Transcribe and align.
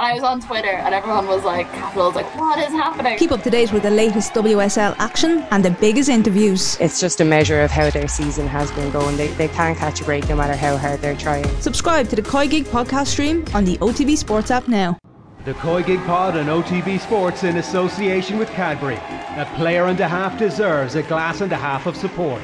I 0.00 0.14
was 0.14 0.22
on 0.22 0.40
Twitter 0.40 0.70
and 0.70 0.94
everyone 0.94 1.26
was 1.26 1.44
like, 1.44 1.70
Capital's 1.72 2.14
like, 2.14 2.34
what 2.34 2.58
is 2.58 2.72
happening? 2.72 3.18
Keep 3.18 3.32
up 3.32 3.42
to 3.42 3.50
date 3.50 3.70
with 3.70 3.82
the 3.82 3.90
latest 3.90 4.32
WSL 4.32 4.96
action 4.98 5.46
and 5.50 5.62
the 5.62 5.72
biggest 5.72 6.08
interviews. 6.08 6.78
It's 6.80 6.98
just 6.98 7.20
a 7.20 7.24
measure 7.26 7.60
of 7.60 7.70
how 7.70 7.90
their 7.90 8.08
season 8.08 8.46
has 8.46 8.70
been 8.70 8.90
going. 8.92 9.18
They, 9.18 9.26
they 9.34 9.48
can't 9.48 9.76
catch 9.76 10.00
a 10.00 10.04
break 10.04 10.26
no 10.26 10.36
matter 10.36 10.56
how 10.56 10.78
hard 10.78 11.02
they're 11.02 11.14
trying. 11.14 11.44
Subscribe 11.60 12.08
to 12.08 12.16
the 12.16 12.22
COYGIG 12.22 12.64
podcast 12.64 13.08
stream 13.08 13.44
on 13.52 13.66
the 13.66 13.76
OTB 13.76 14.16
Sports 14.16 14.50
app 14.50 14.68
now. 14.68 14.96
The 15.44 15.52
COYGIG 15.52 16.06
Pod 16.06 16.34
and 16.34 16.48
OTB 16.48 16.98
Sports 16.98 17.44
in 17.44 17.58
association 17.58 18.38
with 18.38 18.48
Cadbury. 18.52 18.96
A 18.96 19.46
player 19.56 19.84
and 19.84 20.00
a 20.00 20.08
half 20.08 20.38
deserves 20.38 20.94
a 20.94 21.02
glass 21.02 21.42
and 21.42 21.52
a 21.52 21.56
half 21.56 21.84
of 21.84 21.94
support 21.94 22.40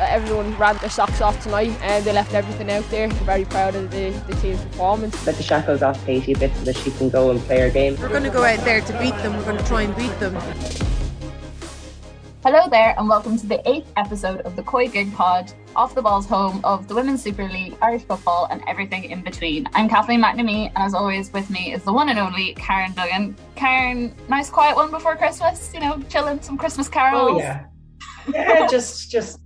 everyone 0.00 0.56
ran 0.58 0.76
their 0.78 0.90
socks 0.90 1.20
off 1.20 1.42
tonight 1.42 1.76
and 1.82 2.04
they 2.04 2.12
left 2.12 2.34
everything 2.34 2.70
out 2.70 2.88
there. 2.90 3.08
We're 3.08 3.14
very 3.14 3.44
proud 3.44 3.74
of 3.74 3.90
the, 3.90 4.10
the 4.26 4.34
team's 4.36 4.62
performance. 4.62 5.26
Let 5.26 5.36
the 5.36 5.42
shackles 5.42 5.82
off 5.82 6.04
Katie 6.04 6.32
a 6.32 6.38
bit 6.38 6.54
so 6.56 6.64
that 6.64 6.76
she 6.76 6.90
can 6.92 7.08
go 7.08 7.30
and 7.30 7.40
play 7.40 7.60
her 7.60 7.70
game. 7.70 7.96
We're 8.00 8.08
going 8.08 8.22
to 8.24 8.30
go 8.30 8.44
out 8.44 8.60
there 8.64 8.80
to 8.80 8.98
beat 8.98 9.16
them. 9.16 9.36
We're 9.36 9.44
going 9.44 9.58
to 9.58 9.64
try 9.64 9.82
and 9.82 9.96
beat 9.96 10.18
them. 10.18 10.36
Hello 12.44 12.68
there, 12.68 12.92
and 12.98 13.08
welcome 13.08 13.38
to 13.38 13.46
the 13.46 13.62
eighth 13.70 13.92
episode 13.96 14.40
of 14.40 14.56
the 14.56 14.62
COYGIG 14.62 15.14
Pod, 15.14 15.52
off 15.76 15.94
the 15.94 16.02
ball's 16.02 16.26
home 16.26 16.60
of 16.64 16.88
the 16.88 16.94
Women's 16.94 17.22
Super 17.22 17.48
League, 17.48 17.76
Irish 17.80 18.02
football, 18.02 18.48
and 18.50 18.60
everything 18.66 19.04
in 19.04 19.22
between. 19.22 19.68
I'm 19.74 19.88
Kathleen 19.88 20.20
McNamee, 20.20 20.72
and 20.74 20.78
as 20.78 20.92
always, 20.92 21.32
with 21.32 21.48
me 21.50 21.72
is 21.72 21.84
the 21.84 21.92
one 21.92 22.08
and 22.08 22.18
only 22.18 22.54
Karen 22.54 22.94
Duggan. 22.94 23.36
Karen, 23.54 24.12
nice 24.28 24.50
quiet 24.50 24.74
one 24.74 24.90
before 24.90 25.14
Christmas, 25.14 25.72
you 25.72 25.78
know, 25.78 26.02
chilling 26.08 26.42
some 26.42 26.58
Christmas 26.58 26.88
carols. 26.88 27.30
Oh, 27.30 27.38
yeah. 27.38 27.66
Yeah, 28.34 28.66
just 28.66 29.08
just 29.10 29.38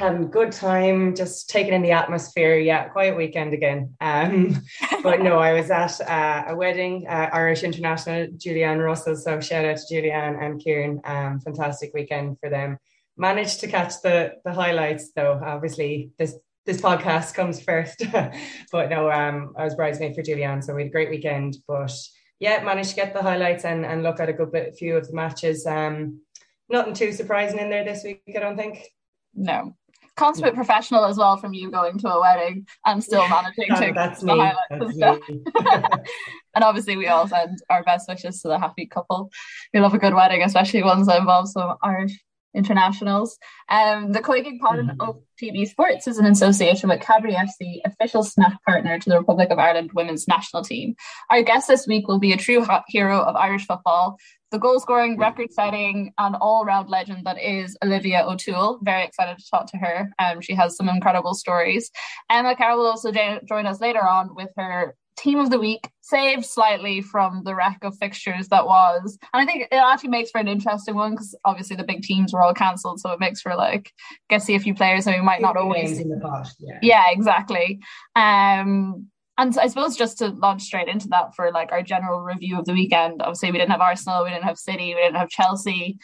having 0.00 0.24
a 0.24 0.28
good 0.28 0.50
time, 0.50 1.14
just 1.14 1.50
taking 1.50 1.74
in 1.74 1.82
the 1.82 1.92
atmosphere. 1.92 2.56
Yeah, 2.58 2.88
quiet 2.88 3.16
weekend 3.16 3.52
again. 3.52 3.94
Um, 4.00 4.62
but 5.02 5.20
no, 5.20 5.38
I 5.38 5.52
was 5.52 5.70
at 5.70 6.00
uh, 6.00 6.44
a 6.48 6.56
wedding, 6.56 7.06
uh, 7.06 7.28
Irish 7.32 7.62
International, 7.62 8.26
Julie-Ann 8.34 8.78
Russell. 8.78 9.14
So 9.14 9.40
shout 9.40 9.66
out 9.66 9.76
to 9.76 9.94
Julie-Ann 9.94 10.36
and 10.36 10.58
Kieran. 10.58 11.02
Um, 11.04 11.40
fantastic 11.40 11.92
weekend 11.92 12.38
for 12.40 12.48
them. 12.48 12.78
Managed 13.18 13.60
to 13.60 13.68
catch 13.68 14.00
the 14.02 14.32
the 14.44 14.52
highlights 14.52 15.12
though. 15.14 15.38
Obviously, 15.44 16.10
this 16.18 16.34
this 16.64 16.80
podcast 16.80 17.34
comes 17.34 17.60
first. 17.60 18.02
but 18.72 18.88
no, 18.88 19.10
um, 19.10 19.52
I 19.58 19.64
was 19.64 19.74
bridesmaid 19.74 20.14
for 20.14 20.22
Julie-Ann, 20.22 20.62
so 20.62 20.74
we 20.74 20.82
had 20.82 20.88
a 20.88 20.92
great 20.92 21.10
weekend. 21.10 21.58
But 21.68 21.92
yeah, 22.38 22.64
managed 22.64 22.90
to 22.90 22.96
get 22.96 23.12
the 23.12 23.22
highlights 23.22 23.66
and, 23.66 23.84
and 23.84 24.02
look 24.02 24.18
at 24.18 24.30
a 24.30 24.32
good 24.32 24.50
bit, 24.50 24.76
few 24.76 24.96
of 24.96 25.06
the 25.06 25.14
matches. 25.14 25.66
Um, 25.66 26.22
nothing 26.70 26.94
too 26.94 27.12
surprising 27.12 27.58
in 27.58 27.68
there 27.68 27.84
this 27.84 28.02
week, 28.02 28.22
I 28.34 28.40
don't 28.40 28.56
think. 28.56 28.86
No, 29.34 29.76
consummate 30.20 30.54
professional 30.54 31.06
as 31.06 31.16
well 31.16 31.38
from 31.38 31.54
you 31.54 31.70
going 31.70 31.98
to 31.98 32.08
a 32.12 32.20
wedding 32.20 32.66
and 32.84 33.02
still 33.02 33.26
managing 33.26 33.74
to 33.74 33.92
that's 33.94 34.22
me. 34.22 34.36
That's 34.68 34.94
me. 34.94 35.42
and 36.54 36.62
obviously 36.62 36.98
we 36.98 37.06
all 37.06 37.26
send 37.26 37.58
our 37.70 37.82
best 37.84 38.06
wishes 38.06 38.42
to 38.42 38.48
the 38.48 38.58
happy 38.58 38.84
couple 38.84 39.30
who 39.72 39.80
love 39.80 39.94
a 39.94 39.98
good 39.98 40.12
wedding 40.12 40.42
especially 40.42 40.82
ones 40.82 41.06
that 41.06 41.18
involve 41.18 41.48
some 41.48 41.74
irish 41.82 42.12
internationals 42.54 43.38
um 43.68 44.12
the 44.12 44.20
COYGIG 44.20 44.60
Pod 44.60 44.78
mm-hmm. 44.78 45.00
of 45.00 45.20
TV 45.40 45.66
Sports 45.66 46.06
is 46.06 46.18
an 46.18 46.26
association 46.26 46.88
with 46.88 47.00
Cadbury 47.00 47.32
FC, 47.32 47.80
official 47.84 48.22
snack 48.22 48.62
partner 48.64 48.98
to 48.98 49.08
the 49.08 49.18
Republic 49.18 49.50
of 49.50 49.58
Ireland 49.58 49.90
women's 49.94 50.28
national 50.28 50.62
team. 50.62 50.94
Our 51.30 51.42
guest 51.42 51.68
this 51.68 51.86
week 51.86 52.08
will 52.08 52.18
be 52.18 52.32
a 52.32 52.36
true 52.36 52.66
hero 52.88 53.20
of 53.20 53.36
Irish 53.36 53.66
football, 53.66 54.18
the 54.50 54.58
goal 54.58 54.80
scoring, 54.80 55.16
record 55.16 55.52
setting, 55.52 56.12
and 56.18 56.36
all 56.40 56.64
round 56.64 56.88
legend 56.88 57.24
that 57.24 57.40
is 57.40 57.76
Olivia 57.82 58.24
O'Toole. 58.26 58.80
Very 58.82 59.04
excited 59.04 59.38
to 59.38 59.44
talk 59.50 59.70
to 59.70 59.78
her. 59.78 60.10
Um, 60.18 60.40
she 60.40 60.54
has 60.54 60.76
some 60.76 60.88
incredible 60.88 61.34
stories. 61.34 61.90
Emma 62.28 62.56
Carroll 62.56 62.78
will 62.78 62.86
also 62.86 63.12
join 63.12 63.66
us 63.66 63.80
later 63.80 64.04
on 64.04 64.34
with 64.34 64.50
her 64.56 64.96
team 65.20 65.38
of 65.38 65.50
the 65.50 65.58
week, 65.58 65.88
saved 66.00 66.44
slightly 66.44 67.00
from 67.00 67.42
the 67.44 67.54
wreck 67.54 67.78
of 67.82 67.96
fixtures 67.98 68.48
that 68.48 68.66
was. 68.66 69.18
And 69.32 69.42
I 69.42 69.46
think 69.46 69.68
it 69.70 69.74
actually 69.74 70.10
makes 70.10 70.30
for 70.30 70.40
an 70.40 70.48
interesting 70.48 70.94
one 70.94 71.12
because 71.12 71.36
obviously 71.44 71.76
the 71.76 71.84
big 71.84 72.02
teams 72.02 72.32
were 72.32 72.42
all 72.42 72.54
cancelled. 72.54 73.00
So 73.00 73.10
it 73.12 73.20
makes 73.20 73.40
for 73.40 73.54
like, 73.54 73.92
get 74.28 74.42
see 74.42 74.54
a 74.54 74.60
few 74.60 74.74
players 74.74 75.04
who 75.04 75.22
might 75.22 75.40
not 75.40 75.56
always. 75.56 75.98
In 75.98 76.08
the 76.08 76.20
past, 76.20 76.56
yeah. 76.60 76.78
yeah, 76.82 77.04
exactly. 77.10 77.80
Um, 78.16 79.06
and 79.38 79.56
I 79.58 79.68
suppose 79.68 79.96
just 79.96 80.18
to 80.18 80.28
launch 80.28 80.62
straight 80.62 80.88
into 80.88 81.08
that 81.08 81.34
for 81.34 81.50
like 81.50 81.72
our 81.72 81.82
general 81.82 82.20
review 82.20 82.58
of 82.58 82.66
the 82.66 82.74
weekend, 82.74 83.22
obviously 83.22 83.50
we 83.50 83.58
didn't 83.58 83.70
have 83.70 83.80
Arsenal, 83.80 84.24
we 84.24 84.30
didn't 84.30 84.44
have 84.44 84.58
City, 84.58 84.94
we 84.94 85.00
didn't 85.00 85.16
have 85.16 85.30
Chelsea. 85.30 85.98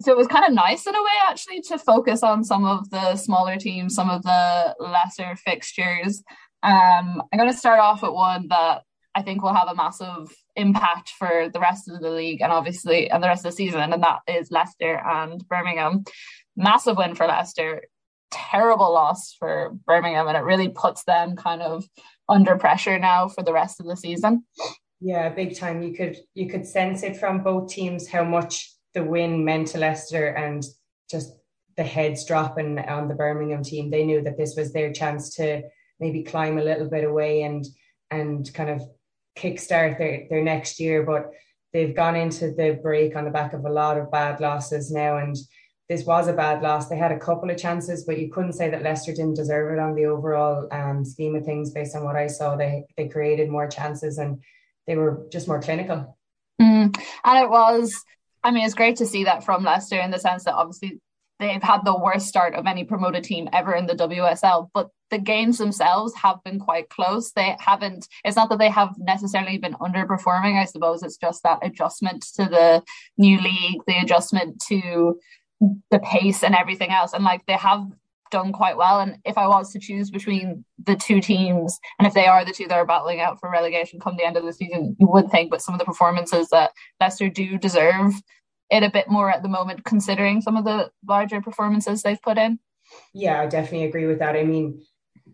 So 0.00 0.12
it 0.12 0.16
was 0.16 0.26
kind 0.26 0.44
of 0.44 0.52
nice 0.52 0.86
in 0.86 0.94
a 0.94 1.02
way 1.02 1.10
actually 1.28 1.60
to 1.62 1.78
focus 1.78 2.22
on 2.22 2.42
some 2.42 2.64
of 2.64 2.88
the 2.90 3.16
smaller 3.16 3.56
teams, 3.56 3.94
some 3.94 4.10
of 4.10 4.22
the 4.22 4.74
lesser 4.80 5.36
fixtures. 5.44 6.22
Um, 6.64 7.22
I'm 7.30 7.38
going 7.38 7.50
to 7.50 7.56
start 7.56 7.78
off 7.78 8.00
with 8.00 8.12
one 8.12 8.48
that 8.48 8.82
I 9.14 9.22
think 9.22 9.42
will 9.42 9.54
have 9.54 9.68
a 9.68 9.74
massive 9.74 10.34
impact 10.56 11.10
for 11.10 11.50
the 11.52 11.60
rest 11.60 11.90
of 11.90 12.00
the 12.00 12.10
league 12.10 12.40
and 12.40 12.50
obviously 12.50 13.10
and 13.10 13.22
the 13.22 13.28
rest 13.28 13.44
of 13.44 13.52
the 13.52 13.56
season, 13.56 13.80
and 13.80 14.02
that 14.02 14.20
is 14.26 14.50
Leicester 14.50 14.98
and 15.04 15.46
Birmingham. 15.46 16.04
Massive 16.56 16.96
win 16.96 17.14
for 17.14 17.26
Leicester, 17.26 17.82
terrible 18.30 18.92
loss 18.92 19.34
for 19.38 19.76
Birmingham, 19.86 20.26
and 20.26 20.36
it 20.36 20.44
really 20.44 20.70
puts 20.70 21.04
them 21.04 21.36
kind 21.36 21.60
of 21.60 21.84
under 22.28 22.56
pressure 22.56 22.98
now 22.98 23.28
for 23.28 23.44
the 23.44 23.52
rest 23.52 23.78
of 23.78 23.86
the 23.86 23.96
season. 23.96 24.44
Yeah, 25.00 25.28
big 25.28 25.58
time. 25.58 25.82
You 25.82 25.94
could 25.94 26.16
you 26.32 26.48
could 26.48 26.66
sense 26.66 27.02
it 27.02 27.18
from 27.18 27.42
both 27.42 27.68
teams 27.68 28.08
how 28.08 28.24
much 28.24 28.72
the 28.94 29.04
win 29.04 29.44
meant 29.44 29.68
to 29.68 29.78
Leicester 29.78 30.28
and 30.28 30.64
just 31.10 31.30
the 31.76 31.82
heads 31.82 32.24
dropping 32.24 32.78
on 32.78 33.08
the 33.08 33.14
Birmingham 33.14 33.62
team. 33.62 33.90
They 33.90 34.06
knew 34.06 34.22
that 34.22 34.38
this 34.38 34.54
was 34.56 34.72
their 34.72 34.92
chance 34.92 35.34
to 35.36 35.62
maybe 36.00 36.22
climb 36.22 36.58
a 36.58 36.64
little 36.64 36.88
bit 36.88 37.04
away 37.04 37.42
and 37.42 37.64
and 38.10 38.52
kind 38.54 38.70
of 38.70 38.82
kickstart 39.36 39.98
their, 39.98 40.26
their 40.30 40.42
next 40.42 40.78
year. 40.78 41.02
But 41.02 41.30
they've 41.72 41.94
gone 41.94 42.16
into 42.16 42.52
the 42.52 42.78
break 42.82 43.16
on 43.16 43.24
the 43.24 43.30
back 43.30 43.52
of 43.52 43.64
a 43.64 43.70
lot 43.70 43.98
of 43.98 44.10
bad 44.10 44.40
losses 44.40 44.90
now 44.90 45.18
and 45.18 45.36
this 45.88 46.04
was 46.04 46.28
a 46.28 46.32
bad 46.32 46.62
loss. 46.62 46.88
They 46.88 46.96
had 46.96 47.12
a 47.12 47.18
couple 47.18 47.50
of 47.50 47.58
chances, 47.58 48.04
but 48.04 48.18
you 48.18 48.30
couldn't 48.30 48.54
say 48.54 48.70
that 48.70 48.82
Leicester 48.82 49.12
didn't 49.12 49.34
deserve 49.36 49.72
it 49.72 49.78
on 49.78 49.94
the 49.94 50.06
overall 50.06 50.66
um, 50.72 51.04
scheme 51.04 51.36
of 51.36 51.44
things 51.44 51.72
based 51.72 51.94
on 51.94 52.04
what 52.04 52.16
I 52.16 52.26
saw. 52.26 52.56
They 52.56 52.84
they 52.96 53.08
created 53.08 53.50
more 53.50 53.68
chances 53.68 54.18
and 54.18 54.42
they 54.86 54.96
were 54.96 55.26
just 55.30 55.46
more 55.46 55.60
clinical. 55.60 56.16
Mm. 56.60 56.96
And 57.24 57.44
it 57.44 57.50
was, 57.50 58.02
I 58.42 58.50
mean, 58.50 58.64
it's 58.64 58.74
great 58.74 58.96
to 58.96 59.06
see 59.06 59.24
that 59.24 59.44
from 59.44 59.64
Leicester 59.64 60.00
in 60.00 60.10
the 60.10 60.18
sense 60.18 60.44
that 60.44 60.54
obviously 60.54 61.00
they've 61.40 61.62
had 61.62 61.84
the 61.84 61.98
worst 61.98 62.26
start 62.26 62.54
of 62.54 62.66
any 62.66 62.84
promoted 62.84 63.24
team 63.24 63.48
ever 63.52 63.74
in 63.74 63.86
the 63.86 63.94
WSL, 63.94 64.70
but 64.72 64.90
the 65.10 65.18
games 65.18 65.58
themselves 65.58 66.14
have 66.14 66.42
been 66.44 66.58
quite 66.58 66.88
close. 66.88 67.32
They 67.32 67.56
haven't, 67.58 68.08
it's 68.24 68.36
not 68.36 68.48
that 68.50 68.58
they 68.58 68.70
have 68.70 68.94
necessarily 68.98 69.58
been 69.58 69.74
underperforming. 69.74 70.60
I 70.60 70.64
suppose 70.64 71.02
it's 71.02 71.16
just 71.16 71.42
that 71.42 71.60
adjustment 71.62 72.22
to 72.36 72.44
the 72.44 72.82
new 73.18 73.40
league, 73.40 73.80
the 73.86 73.98
adjustment 73.98 74.62
to 74.68 75.18
the 75.90 75.98
pace 76.00 76.42
and 76.42 76.54
everything 76.54 76.90
else. 76.90 77.12
And 77.12 77.24
like 77.24 77.44
they 77.46 77.54
have 77.54 77.86
done 78.30 78.52
quite 78.52 78.76
well. 78.76 79.00
And 79.00 79.18
if 79.24 79.38
I 79.38 79.46
was 79.46 79.72
to 79.72 79.78
choose 79.78 80.10
between 80.10 80.64
the 80.84 80.96
two 80.96 81.20
teams, 81.20 81.78
and 81.98 82.06
if 82.06 82.14
they 82.14 82.26
are 82.26 82.44
the 82.44 82.52
two 82.52 82.66
that 82.66 82.74
are 82.74 82.86
battling 82.86 83.20
out 83.20 83.38
for 83.38 83.50
relegation 83.50 84.00
come 84.00 84.16
the 84.16 84.26
end 84.26 84.36
of 84.36 84.44
the 84.44 84.52
season, 84.52 84.96
you 84.98 85.06
would 85.08 85.30
think, 85.30 85.50
but 85.50 85.62
some 85.62 85.74
of 85.74 85.78
the 85.78 85.84
performances 85.84 86.48
that 86.48 86.72
Leicester 87.00 87.28
do 87.28 87.58
deserve 87.58 88.12
it 88.70 88.82
a 88.82 88.90
bit 88.90 89.08
more 89.08 89.30
at 89.30 89.42
the 89.42 89.48
moment, 89.48 89.84
considering 89.84 90.40
some 90.40 90.56
of 90.56 90.64
the 90.64 90.90
larger 91.06 91.40
performances 91.40 92.02
they've 92.02 92.22
put 92.22 92.38
in. 92.38 92.58
Yeah, 93.12 93.40
I 93.40 93.46
definitely 93.46 93.86
agree 93.86 94.06
with 94.06 94.18
that. 94.18 94.36
I 94.36 94.44
mean, 94.44 94.82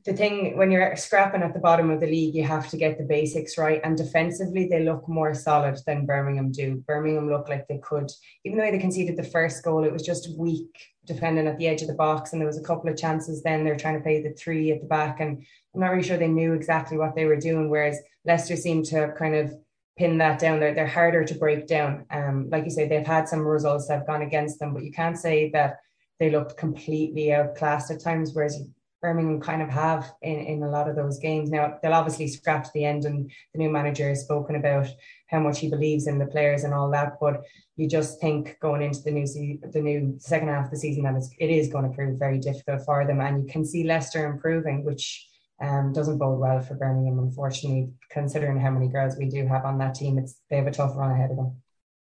the 0.04 0.12
thing 0.12 0.56
when 0.56 0.70
you're 0.70 0.96
scrapping 0.96 1.42
at 1.42 1.52
the 1.52 1.60
bottom 1.60 1.90
of 1.90 2.00
the 2.00 2.06
league, 2.06 2.34
you 2.34 2.44
have 2.44 2.68
to 2.70 2.76
get 2.76 2.96
the 2.96 3.04
basics 3.04 3.58
right. 3.58 3.80
And 3.84 3.96
defensively, 3.96 4.66
they 4.68 4.82
look 4.82 5.06
more 5.08 5.34
solid 5.34 5.78
than 5.86 6.06
Birmingham 6.06 6.52
do. 6.52 6.82
Birmingham 6.86 7.28
look 7.28 7.48
like 7.48 7.66
they 7.68 7.78
could, 7.78 8.10
even 8.44 8.58
though 8.58 8.70
they 8.70 8.78
conceded 8.78 9.16
the 9.16 9.22
first 9.22 9.62
goal, 9.62 9.84
it 9.84 9.92
was 9.92 10.02
just 10.02 10.38
weak 10.38 10.70
defending 11.06 11.46
at 11.46 11.58
the 11.58 11.66
edge 11.66 11.82
of 11.82 11.88
the 11.88 11.94
box. 11.94 12.32
And 12.32 12.40
there 12.40 12.46
was 12.46 12.58
a 12.58 12.62
couple 12.62 12.88
of 12.88 12.96
chances 12.96 13.42
then 13.42 13.64
they're 13.64 13.76
trying 13.76 13.96
to 13.96 14.02
play 14.02 14.22
the 14.22 14.32
three 14.32 14.70
at 14.70 14.80
the 14.80 14.86
back. 14.86 15.20
And 15.20 15.44
I'm 15.74 15.80
not 15.80 15.90
really 15.90 16.06
sure 16.06 16.16
they 16.16 16.28
knew 16.28 16.54
exactly 16.54 16.96
what 16.96 17.14
they 17.14 17.24
were 17.24 17.36
doing. 17.36 17.68
Whereas 17.68 17.98
Leicester 18.24 18.56
seemed 18.56 18.86
to 18.86 19.12
kind 19.18 19.34
of 19.34 19.52
pin 20.00 20.16
that 20.16 20.38
down. 20.38 20.58
They're, 20.58 20.74
they're 20.74 20.86
harder 20.86 21.24
to 21.26 21.34
break 21.34 21.66
down. 21.66 22.06
Um, 22.10 22.48
like 22.48 22.64
you 22.64 22.70
say, 22.70 22.88
they've 22.88 23.06
had 23.06 23.28
some 23.28 23.46
results 23.46 23.86
that 23.86 23.98
have 23.98 24.06
gone 24.06 24.22
against 24.22 24.58
them, 24.58 24.72
but 24.72 24.82
you 24.82 24.92
can't 24.92 25.18
say 25.18 25.50
that 25.50 25.80
they 26.18 26.30
looked 26.30 26.56
completely 26.56 27.34
outclassed 27.34 27.90
at 27.90 28.02
times. 28.02 28.30
Whereas 28.32 28.62
Birmingham 29.02 29.40
kind 29.40 29.62
of 29.62 29.68
have 29.68 30.12
in, 30.22 30.38
in 30.52 30.62
a 30.62 30.70
lot 30.70 30.88
of 30.88 30.96
those 30.96 31.18
games. 31.18 31.50
Now 31.50 31.78
they'll 31.82 31.92
obviously 31.92 32.28
scrap 32.28 32.64
to 32.64 32.70
the 32.74 32.84
end, 32.84 33.04
and 33.04 33.30
the 33.52 33.58
new 33.58 33.70
manager 33.70 34.08
has 34.08 34.22
spoken 34.22 34.56
about 34.56 34.86
how 35.26 35.40
much 35.40 35.58
he 35.60 35.68
believes 35.68 36.06
in 36.06 36.18
the 36.18 36.26
players 36.26 36.64
and 36.64 36.72
all 36.72 36.90
that. 36.90 37.18
But 37.20 37.42
you 37.76 37.86
just 37.86 38.20
think 38.20 38.56
going 38.60 38.82
into 38.82 39.02
the 39.02 39.10
new 39.10 39.26
se- 39.26 39.60
the 39.72 39.80
new 39.80 40.16
second 40.18 40.48
half 40.48 40.66
of 40.66 40.70
the 40.70 40.76
season 40.76 41.04
that 41.04 41.16
it's, 41.16 41.30
it 41.38 41.50
is 41.50 41.68
going 41.68 41.86
to 41.88 41.96
prove 41.96 42.18
very 42.18 42.38
difficult 42.38 42.84
for 42.86 43.06
them, 43.06 43.20
and 43.20 43.42
you 43.42 43.52
can 43.52 43.64
see 43.64 43.84
Leicester 43.84 44.26
improving, 44.26 44.84
which 44.84 45.29
um, 45.60 45.92
doesn't 45.92 46.18
bode 46.18 46.38
well 46.38 46.60
for 46.60 46.74
Birmingham, 46.74 47.18
unfortunately, 47.18 47.90
considering 48.10 48.58
how 48.58 48.70
many 48.70 48.88
girls 48.88 49.16
we 49.16 49.28
do 49.28 49.46
have 49.46 49.64
on 49.64 49.78
that 49.78 49.94
team. 49.94 50.18
It's 50.18 50.40
they 50.48 50.56
have 50.56 50.66
a 50.66 50.72
tough 50.72 50.96
run 50.96 51.10
ahead 51.10 51.30
of 51.30 51.36
them. 51.36 51.56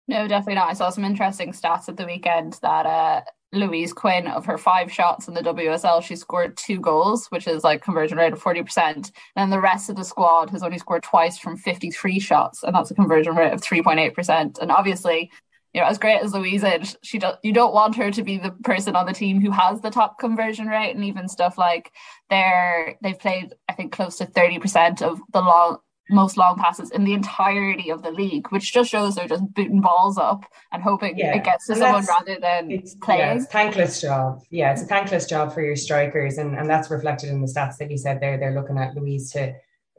No, 0.08 0.28
definitely 0.28 0.54
not. 0.54 0.70
I 0.70 0.74
saw 0.74 0.90
some 0.90 1.04
interesting 1.04 1.52
stats 1.52 1.88
at 1.88 1.96
the 1.96 2.06
weekend 2.06 2.58
that 2.62 2.86
uh, 2.86 3.22
Louise 3.52 3.92
Quinn 3.92 4.28
of 4.28 4.44
her 4.46 4.58
five 4.58 4.92
shots 4.92 5.26
in 5.26 5.34
the 5.34 5.40
WSL, 5.40 6.02
she 6.02 6.14
scored 6.14 6.56
two 6.56 6.78
goals, 6.78 7.26
which 7.28 7.46
is 7.48 7.64
like 7.64 7.82
conversion 7.82 8.18
rate 8.18 8.32
of 8.32 8.42
40%. 8.42 9.10
And 9.34 9.52
the 9.52 9.60
rest 9.60 9.88
of 9.88 9.96
the 9.96 10.04
squad 10.04 10.50
has 10.50 10.62
only 10.62 10.78
scored 10.78 11.02
twice 11.02 11.38
from 11.38 11.56
53 11.56 12.20
shots, 12.20 12.62
and 12.62 12.74
that's 12.74 12.90
a 12.90 12.94
conversion 12.94 13.34
rate 13.34 13.52
of 13.52 13.60
3.8%. 13.60 14.58
And 14.58 14.70
obviously, 14.70 15.30
you 15.76 15.82
know, 15.82 15.88
as 15.88 15.98
great 15.98 16.22
as 16.22 16.32
Louise 16.32 16.64
is, 16.64 16.96
she 17.02 17.18
do, 17.18 17.32
you 17.42 17.52
don't 17.52 17.74
want 17.74 17.96
her 17.96 18.10
to 18.10 18.22
be 18.22 18.38
the 18.38 18.50
person 18.64 18.96
on 18.96 19.04
the 19.04 19.12
team 19.12 19.42
who 19.42 19.50
has 19.50 19.82
the 19.82 19.90
top 19.90 20.18
conversion 20.18 20.68
rate, 20.68 20.96
and 20.96 21.04
even 21.04 21.28
stuff 21.28 21.58
like 21.58 21.92
they're 22.30 22.96
they've 23.02 23.18
played, 23.18 23.54
I 23.68 23.74
think, 23.74 23.92
close 23.92 24.16
to 24.16 24.24
30% 24.24 25.02
of 25.02 25.20
the 25.34 25.42
long 25.42 25.76
most 26.08 26.38
long 26.38 26.56
passes 26.56 26.90
in 26.92 27.04
the 27.04 27.12
entirety 27.12 27.90
of 27.90 28.02
the 28.02 28.10
league, 28.10 28.50
which 28.52 28.72
just 28.72 28.88
shows 28.88 29.16
they're 29.16 29.28
just 29.28 29.44
booting 29.52 29.82
balls 29.82 30.16
up 30.16 30.44
and 30.72 30.82
hoping 30.82 31.18
yeah. 31.18 31.36
it 31.36 31.44
gets 31.44 31.66
to 31.66 31.72
and 31.72 31.80
someone 31.80 32.06
rather 32.06 32.40
than 32.40 32.70
it's, 32.70 32.94
playing. 32.94 33.20
Yeah, 33.20 33.34
it's 33.34 33.46
thankless 33.46 34.00
job. 34.00 34.40
Yeah, 34.48 34.72
it's 34.72 34.82
a 34.82 34.86
thankless 34.86 35.26
job 35.26 35.52
for 35.52 35.60
your 35.60 35.76
strikers, 35.76 36.38
and, 36.38 36.56
and 36.56 36.70
that's 36.70 36.90
reflected 36.90 37.28
in 37.28 37.42
the 37.42 37.48
stats 37.48 37.76
that 37.76 37.90
you 37.90 37.98
said 37.98 38.20
there. 38.20 38.38
They're 38.38 38.54
looking 38.54 38.78
at 38.78 38.94
Louise 38.94 39.30
to 39.32 39.52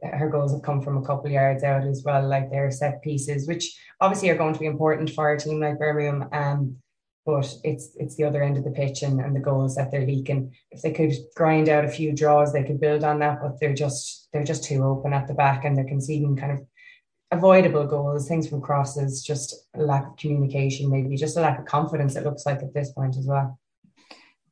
her 0.04 0.30
goals 0.30 0.52
have 0.52 0.62
come 0.62 0.82
from 0.82 0.98
a 0.98 1.06
couple 1.06 1.30
yards 1.30 1.64
out 1.64 1.84
as 1.84 2.04
well, 2.06 2.28
like 2.28 2.50
their 2.50 2.70
set 2.72 3.02
pieces, 3.02 3.48
which 3.48 3.78
obviously 4.00 4.30
are 4.30 4.38
going 4.38 4.54
to 4.54 4.60
be 4.60 4.66
important 4.66 5.10
for 5.10 5.32
a 5.32 5.40
team 5.40 5.60
like 5.60 5.80
Birmingham. 5.80 6.30
Um, 6.32 6.78
but 7.26 7.54
it's 7.66 7.92
it's 7.96 8.16
the 8.16 8.24
other 8.24 8.42
end 8.42 8.58
of 8.58 8.64
the 8.64 8.72
pitch 8.72 9.02
and, 9.02 9.20
and 9.20 9.36
the 9.36 9.42
goals 9.42 9.76
that 9.76 9.92
they're 9.92 10.06
leaking. 10.06 10.54
If 10.72 10.82
they 10.82 10.94
could 10.94 11.12
grind 11.36 11.68
out 11.68 11.84
a 11.84 11.90
few 11.90 12.14
draws, 12.14 12.54
they 12.54 12.64
could 12.64 12.80
build 12.80 13.04
on 13.04 13.20
that, 13.20 13.40
but 13.42 13.60
they're 13.60 13.74
just 13.74 14.30
they're 14.32 14.46
just 14.46 14.64
too 14.64 14.84
open 14.84 15.14
at 15.14 15.28
the 15.28 15.34
back 15.34 15.66
and 15.66 15.76
they're 15.76 15.84
conceding 15.84 16.38
kind 16.38 16.54
of 16.54 16.66
avoidable 17.32 17.86
goals, 17.86 18.28
things 18.28 18.48
from 18.48 18.62
crosses, 18.62 19.24
just 19.24 19.54
a 19.76 19.82
lack 19.82 20.08
of 20.08 20.18
communication, 20.18 20.90
maybe 20.90 21.16
just 21.18 21.38
a 21.38 21.42
lack 21.42 21.60
of 21.60 21.66
confidence, 21.66 22.16
it 22.16 22.24
looks 22.24 22.46
like 22.46 22.60
at 22.60 22.74
this 22.74 22.92
point 22.94 23.18
as 23.18 23.26
well. 23.28 23.60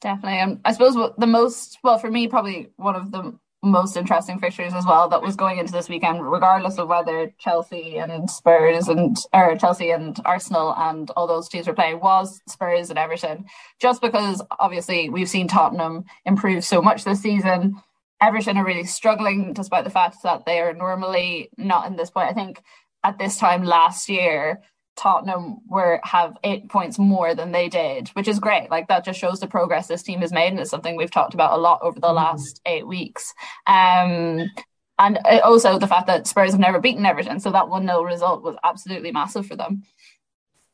Definitely. 0.02 0.40
Um, 0.40 0.60
I 0.66 0.74
suppose 0.74 0.96
the 1.18 1.28
most, 1.28 1.80
well, 1.84 1.98
for 1.98 2.12
me, 2.12 2.28
probably 2.28 2.72
one 2.76 2.96
of 2.96 3.12
the 3.12 3.38
most 3.66 3.98
interesting 3.98 4.40
fixtures 4.40 4.74
as 4.74 4.86
well 4.86 5.10
that 5.10 5.22
was 5.22 5.36
going 5.36 5.58
into 5.58 5.72
this 5.72 5.90
weekend, 5.90 6.26
regardless 6.26 6.78
of 6.78 6.88
whether 6.88 7.34
Chelsea 7.38 7.98
and 7.98 8.30
Spurs 8.30 8.88
and 8.88 9.18
or 9.34 9.58
Chelsea 9.58 9.92
and 9.92 10.18
Arsenal 10.26 10.74
and 10.78 11.10
all 11.12 11.28
those 11.28 11.50
teams 11.50 11.68
were 11.68 11.74
playing, 11.74 12.00
was 12.00 12.40
Spurs 12.48 12.90
and 12.90 13.00
Everton. 13.00 13.46
Just 13.80 14.02
because 14.02 14.42
obviously 14.60 15.10
we've 15.10 15.30
seen 15.30 15.48
Tottenham 15.48 16.06
improve 16.26 16.64
so 16.64 16.82
much 16.82 17.04
this 17.04 17.22
season. 17.22 17.82
Everton 18.22 18.58
are 18.58 18.66
really 18.66 18.86
struggling 18.86 19.54
despite 19.54 19.84
the 19.84 19.90
fact 19.90 20.18
that 20.24 20.46
they 20.46 20.60
are 20.60 20.74
normally 20.74 21.50
not 21.58 21.88
in 21.88 21.96
this 21.96 22.10
point. 22.10 22.30
I 22.30 22.34
think 22.34 22.62
at 23.04 23.20
this 23.20 23.38
time 23.38 23.64
last 23.64 24.10
year, 24.10 24.62
Tottenham 24.96 25.58
were 25.68 26.00
have 26.04 26.38
eight 26.44 26.70
points 26.70 26.98
more 26.98 27.36
than 27.36 27.52
they 27.52 27.70
did, 27.70 28.10
which 28.10 28.28
is 28.28 28.40
great. 28.40 28.70
Like 28.70 28.88
that 28.88 29.06
just 29.06 29.20
shows 29.20 29.40
the 29.40 29.48
progress 29.48 29.88
this 29.88 30.04
team 30.04 30.22
has 30.22 30.32
made, 30.32 30.50
and 30.50 30.60
it's 30.60 30.70
something 30.70 30.96
we've 30.96 31.12
talked 31.12 31.34
about 31.34 31.58
a 31.58 31.62
lot 31.62 31.80
over 31.82 32.00
the 32.00 32.08
mm-hmm. 32.08 32.16
last 32.16 32.62
eight 32.66 32.88
weeks. 32.88 33.34
Um, 33.68 34.50
and 34.98 35.20
also 35.44 35.78
the 35.78 35.88
fact 35.88 36.08
that 36.08 36.28
Spurs 36.28 36.52
have 36.52 36.60
never 36.60 36.80
beaten 36.80 37.06
Everton, 37.06 37.40
so 37.40 37.52
that 37.52 37.68
one 37.68 37.86
0 37.86 38.04
result 38.04 38.44
was 38.44 38.56
absolutely 38.64 39.12
massive 39.12 39.46
for 39.46 39.56
them. 39.56 39.84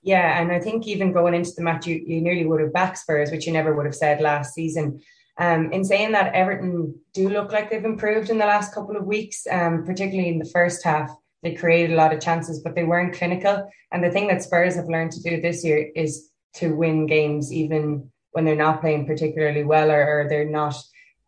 Yeah, 0.04 0.40
and 0.40 0.52
I 0.52 0.60
think 0.60 0.88
even 0.88 1.12
going 1.12 1.34
into 1.34 1.52
the 1.56 1.64
match, 1.64 1.88
you, 1.88 2.04
you 2.06 2.22
nearly 2.22 2.46
would 2.46 2.62
have 2.62 2.74
backed 2.74 3.00
Spurs, 3.00 3.32
which 3.32 3.46
you 3.46 3.54
never 3.54 3.76
would 3.76 3.86
have 3.86 3.96
said 3.96 4.22
last 4.22 4.54
season. 4.54 5.02
Um, 5.38 5.72
in 5.72 5.84
saying 5.84 6.12
that, 6.12 6.34
Everton 6.34 6.96
do 7.14 7.30
look 7.30 7.52
like 7.52 7.70
they've 7.70 7.84
improved 7.84 8.30
in 8.30 8.38
the 8.38 8.46
last 8.46 8.74
couple 8.74 8.96
of 8.96 9.06
weeks, 9.06 9.48
um, 9.50 9.86
particularly 9.86 10.30
in 10.30 10.40
the 10.40 10.50
first 10.50 10.84
half. 10.84 11.12
They 11.44 11.54
created 11.54 11.92
a 11.92 11.96
lot 11.96 12.14
of 12.14 12.22
chances, 12.22 12.60
but 12.60 12.76
they 12.76 12.84
weren't 12.84 13.16
clinical. 13.16 13.70
And 13.92 14.04
the 14.04 14.12
thing 14.12 14.28
that 14.28 14.44
Spurs 14.44 14.76
have 14.76 14.88
learned 14.88 15.12
to 15.14 15.22
do 15.22 15.42
this 15.42 15.64
year 15.64 15.90
is 15.96 16.30
to 16.56 16.76
win 16.76 17.08
games, 17.08 17.52
even 17.52 18.12
when 18.32 18.46
they're 18.46 18.56
not 18.56 18.82
playing 18.82 19.06
particularly 19.06 19.64
well 19.64 19.92
or, 19.92 20.22
or 20.22 20.30
they're 20.30 20.46
not 20.50 20.76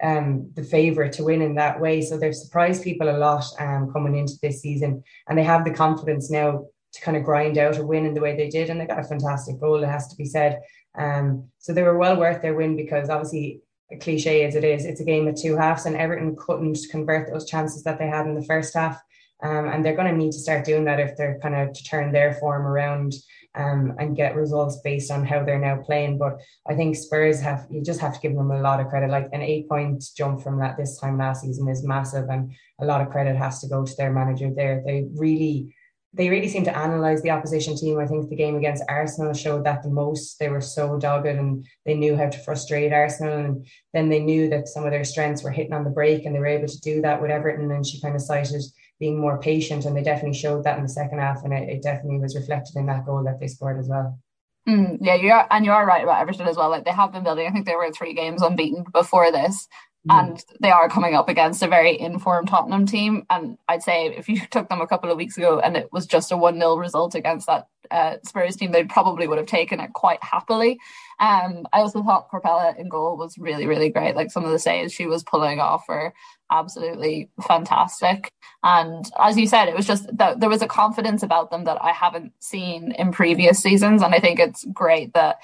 um, 0.04 0.52
the 0.56 0.64
favourite 0.64 1.14
to 1.14 1.24
win 1.24 1.42
in 1.42 1.56
that 1.56 1.80
way. 1.80 2.02
So 2.02 2.18
they've 2.18 2.36
surprised 2.36 2.84
people 2.84 3.10
a 3.10 3.18
lot 3.18 3.46
um, 3.60 3.92
coming 3.92 4.16
into 4.16 4.34
this 4.42 4.62
season, 4.62 5.04
and 5.28 5.38
they 5.38 5.44
have 5.44 5.66
the 5.66 5.74
confidence 5.74 6.30
now 6.30 6.66
to 6.94 7.02
kind 7.02 7.18
of 7.18 7.24
grind 7.24 7.58
out 7.58 7.78
a 7.78 7.86
win 7.86 8.06
in 8.06 8.14
the 8.14 8.22
way 8.22 8.36
they 8.36 8.50
did. 8.50 8.70
And 8.70 8.80
they 8.80 8.86
got 8.86 9.00
a 9.00 9.04
fantastic 9.04 9.60
goal, 9.60 9.84
it 9.84 9.88
has 9.88 10.08
to 10.10 10.16
be 10.16 10.26
said. 10.26 10.62
Um, 10.96 11.50
so 11.58 11.74
they 11.74 11.84
were 11.84 11.98
well 11.98 12.18
worth 12.18 12.42
their 12.42 12.54
win 12.54 12.76
because 12.76 13.10
obviously, 13.10 13.62
a 13.92 13.98
cliche 13.98 14.46
as 14.46 14.56
it 14.56 14.64
is, 14.64 14.86
it's 14.86 15.02
a 15.02 15.06
game 15.06 15.28
of 15.28 15.36
two 15.36 15.56
halves, 15.56 15.86
and 15.86 15.96
Everton 15.96 16.36
couldn't 16.36 16.78
convert 16.90 17.32
those 17.32 17.50
chances 17.50 17.84
that 17.84 18.00
they 18.00 18.08
had 18.08 18.26
in 18.26 18.36
the 18.36 18.46
first 18.46 18.74
half. 18.74 19.02
Um, 19.44 19.68
and 19.68 19.84
they're 19.84 19.96
going 19.96 20.10
to 20.10 20.18
need 20.18 20.32
to 20.32 20.40
start 20.40 20.66
doing 20.66 20.86
that 20.86 21.00
if 21.00 21.18
they're 21.18 21.38
kind 21.42 21.56
of 21.56 21.74
to 21.74 21.84
turn 21.84 22.12
their 22.12 22.34
form 22.36 22.66
around 22.66 23.14
um, 23.56 23.94
and 24.00 24.16
get 24.16 24.36
results 24.36 24.80
based 24.84 25.12
on 25.12 25.26
how 25.26 25.44
they're 25.44 25.60
now 25.60 25.78
playing. 25.78 26.18
But 26.18 26.40
I 26.68 26.76
think 26.76 26.96
Spurs 26.96 27.42
have 27.42 27.68
you 27.70 27.84
just 27.84 28.00
have 28.00 28.14
to 28.14 28.20
give 28.20 28.36
them 28.36 28.52
a 28.52 28.62
lot 28.62 28.80
of 28.80 28.88
credit. 28.88 29.10
Like 29.10 29.28
an 29.34 29.42
eight 29.42 29.68
point 29.70 30.04
jump 30.16 30.42
from 30.42 30.60
that 30.60 30.78
this 30.78 31.00
time 31.00 31.18
last 31.18 31.42
season 31.42 31.68
is 31.68 31.84
massive, 31.84 32.30
and 32.30 32.54
a 32.80 32.86
lot 32.86 33.02
of 33.02 33.10
credit 33.10 33.36
has 33.36 33.60
to 33.62 33.68
go 33.68 33.86
to 33.86 33.96
their 33.98 34.12
manager 34.12 34.50
there. 34.56 34.82
They 34.86 35.08
really 35.14 35.76
they 36.16 36.30
really 36.30 36.48
seem 36.48 36.64
to 36.64 36.78
analyze 36.78 37.24
the 37.24 37.32
opposition 37.32 37.76
team. 37.76 37.98
I 37.98 38.06
think 38.06 38.30
the 38.30 38.36
game 38.36 38.56
against 38.56 38.84
Arsenal 38.88 39.34
showed 39.34 39.66
that 39.66 39.82
the 39.82 39.90
most. 39.90 40.38
They 40.38 40.50
were 40.50 40.62
so 40.62 41.00
dogged 41.00 41.26
and 41.26 41.66
they 41.86 41.96
knew 41.96 42.16
how 42.16 42.30
to 42.30 42.38
frustrate 42.40 42.94
Arsenal. 42.94 43.40
And 43.40 43.66
then 43.94 44.10
they 44.10 44.20
knew 44.20 44.48
that 44.50 44.68
some 44.68 44.86
of 44.86 44.92
their 44.92 45.04
strengths 45.04 45.44
were 45.44 45.50
hitting 45.50 45.74
on 45.74 45.84
the 45.84 45.90
break 45.90 46.26
and 46.26 46.36
they 46.36 46.40
were 46.40 46.46
able 46.46 46.68
to 46.68 46.82
do 46.82 47.02
that 47.02 47.20
with 47.20 47.32
Everton. 47.32 47.72
And 47.72 47.86
she 47.86 48.00
kind 48.00 48.16
of 48.16 48.22
cited 48.22 48.62
being 49.04 49.20
more 49.20 49.38
patient, 49.38 49.84
and 49.84 49.98
they 49.98 50.02
definitely 50.02 50.40
showed 50.40 50.64
that 50.64 50.78
in 50.78 50.84
the 50.84 50.96
second 51.02 51.20
half, 51.20 51.44
and 51.44 51.52
it, 51.52 51.68
it 51.68 51.84
definitely 51.84 52.20
was 52.20 52.38
reflected 52.38 52.78
in 52.78 52.86
that 52.86 53.06
goal 53.06 53.22
that 53.26 53.38
they 53.38 53.48
scored 53.48 53.78
as 53.78 53.90
well. 53.90 54.18
Mm, 54.66 55.00
yeah, 55.02 55.16
you 55.16 55.30
are, 55.30 55.46
and 55.52 55.66
you 55.66 55.72
are 55.72 55.86
right 55.86 56.04
about 56.04 56.22
Everton 56.22 56.48
as 56.48 56.56
well. 56.56 56.70
Like 56.70 56.86
they 56.86 56.92
have 56.92 57.12
been 57.12 57.26
building. 57.26 57.46
I 57.46 57.52
think 57.52 57.66
they 57.66 57.76
were 57.76 57.92
three 57.92 58.14
games 58.14 58.42
unbeaten 58.42 58.86
before 58.94 59.30
this, 59.30 59.68
mm. 60.08 60.20
and 60.20 60.44
they 60.60 60.72
are 60.72 60.90
coming 60.90 61.16
up 61.16 61.30
against 61.30 61.62
a 61.64 61.68
very 61.68 62.00
informed 62.00 62.48
Tottenham 62.48 62.86
team. 62.86 63.26
And 63.30 63.58
I'd 63.68 63.84
say 63.84 64.08
if 64.08 64.28
you 64.30 64.42
took 64.52 64.70
them 64.70 64.82
a 64.82 64.88
couple 64.88 65.12
of 65.12 65.18
weeks 65.18 65.38
ago 65.38 65.60
and 65.60 65.78
it 65.78 65.90
was 65.92 66.06
just 66.06 66.32
a 66.32 66.38
one 66.38 66.60
0 66.60 66.78
result 66.78 67.16
against 67.16 67.48
that 67.48 67.68
uh, 67.92 68.16
Spurs 68.24 68.56
team, 68.56 68.72
they 68.72 68.84
probably 68.84 69.28
would 69.28 69.38
have 69.38 69.48
taken 69.48 69.80
it 69.80 69.94
quite 69.94 70.24
happily. 70.24 70.80
Um, 71.20 71.66
I 71.74 71.80
also 71.80 72.04
thought 72.04 72.30
Korpela 72.30 72.78
in 72.78 72.90
goal 72.90 73.18
was 73.18 73.38
really, 73.38 73.68
really 73.68 73.90
great. 73.90 74.16
Like 74.16 74.32
some 74.32 74.46
of 74.46 74.52
the 74.52 74.60
saves 74.60 74.94
she 74.94 75.06
was 75.06 75.24
pulling 75.24 75.60
off 75.60 75.86
were 75.88 76.14
absolutely 76.52 77.30
fantastic. 77.48 78.32
And 78.64 79.06
as 79.20 79.38
you 79.38 79.48
said, 79.48 79.68
it 79.68 79.76
was 79.76 79.88
just 79.88 80.16
that 80.18 80.40
there 80.40 80.50
was 80.50 80.62
a 80.62 80.68
confidence 80.68 81.24
about 81.24 81.52
them 81.52 81.66
that 81.66 81.82
I 81.82 81.92
haven't 81.92 82.34
seen 82.40 82.94
in 82.94 83.12
previous 83.12 83.60
seasons. 83.60 84.02
And 84.02 84.14
I 84.14 84.20
think 84.20 84.40
it's 84.40 84.66
great 84.74 85.14
that 85.14 85.38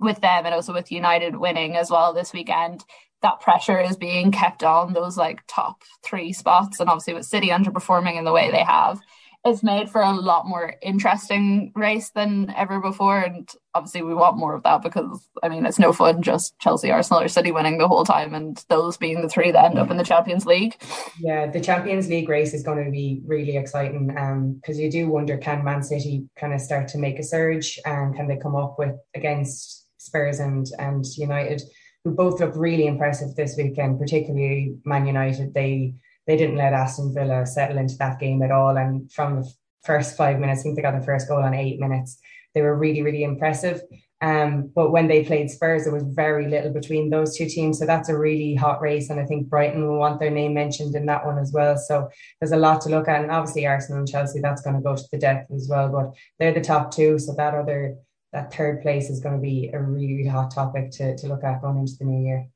with 0.00 0.20
them 0.20 0.46
and 0.46 0.54
also 0.54 0.72
with 0.72 0.92
United 0.92 1.36
winning 1.36 1.76
as 1.76 1.90
well 1.90 2.12
this 2.12 2.32
weekend, 2.32 2.84
that 3.22 3.40
pressure 3.40 3.80
is 3.80 3.96
being 3.96 4.30
kept 4.32 4.62
on 4.62 4.92
those 4.92 5.16
like 5.16 5.42
top 5.46 5.82
three 6.02 6.32
spots. 6.32 6.80
And 6.80 6.88
obviously 6.88 7.14
with 7.14 7.26
City 7.26 7.48
underperforming 7.48 8.16
in 8.16 8.24
the 8.24 8.32
way 8.32 8.50
they 8.50 8.62
have, 8.62 9.00
it's 9.44 9.62
made 9.62 9.88
for 9.88 10.00
a 10.00 10.12
lot 10.12 10.46
more 10.46 10.74
interesting 10.82 11.72
race 11.74 12.10
than 12.10 12.52
ever 12.56 12.80
before. 12.80 13.20
And 13.20 13.48
obviously, 13.72 14.02
we 14.02 14.14
want 14.14 14.36
more 14.36 14.54
of 14.54 14.64
that 14.64 14.82
because, 14.82 15.28
I 15.42 15.48
mean, 15.48 15.64
it's 15.64 15.78
no 15.78 15.92
fun 15.92 16.22
just 16.22 16.58
Chelsea, 16.58 16.90
Arsenal, 16.90 17.22
or 17.22 17.28
City 17.28 17.52
winning 17.52 17.78
the 17.78 17.88
whole 17.88 18.04
time 18.04 18.34
and 18.34 18.62
those 18.68 18.96
being 18.96 19.22
the 19.22 19.28
three 19.28 19.52
that 19.52 19.64
end 19.64 19.78
up 19.78 19.90
in 19.90 19.96
the 19.96 20.04
Champions 20.04 20.44
League. 20.44 20.76
Yeah, 21.20 21.46
the 21.46 21.60
Champions 21.60 22.08
League 22.08 22.28
race 22.28 22.52
is 22.52 22.62
going 22.62 22.84
to 22.84 22.90
be 22.90 23.22
really 23.26 23.56
exciting 23.56 24.08
because 24.08 24.76
um, 24.76 24.82
you 24.82 24.90
do 24.90 25.08
wonder 25.08 25.38
can 25.38 25.64
Man 25.64 25.82
City 25.82 26.28
kind 26.36 26.52
of 26.52 26.60
start 26.60 26.88
to 26.88 26.98
make 26.98 27.18
a 27.18 27.24
surge 27.24 27.78
and 27.84 28.14
can 28.14 28.26
they 28.26 28.36
come 28.36 28.56
up 28.56 28.76
with 28.78 28.96
against 29.14 29.86
Spurs 29.98 30.40
and, 30.40 30.66
and 30.78 31.04
United, 31.16 31.62
who 32.04 32.12
both 32.12 32.40
looked 32.40 32.56
really 32.56 32.86
impressive 32.86 33.34
this 33.34 33.56
weekend, 33.56 33.98
particularly 33.98 34.76
Man 34.84 35.06
United. 35.06 35.54
They 35.54 35.94
they 36.26 36.36
didn't 36.36 36.56
let 36.56 36.74
Aston 36.74 37.14
Villa 37.14 37.46
settle 37.46 37.78
into 37.78 37.96
that 37.96 38.20
game 38.20 38.42
at 38.42 38.50
all. 38.50 38.76
And 38.76 39.10
from 39.10 39.36
the 39.36 39.50
first 39.82 40.16
five 40.16 40.38
minutes, 40.38 40.60
I 40.60 40.62
think 40.64 40.76
they 40.76 40.82
got 40.82 40.98
the 40.98 41.06
first 41.06 41.26
goal 41.26 41.42
on 41.42 41.54
eight 41.54 41.80
minutes. 41.80 42.18
They 42.54 42.60
were 42.60 42.76
really, 42.76 43.02
really 43.02 43.24
impressive. 43.24 43.80
Um, 44.20 44.70
but 44.74 44.90
when 44.90 45.06
they 45.06 45.24
played 45.24 45.50
Spurs, 45.50 45.84
there 45.84 45.92
was 45.92 46.02
very 46.02 46.48
little 46.48 46.72
between 46.72 47.08
those 47.08 47.36
two 47.36 47.48
teams. 47.48 47.78
So 47.78 47.86
that's 47.86 48.08
a 48.08 48.18
really 48.18 48.54
hot 48.54 48.82
race. 48.82 49.10
And 49.10 49.20
I 49.20 49.24
think 49.24 49.48
Brighton 49.48 49.86
will 49.86 49.98
want 49.98 50.18
their 50.18 50.30
name 50.30 50.54
mentioned 50.54 50.94
in 50.96 51.06
that 51.06 51.24
one 51.24 51.38
as 51.38 51.52
well. 51.52 51.76
So 51.76 52.08
there's 52.40 52.52
a 52.52 52.56
lot 52.56 52.80
to 52.82 52.90
look 52.90 53.08
at. 53.08 53.22
And 53.22 53.30
obviously 53.30 53.66
Arsenal 53.66 54.00
and 54.00 54.08
Chelsea, 54.08 54.40
that's 54.40 54.62
going 54.62 54.76
to 54.76 54.82
go 54.82 54.96
to 54.96 55.04
the 55.12 55.18
death 55.18 55.46
as 55.54 55.68
well. 55.70 55.88
But 55.88 56.14
they're 56.38 56.52
the 56.52 56.60
top 56.60 56.90
two. 56.90 57.18
So 57.18 57.32
that 57.36 57.54
other 57.54 57.94
that 58.32 58.52
third 58.52 58.82
place 58.82 59.10
is 59.10 59.20
going 59.20 59.34
to 59.34 59.40
be 59.40 59.70
a 59.72 59.80
really 59.80 60.26
hot 60.26 60.50
topic 60.50 60.90
to, 60.92 61.16
to 61.16 61.26
look 61.26 61.44
at 61.44 61.62
going 61.62 61.78
into 61.78 61.92
the 61.98 62.04
new 62.04 62.26
year. 62.26 62.48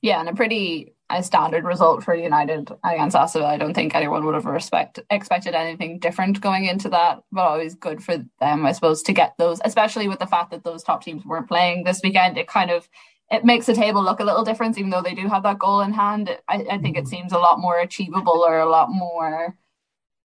Yeah, 0.00 0.20
and 0.20 0.28
a 0.28 0.34
pretty 0.34 0.94
a 1.10 1.22
standard 1.22 1.64
result 1.64 2.02
for 2.02 2.14
United 2.14 2.70
against 2.84 3.14
Aston 3.14 3.42
I 3.42 3.58
don't 3.58 3.74
think 3.74 3.94
anyone 3.94 4.24
would 4.24 4.34
have 4.34 4.46
respect, 4.46 4.98
expected 5.10 5.54
anything 5.54 5.98
different 5.98 6.40
going 6.40 6.64
into 6.64 6.88
that, 6.90 7.22
but 7.30 7.42
always 7.42 7.74
good 7.74 8.02
for 8.02 8.24
them, 8.40 8.66
I 8.66 8.72
suppose, 8.72 9.02
to 9.02 9.12
get 9.12 9.34
those, 9.38 9.60
especially 9.64 10.08
with 10.08 10.18
the 10.18 10.26
fact 10.26 10.50
that 10.50 10.64
those 10.64 10.82
top 10.82 11.02
teams 11.02 11.24
weren't 11.24 11.48
playing 11.48 11.84
this 11.84 12.00
weekend. 12.02 12.38
It 12.38 12.48
kind 12.48 12.70
of 12.70 12.88
it 13.30 13.44
makes 13.44 13.66
the 13.66 13.74
table 13.74 14.02
look 14.02 14.20
a 14.20 14.24
little 14.24 14.44
different, 14.44 14.78
even 14.78 14.90
though 14.90 15.02
they 15.02 15.14
do 15.14 15.28
have 15.28 15.42
that 15.42 15.58
goal 15.58 15.80
in 15.80 15.92
hand. 15.92 16.36
I, 16.48 16.64
I 16.70 16.78
think 16.78 16.96
it 16.96 17.04
mm-hmm. 17.04 17.08
seems 17.08 17.32
a 17.32 17.38
lot 17.38 17.58
more 17.58 17.78
achievable 17.78 18.44
or 18.46 18.58
a 18.60 18.68
lot 18.68 18.88
more 18.90 19.56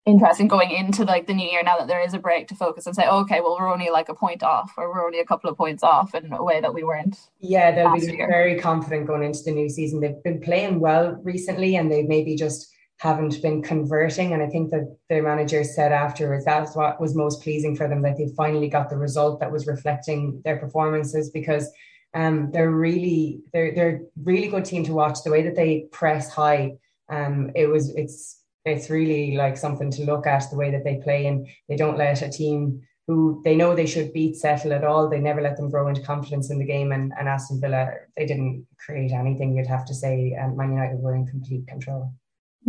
interesting 0.08 0.48
going 0.48 0.70
into 0.70 1.04
like 1.04 1.26
the 1.26 1.34
new 1.34 1.48
year 1.48 1.62
now 1.62 1.76
that 1.76 1.86
there 1.86 2.02
is 2.02 2.14
a 2.14 2.18
break 2.18 2.48
to 2.48 2.54
focus 2.54 2.86
and 2.86 2.96
say 2.96 3.06
okay 3.06 3.40
well 3.40 3.56
we're 3.58 3.72
only 3.72 3.90
like 3.90 4.08
a 4.08 4.14
point 4.14 4.42
off 4.42 4.72
or 4.76 4.88
we're 4.88 5.04
only 5.04 5.20
a 5.20 5.24
couple 5.24 5.50
of 5.50 5.56
points 5.56 5.82
off 5.82 6.14
in 6.14 6.32
a 6.32 6.42
way 6.42 6.60
that 6.60 6.72
we 6.72 6.82
weren't 6.82 7.16
yeah 7.40 7.70
they'll 7.70 7.94
be 7.94 8.00
year. 8.00 8.26
very 8.28 8.58
confident 8.58 9.06
going 9.06 9.22
into 9.22 9.42
the 9.44 9.50
new 9.50 9.68
season 9.68 10.00
they've 10.00 10.22
been 10.24 10.40
playing 10.40 10.80
well 10.80 11.20
recently 11.22 11.76
and 11.76 11.90
they 11.90 12.02
maybe 12.02 12.34
just 12.34 12.68
haven't 12.98 13.40
been 13.42 13.62
converting 13.62 14.32
and 14.32 14.42
I 14.42 14.48
think 14.48 14.70
that 14.70 14.96
their 15.08 15.22
manager 15.22 15.62
said 15.62 15.92
afterwards 15.92 16.44
that's 16.44 16.74
what 16.74 17.00
was 17.00 17.14
most 17.14 17.42
pleasing 17.42 17.76
for 17.76 17.86
them 17.86 18.02
that 18.02 18.16
they 18.16 18.28
finally 18.36 18.68
got 18.68 18.90
the 18.90 18.96
result 18.96 19.38
that 19.40 19.52
was 19.52 19.66
reflecting 19.66 20.40
their 20.44 20.56
performances 20.56 21.30
because 21.30 21.70
um 22.14 22.50
they're 22.52 22.70
really 22.70 23.40
they're 23.52 23.74
they're 23.74 24.00
really 24.24 24.48
good 24.48 24.64
team 24.64 24.82
to 24.84 24.94
watch 24.94 25.18
the 25.22 25.30
way 25.30 25.42
that 25.42 25.54
they 25.54 25.86
press 25.92 26.32
high 26.32 26.72
um 27.08 27.50
it 27.54 27.66
was 27.66 27.90
it's 27.90 28.37
it's 28.64 28.90
really 28.90 29.36
like 29.36 29.56
something 29.56 29.90
to 29.92 30.04
look 30.04 30.26
at 30.26 30.50
the 30.50 30.56
way 30.56 30.70
that 30.70 30.84
they 30.84 31.00
play 31.02 31.26
and 31.26 31.46
they 31.68 31.76
don't 31.76 31.98
let 31.98 32.22
a 32.22 32.30
team 32.30 32.82
who 33.06 33.40
they 33.42 33.56
know 33.56 33.74
they 33.74 33.86
should 33.86 34.12
beat 34.12 34.36
settle 34.36 34.72
at 34.72 34.84
all. 34.84 35.08
They 35.08 35.18
never 35.18 35.40
let 35.40 35.56
them 35.56 35.70
grow 35.70 35.88
into 35.88 36.02
confidence 36.02 36.50
in 36.50 36.58
the 36.58 36.66
game. 36.66 36.92
And, 36.92 37.12
and 37.18 37.26
Aston 37.26 37.60
Villa, 37.60 37.90
they 38.16 38.26
didn't 38.26 38.66
create 38.78 39.12
anything, 39.12 39.56
you'd 39.56 39.66
have 39.66 39.86
to 39.86 39.94
say. 39.94 40.36
And 40.38 40.56
Man 40.56 40.72
United 40.72 40.98
were 40.98 41.14
in 41.14 41.26
complete 41.26 41.66
control. 41.66 42.12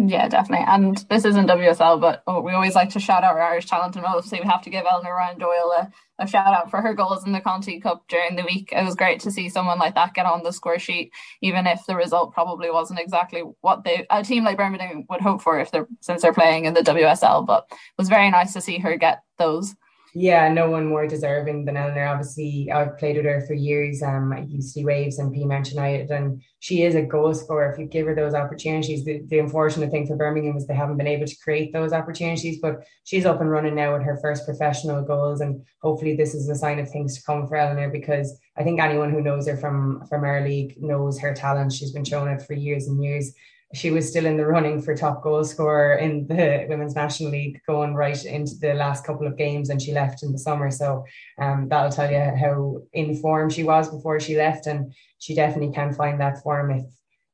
Yeah, 0.02 0.30
definitely. 0.30 0.66
And 0.66 0.98
this 1.10 1.26
isn't 1.26 1.48
WSL, 1.48 2.00
but 2.00 2.24
oh, 2.26 2.40
we 2.40 2.54
always 2.54 2.74
like 2.74 2.90
to 2.92 3.02
shout 3.02 3.26
out 3.26 3.36
our 3.36 3.42
Irish 3.42 3.66
talent. 3.66 3.98
And 3.98 4.06
obviously, 4.06 4.40
we 4.40 4.48
have 4.48 4.62
to 4.62 4.70
give 4.70 4.86
Eleanor 4.90 5.14
Ryan 5.14 5.38
Doyle 5.38 5.74
a, 5.78 5.92
a 6.20 6.26
shout 6.26 6.54
out 6.54 6.72
for 6.72 6.82
her 6.82 6.94
goals 6.94 7.26
in 7.26 7.34
the 7.34 7.42
Conti 7.42 7.82
Cup 7.82 8.06
during 8.08 8.38
the 8.38 8.46
week. 8.46 8.70
It 8.72 8.86
was 8.86 8.96
great 8.96 9.20
to 9.22 9.32
see 9.32 9.50
someone 9.50 9.78
like 9.78 9.96
that 9.96 10.14
get 10.14 10.26
on 10.26 10.44
the 10.44 10.54
score 10.54 10.80
sheet, 10.80 11.12
even 11.42 11.68
if 11.68 11.86
the 11.86 11.98
result 11.98 12.34
probably 12.34 12.72
wasn't 12.72 13.02
exactly 13.02 13.44
what 13.60 13.84
they 13.84 14.06
a 14.10 14.24
team 14.24 14.46
like 14.46 14.56
Birmingham 14.56 15.06
would 15.10 15.20
hope 15.20 15.42
for 15.42 15.60
if 15.60 15.70
they're 15.70 15.88
since 16.00 16.22
they're 16.22 16.34
playing 16.34 16.64
in 16.64 16.74
the 16.74 16.80
WSL. 16.80 17.46
But 17.46 17.66
it 17.70 17.78
was 17.98 18.08
very 18.08 18.32
nice 18.32 18.54
to 18.54 18.62
see 18.62 18.78
her 18.80 18.96
get 18.96 19.24
those 19.38 19.76
yeah, 20.14 20.52
no 20.52 20.70
one 20.70 20.88
more 20.88 21.06
deserving 21.06 21.66
than 21.66 21.78
Eleanor. 21.78 22.06
Obviously, 22.06 22.72
I've 22.72 22.98
played 22.98 23.18
with 23.18 23.26
her 23.26 23.42
for 23.46 23.54
years 23.54 24.02
um, 24.02 24.34
at 24.34 24.48
UCD 24.48 24.84
Waves 24.84 25.20
and 25.20 25.34
Peamount 25.34 25.70
United, 25.70 26.10
and 26.10 26.42
she 26.60 26.84
is 26.84 26.96
a 26.96 27.04
goal 27.04 27.34
scorer. 27.34 27.72
If 27.72 27.80
you 27.80 27.86
give 27.86 28.08
her 28.08 28.16
those 28.16 28.34
opportunities, 28.34 29.06
the, 29.06 29.22
the 29.28 29.40
unfortunate 29.40 29.92
thing 29.92 30.08
for 30.08 30.16
Birmingham 30.16 30.58
is 30.58 30.66
they 30.66 30.74
haven't 30.74 30.98
been 30.98 31.08
able 31.08 31.28
to 31.28 31.36
create 31.44 31.74
those 31.74 31.94
opportunities, 31.94 32.60
but 32.60 32.84
she's 33.04 33.26
up 33.26 33.40
and 33.40 33.52
running 33.52 33.76
now 33.76 33.94
with 33.94 34.04
her 34.04 34.18
first 34.18 34.46
professional 34.46 35.04
goals, 35.04 35.42
and 35.42 35.64
hopefully 35.82 36.16
this 36.16 36.34
is 36.34 36.50
a 36.50 36.56
sign 36.56 36.80
of 36.80 36.90
things 36.90 37.16
to 37.18 37.24
come 37.24 37.48
for 37.48 37.56
Eleanor 37.56 37.90
because 37.90 38.40
I 38.58 38.64
think 38.64 38.80
anyone 38.80 39.12
who 39.12 39.22
knows 39.22 39.48
her 39.48 39.58
from 39.58 40.06
from 40.10 40.24
our 40.24 40.42
league 40.42 40.82
knows 40.82 41.20
her 41.20 41.34
talent. 41.34 41.72
She's 41.72 41.92
been 41.92 42.06
showing 42.06 42.34
it 42.34 42.42
for 42.42 42.54
years 42.54 42.88
and 42.88 43.04
years 43.04 43.34
she 43.74 43.92
was 43.92 44.10
still 44.10 44.26
in 44.26 44.38
the 44.38 44.46
running 44.46 44.82
for 44.82 44.96
top 44.96 45.22
goal 45.22 45.44
scorer 45.44 45.96
in 45.96 46.26
the 46.28 46.66
women's 46.68 46.96
national 46.96 47.30
league 47.30 47.62
going 47.68 47.94
right 47.94 48.26
into 48.26 48.56
the 48.56 48.74
last 48.74 49.06
couple 49.06 49.28
of 49.28 49.38
games 49.38 49.70
and 49.70 49.82
she 49.82 49.94
left 49.94 50.24
in 50.24 50.32
the 50.32 50.40
summer. 50.40 50.72
So 50.72 51.06
um, 51.40 51.68
that'll 51.70 51.92
tell 51.92 52.12
you 52.12 52.20
how 52.20 52.82
in 52.94 53.16
form 53.16 53.50
she 53.50 53.64
was 53.64 53.90
before 53.90 54.20
she 54.20 54.38
left 54.38 54.66
and 54.66 54.94
she 55.20 55.36
definitely 55.36 55.74
can 55.74 55.94
find 55.94 56.20
that 56.20 56.42
form 56.42 56.72
if 56.72 56.86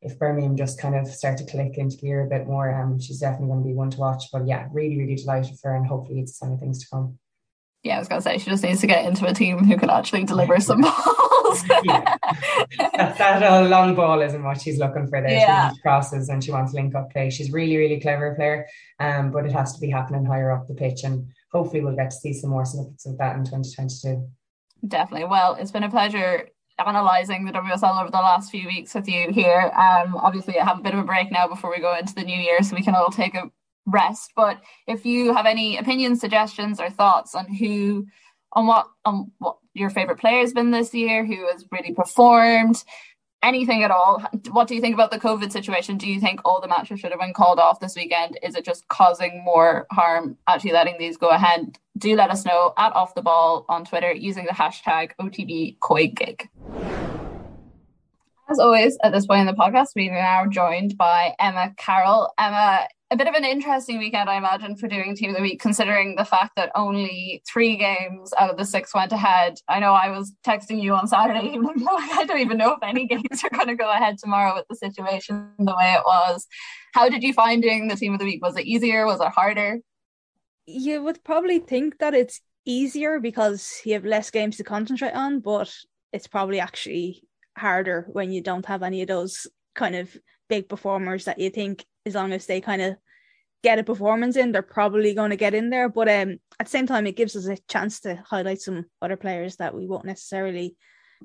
if 0.01 0.19
Birmingham 0.19 0.55
just 0.55 0.79
kind 0.79 0.93
of 0.93 1.07
start 1.07 1.35
to 1.35 1.45
click 1.45 1.79
into 1.79 1.97
gear 1.97 2.25
a 2.25 2.29
bit 2.29 2.45
more. 2.45 2.69
Um, 2.69 2.99
she's 2.99 3.21
definitely 3.21 3.47
going 3.47 3.63
to 3.63 3.67
be 3.67 3.73
one 3.73 3.89
to 3.91 3.97
watch. 3.97 4.25
But 4.31 4.45
yeah 4.45 4.67
really 4.73 4.97
really 4.97 5.15
delighted 5.15 5.57
for 5.57 5.71
her 5.71 5.77
and 5.77 5.87
hopefully 5.87 6.19
it's 6.19 6.37
some 6.37 6.51
of 6.51 6.59
things 6.59 6.83
to 6.83 6.89
come 6.91 7.17
yeah 7.85 7.95
I 7.95 7.99
was 7.99 8.07
gonna 8.07 8.21
say 8.21 8.37
she 8.37 8.49
just 8.49 8.63
needs 8.63 8.81
to 8.81 8.87
get 8.87 9.05
into 9.05 9.25
a 9.25 9.33
team 9.33 9.63
who 9.63 9.77
can 9.77 9.89
actually 9.89 10.25
deliver 10.25 10.59
some 10.59 10.81
balls 10.81 11.35
yeah. 11.83 12.17
that, 12.97 13.17
that 13.17 13.69
long 13.69 13.95
ball 13.95 14.21
isn't 14.21 14.43
what 14.43 14.61
she's 14.61 14.77
looking 14.77 15.07
for 15.07 15.21
there. 15.21 15.31
Yeah. 15.31 15.71
She 15.71 15.81
crosses 15.81 16.29
and 16.29 16.43
she 16.43 16.51
wants 16.51 16.73
link 16.73 16.95
up 16.95 17.11
play. 17.11 17.29
She's 17.29 17.51
really, 17.51 17.77
really 17.77 17.99
clever 17.99 18.35
player, 18.35 18.67
um, 18.99 19.31
but 19.31 19.45
it 19.45 19.51
has 19.51 19.73
to 19.73 19.79
be 19.79 19.89
happening 19.89 20.25
higher 20.25 20.51
up 20.51 20.67
the 20.67 20.73
pitch. 20.73 21.03
And 21.03 21.27
hopefully 21.51 21.81
we'll 21.81 21.95
get 21.95 22.11
to 22.11 22.15
see 22.15 22.33
some 22.33 22.49
more 22.49 22.65
snippets 22.65 23.05
of 23.05 23.17
that 23.17 23.35
in 23.35 23.45
2022. 23.45 24.27
Definitely. 24.87 25.27
Well, 25.27 25.55
it's 25.55 25.71
been 25.71 25.83
a 25.83 25.89
pleasure 25.89 26.49
analysing 26.77 27.45
the 27.45 27.53
WSL 27.53 28.01
over 28.01 28.11
the 28.11 28.17
last 28.17 28.51
few 28.51 28.67
weeks 28.67 28.93
with 28.93 29.07
you 29.07 29.31
here. 29.31 29.71
Um, 29.75 30.15
obviously, 30.15 30.59
I 30.59 30.65
have 30.65 30.79
a 30.79 30.83
bit 30.83 30.93
of 30.93 30.99
a 30.99 31.03
break 31.03 31.31
now 31.31 31.47
before 31.47 31.69
we 31.69 31.79
go 31.79 31.95
into 31.97 32.13
the 32.13 32.23
new 32.23 32.37
year, 32.37 32.61
so 32.63 32.75
we 32.75 32.83
can 32.83 32.95
all 32.95 33.09
take 33.09 33.33
a 33.35 33.49
rest. 33.85 34.31
But 34.35 34.61
if 34.87 35.05
you 35.05 35.33
have 35.33 35.45
any 35.45 35.77
opinions, 35.77 36.19
suggestions, 36.19 36.79
or 36.79 36.89
thoughts 36.89 37.35
on 37.35 37.53
who 37.53 38.07
on 38.53 38.67
what 38.67 38.87
on 39.03 39.31
what 39.39 39.57
your 39.73 39.89
favorite 39.89 40.19
player 40.19 40.39
has 40.39 40.53
been 40.53 40.71
this 40.71 40.93
year, 40.93 41.25
who 41.25 41.47
has 41.51 41.65
really 41.71 41.93
performed, 41.93 42.83
anything 43.45 43.83
at 43.83 43.91
all. 43.91 44.21
What 44.51 44.67
do 44.67 44.75
you 44.75 44.81
think 44.81 44.95
about 44.95 45.11
the 45.11 45.19
COVID 45.19 45.51
situation? 45.51 45.97
Do 45.97 46.09
you 46.09 46.19
think 46.19 46.41
all 46.43 46.59
the 46.59 46.67
matches 46.67 46.99
should 46.99 47.11
have 47.11 47.19
been 47.19 47.33
called 47.33 47.59
off 47.59 47.79
this 47.79 47.95
weekend? 47.95 48.39
Is 48.41 48.55
it 48.55 48.65
just 48.65 48.87
causing 48.87 49.43
more 49.43 49.85
harm 49.91 50.37
actually 50.47 50.71
letting 50.71 50.97
these 50.97 51.17
go 51.17 51.29
ahead? 51.29 51.77
Do 51.97 52.15
let 52.15 52.31
us 52.31 52.45
know 52.45 52.73
at 52.77 52.93
off 52.93 53.13
the 53.13 53.21
ball 53.21 53.65
on 53.69 53.85
Twitter 53.85 54.11
using 54.11 54.45
the 54.45 54.51
hashtag 54.51 55.11
OTB 55.21 56.15
Gig. 56.15 56.49
As 58.49 58.59
always, 58.59 58.97
at 59.03 59.11
this 59.11 59.25
point 59.25 59.41
in 59.41 59.47
the 59.47 59.53
podcast, 59.53 59.89
we 59.95 60.09
are 60.09 60.13
now 60.13 60.45
joined 60.47 60.97
by 60.97 61.33
Emma 61.39 61.73
Carroll. 61.77 62.31
Emma, 62.37 62.87
a 63.11 63.15
bit 63.15 63.27
of 63.27 63.35
an 63.35 63.45
interesting 63.45 63.99
weekend, 63.99 64.29
I 64.29 64.37
imagine, 64.37 64.75
for 64.75 64.87
doing 64.87 65.15
Team 65.15 65.29
of 65.29 65.35
the 65.35 65.41
Week, 65.41 65.59
considering 65.61 66.15
the 66.15 66.25
fact 66.25 66.53
that 66.55 66.71
only 66.73 67.43
three 67.47 67.77
games 67.77 68.33
out 68.39 68.49
of 68.49 68.57
the 68.57 68.65
six 68.65 68.95
went 68.95 69.11
ahead. 69.11 69.59
I 69.67 69.79
know 69.79 69.93
I 69.93 70.09
was 70.09 70.33
texting 70.45 70.81
you 70.81 70.95
on 70.95 71.07
Saturday 71.07 71.47
evening, 71.53 71.85
I 71.87 72.25
don't 72.25 72.39
even 72.39 72.57
know 72.57 72.73
if 72.73 72.79
any 72.81 73.05
games 73.07 73.43
are 73.43 73.49
going 73.49 73.67
to 73.67 73.75
go 73.75 73.91
ahead 73.91 74.17
tomorrow 74.17 74.55
with 74.55 74.65
the 74.69 74.75
situation 74.75 75.51
the 75.59 75.75
way 75.77 75.93
it 75.93 76.01
was. 76.05 76.47
How 76.93 77.07
did 77.07 77.21
you 77.21 77.33
find 77.33 77.61
doing 77.61 77.87
the 77.87 77.95
Team 77.95 78.13
of 78.13 78.19
the 78.19 78.25
Week? 78.25 78.43
Was 78.43 78.57
it 78.57 78.65
easier? 78.65 79.05
Was 79.05 79.21
it 79.21 79.27
harder? 79.27 79.79
You 80.65 81.03
would 81.03 81.23
probably 81.23 81.59
think 81.59 81.99
that 81.99 82.15
it's 82.15 82.41
easier 82.65 83.19
because 83.19 83.81
you 83.85 83.93
have 83.93 84.05
less 84.05 84.31
games 84.31 84.57
to 84.57 84.63
concentrate 84.63 85.13
on, 85.13 85.41
but 85.41 85.71
it's 86.11 86.27
probably 86.27 86.59
actually 86.59 87.21
harder 87.55 88.07
when 88.11 88.31
you 88.31 88.41
don't 88.41 88.65
have 88.65 88.81
any 88.81 89.03
of 89.03 89.07
those 89.07 89.45
kind 89.75 89.95
of 89.95 90.17
big 90.49 90.67
performers 90.67 91.25
that 91.25 91.37
you 91.37 91.51
think 91.51 91.85
as 92.05 92.15
long 92.15 92.31
as 92.33 92.45
they 92.45 92.61
kind 92.61 92.81
of 92.81 92.95
get 93.63 93.79
a 93.79 93.83
performance 93.83 94.35
in, 94.35 94.51
they're 94.51 94.61
probably 94.61 95.13
going 95.13 95.31
to 95.31 95.35
get 95.35 95.53
in 95.53 95.69
there. 95.69 95.89
But 95.89 96.07
um, 96.07 96.37
at 96.59 96.67
the 96.67 96.69
same 96.69 96.87
time, 96.87 97.07
it 97.07 97.15
gives 97.15 97.35
us 97.35 97.47
a 97.47 97.57
chance 97.67 98.01
to 98.01 98.21
highlight 98.27 98.61
some 98.61 98.85
other 99.01 99.17
players 99.17 99.55
that 99.57 99.73
we 99.73 99.87
won't 99.87 100.05
necessarily 100.05 100.75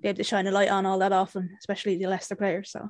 be 0.00 0.08
able 0.08 0.18
to 0.18 0.24
shine 0.24 0.46
a 0.46 0.50
light 0.50 0.70
on 0.70 0.86
all 0.86 0.98
that 1.00 1.12
often, 1.12 1.50
especially 1.58 1.98
the 1.98 2.06
Leicester 2.06 2.36
players. 2.36 2.70
So, 2.70 2.88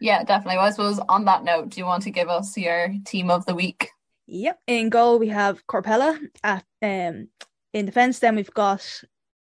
yeah, 0.00 0.22
definitely. 0.24 0.58
Well, 0.58 0.66
I 0.66 0.70
suppose 0.70 1.00
on 1.08 1.24
that 1.24 1.44
note, 1.44 1.70
do 1.70 1.80
you 1.80 1.86
want 1.86 2.04
to 2.04 2.10
give 2.10 2.28
us 2.28 2.56
your 2.56 2.94
team 3.04 3.30
of 3.30 3.44
the 3.46 3.54
week? 3.54 3.88
Yep. 4.26 4.60
In 4.68 4.88
goal, 4.88 5.18
we 5.18 5.28
have 5.28 5.66
Korpela. 5.66 6.18
At 6.44 6.64
um, 6.82 7.28
in 7.72 7.86
defence, 7.86 8.20
then 8.20 8.36
we've 8.36 8.54
got 8.54 9.02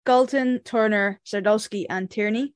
Galton, 0.06 0.62
Turner, 0.64 1.20
Zadorsky, 1.26 1.86
and 1.90 2.10
Tierney 2.10 2.54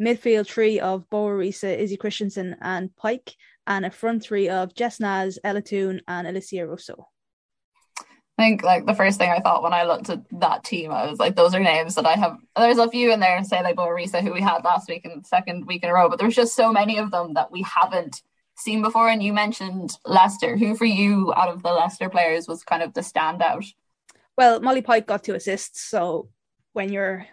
midfield 0.00 0.46
three 0.46 0.80
of 0.80 1.08
Boa 1.10 1.42
Izzy 1.42 1.96
Christiansen, 1.96 2.56
and 2.60 2.94
Pike, 2.96 3.34
and 3.66 3.84
a 3.84 3.90
front 3.90 4.22
three 4.22 4.48
of 4.48 4.74
Jess 4.74 5.00
Naz, 5.00 5.38
Ella 5.44 5.62
Toone, 5.62 6.00
and 6.08 6.26
Alessia 6.26 6.66
Russo. 6.66 7.08
I 8.38 8.42
think 8.42 8.62
like 8.62 8.84
the 8.84 8.94
first 8.94 9.18
thing 9.18 9.30
I 9.30 9.40
thought 9.40 9.62
when 9.62 9.72
I 9.72 9.84
looked 9.84 10.10
at 10.10 10.22
that 10.40 10.62
team, 10.62 10.90
I 10.90 11.08
was 11.08 11.18
like, 11.18 11.36
those 11.36 11.54
are 11.54 11.60
names 11.60 11.94
that 11.94 12.04
I 12.04 12.14
have. 12.14 12.36
There's 12.54 12.78
a 12.78 12.90
few 12.90 13.12
in 13.12 13.20
there, 13.20 13.42
say 13.44 13.62
like 13.62 13.76
Boa 13.76 13.96
who 13.96 14.32
we 14.32 14.42
had 14.42 14.62
last 14.62 14.88
week 14.88 15.06
and 15.06 15.26
second 15.26 15.66
week 15.66 15.82
in 15.82 15.90
a 15.90 15.94
row, 15.94 16.10
but 16.10 16.18
there's 16.18 16.34
just 16.34 16.54
so 16.54 16.70
many 16.70 16.98
of 16.98 17.10
them 17.10 17.34
that 17.34 17.50
we 17.50 17.62
haven't 17.62 18.22
seen 18.56 18.82
before. 18.82 19.08
And 19.08 19.22
you 19.22 19.32
mentioned 19.32 19.96
Leicester. 20.04 20.56
Who 20.56 20.76
for 20.76 20.84
you 20.84 21.32
out 21.34 21.48
of 21.48 21.62
the 21.62 21.72
Leicester 21.72 22.10
players 22.10 22.46
was 22.46 22.62
kind 22.62 22.82
of 22.82 22.92
the 22.92 23.00
standout? 23.00 23.64
Well, 24.36 24.60
Molly 24.60 24.82
Pike 24.82 25.06
got 25.06 25.24
two 25.24 25.34
assists, 25.34 25.80
so 25.80 26.28
when 26.74 26.92
you're 26.92 27.26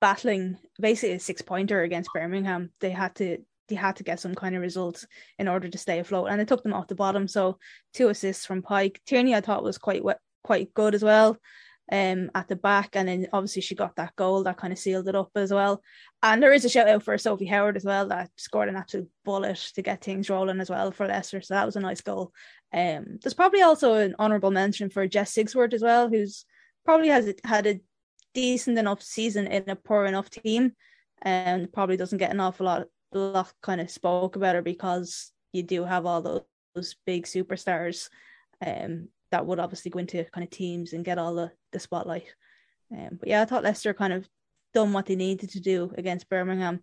battling 0.00 0.56
basically 0.80 1.14
a 1.14 1.20
six 1.20 1.42
pointer 1.42 1.82
against 1.82 2.12
Birmingham. 2.12 2.70
They 2.80 2.90
had 2.90 3.14
to 3.16 3.38
they 3.70 3.76
had 3.76 3.96
to 3.96 4.04
get 4.04 4.20
some 4.20 4.34
kind 4.34 4.54
of 4.54 4.60
results 4.60 5.06
in 5.38 5.48
order 5.48 5.68
to 5.68 5.78
stay 5.78 5.98
afloat, 5.98 6.28
and 6.30 6.40
it 6.40 6.48
took 6.48 6.62
them 6.62 6.74
off 6.74 6.88
the 6.88 6.94
bottom. 6.94 7.26
So 7.26 7.58
two 7.94 8.10
assists 8.10 8.44
from 8.44 8.60
Pike. 8.60 9.00
Tierney 9.06 9.34
I 9.34 9.40
thought 9.40 9.64
was 9.64 9.78
quite 9.78 10.02
quite 10.44 10.74
good 10.74 10.94
as 10.94 11.02
well. 11.02 11.38
Um, 11.92 12.30
at 12.36 12.46
the 12.46 12.54
back, 12.54 12.90
and 12.94 13.08
then 13.08 13.26
obviously 13.32 13.62
she 13.62 13.74
got 13.74 13.96
that 13.96 14.14
goal 14.14 14.44
that 14.44 14.56
kind 14.58 14.72
of 14.72 14.78
sealed 14.78 15.08
it 15.08 15.16
up 15.16 15.30
as 15.34 15.52
well. 15.52 15.82
And 16.22 16.40
there 16.40 16.52
is 16.52 16.64
a 16.64 16.68
shout 16.68 16.86
out 16.86 17.02
for 17.02 17.18
Sophie 17.18 17.46
Howard 17.46 17.76
as 17.76 17.84
well 17.84 18.06
that 18.06 18.30
scored 18.36 18.68
an 18.68 18.76
absolute 18.76 19.10
bullet 19.24 19.58
to 19.74 19.82
get 19.82 20.04
things 20.04 20.30
rolling 20.30 20.60
as 20.60 20.70
well 20.70 20.92
for 20.92 21.08
Leicester. 21.08 21.40
So 21.40 21.54
that 21.54 21.66
was 21.66 21.74
a 21.74 21.80
nice 21.80 22.00
goal. 22.00 22.32
Um, 22.72 23.18
there's 23.20 23.34
probably 23.34 23.62
also 23.62 23.94
an 23.94 24.14
honourable 24.20 24.52
mention 24.52 24.88
for 24.88 25.08
Jess 25.08 25.34
Sigsworth 25.34 25.72
as 25.72 25.82
well, 25.82 26.08
who's 26.08 26.44
probably 26.84 27.08
has 27.08 27.34
had 27.42 27.66
a 27.66 27.80
decent 28.34 28.78
enough 28.78 29.02
season 29.02 29.48
in 29.48 29.68
a 29.68 29.74
poor 29.74 30.04
enough 30.04 30.30
team 30.30 30.72
and 31.22 31.72
probably 31.72 31.96
doesn't 31.96 32.18
get 32.18 32.30
an 32.30 32.40
awful 32.40 32.66
lot, 32.66 32.86
lot 33.18 33.52
kind 33.62 33.80
of 33.80 33.90
spoke 33.90 34.36
about 34.36 34.54
her 34.54 34.62
because 34.62 35.32
you 35.52 35.62
do 35.62 35.84
have 35.84 36.06
all 36.06 36.22
those, 36.22 36.42
those 36.74 36.94
big 37.06 37.24
superstars 37.24 38.08
um, 38.64 39.08
that 39.30 39.46
would 39.46 39.58
obviously 39.58 39.90
go 39.90 39.98
into 39.98 40.24
kind 40.24 40.44
of 40.44 40.50
teams 40.50 40.92
and 40.92 41.04
get 41.04 41.18
all 41.18 41.34
the, 41.34 41.50
the 41.72 41.80
spotlight. 41.80 42.26
Um, 42.92 43.18
but 43.18 43.28
yeah, 43.28 43.42
I 43.42 43.44
thought 43.44 43.64
Leicester 43.64 43.94
kind 43.94 44.12
of 44.12 44.28
done 44.74 44.92
what 44.92 45.06
they 45.06 45.16
needed 45.16 45.50
to 45.50 45.60
do 45.60 45.92
against 45.96 46.28
Birmingham. 46.28 46.82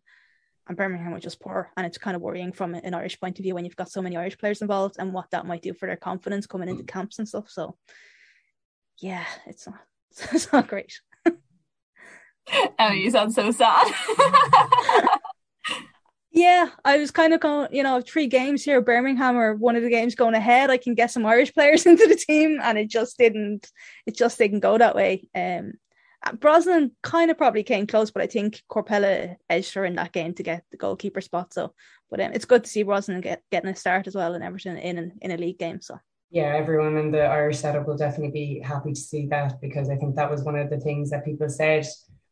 and 0.67 0.77
Birmingham 0.77 1.11
were 1.11 1.19
just 1.19 1.39
poor. 1.39 1.71
And 1.77 1.85
it's 1.85 1.97
kind 1.97 2.15
of 2.15 2.21
worrying 2.21 2.51
from 2.51 2.73
an 2.75 2.93
Irish 2.93 3.19
point 3.19 3.39
of 3.39 3.43
view 3.43 3.55
when 3.55 3.65
you've 3.65 3.75
got 3.75 3.91
so 3.91 4.01
many 4.01 4.17
Irish 4.17 4.37
players 4.37 4.61
involved 4.61 4.95
and 4.99 5.13
what 5.13 5.29
that 5.31 5.45
might 5.45 5.61
do 5.61 5.73
for 5.73 5.87
their 5.87 5.95
confidence 5.97 6.47
coming 6.47 6.69
into 6.69 6.83
camps 6.83 7.19
and 7.19 7.27
stuff. 7.27 7.49
So, 7.49 7.77
yeah, 8.99 9.25
it's 9.45 9.67
not, 9.67 9.79
it's 10.33 10.51
not 10.51 10.67
great. 10.67 10.99
Oh, 12.79 12.91
you 12.91 13.11
sound 13.11 13.33
so 13.33 13.51
sad. 13.51 13.93
yeah, 16.37 16.69
I 16.85 16.97
was 16.97 17.09
kind 17.09 17.33
of 17.33 17.39
going, 17.39 17.69
you 17.71 17.81
know, 17.81 17.99
three 17.99 18.27
games 18.27 18.63
here. 18.63 18.79
Birmingham 18.79 19.37
or 19.37 19.55
one 19.55 19.75
of 19.75 19.81
the 19.81 19.89
games 19.89 20.13
going 20.13 20.35
ahead. 20.35 20.69
I 20.69 20.77
can 20.77 20.93
get 20.93 21.09
some 21.09 21.25
Irish 21.25 21.51
players 21.55 21.87
into 21.87 22.05
the 22.07 22.15
team, 22.15 22.59
and 22.61 22.77
it 22.77 22.89
just 22.89 23.17
didn't. 23.17 23.71
It 24.05 24.15
just 24.15 24.37
didn't 24.37 24.59
go 24.59 24.77
that 24.77 24.95
way. 24.95 25.27
Um, 25.33 25.73
Brosnan 26.39 26.91
kind 27.01 27.31
of 27.31 27.37
probably 27.37 27.63
came 27.63 27.87
close, 27.87 28.11
but 28.11 28.21
I 28.21 28.27
think 28.27 28.61
Korpela 28.69 29.35
edged 29.49 29.73
her 29.73 29.85
in 29.85 29.95
that 29.95 30.11
game 30.11 30.33
to 30.35 30.43
get 30.43 30.63
the 30.69 30.77
goalkeeper 30.77 31.21
spot. 31.21 31.53
So, 31.53 31.73
but 32.11 32.19
um, 32.19 32.33
it's 32.33 32.45
good 32.45 32.63
to 32.63 32.69
see 32.69 32.83
Brosnan 32.83 33.21
get 33.21 33.41
getting 33.51 33.71
a 33.71 33.75
start 33.75 34.05
as 34.05 34.13
well 34.13 34.35
in 34.35 34.43
Everton 34.43 34.77
in 34.77 35.13
in 35.19 35.31
a 35.31 35.37
league 35.37 35.57
game. 35.57 35.81
So. 35.81 35.97
Yeah, 36.29 36.53
everyone 36.55 36.97
in 36.97 37.09
the 37.09 37.23
Irish 37.23 37.59
setup 37.59 37.87
will 37.87 37.97
definitely 37.97 38.31
be 38.31 38.59
happy 38.59 38.91
to 38.93 38.99
see 38.99 39.27
that 39.27 39.59
because 39.61 39.89
I 39.89 39.95
think 39.95 40.15
that 40.17 40.29
was 40.29 40.43
one 40.43 40.57
of 40.57 40.69
the 40.69 40.79
things 40.79 41.09
that 41.09 41.25
people 41.25 41.49
said 41.49 41.87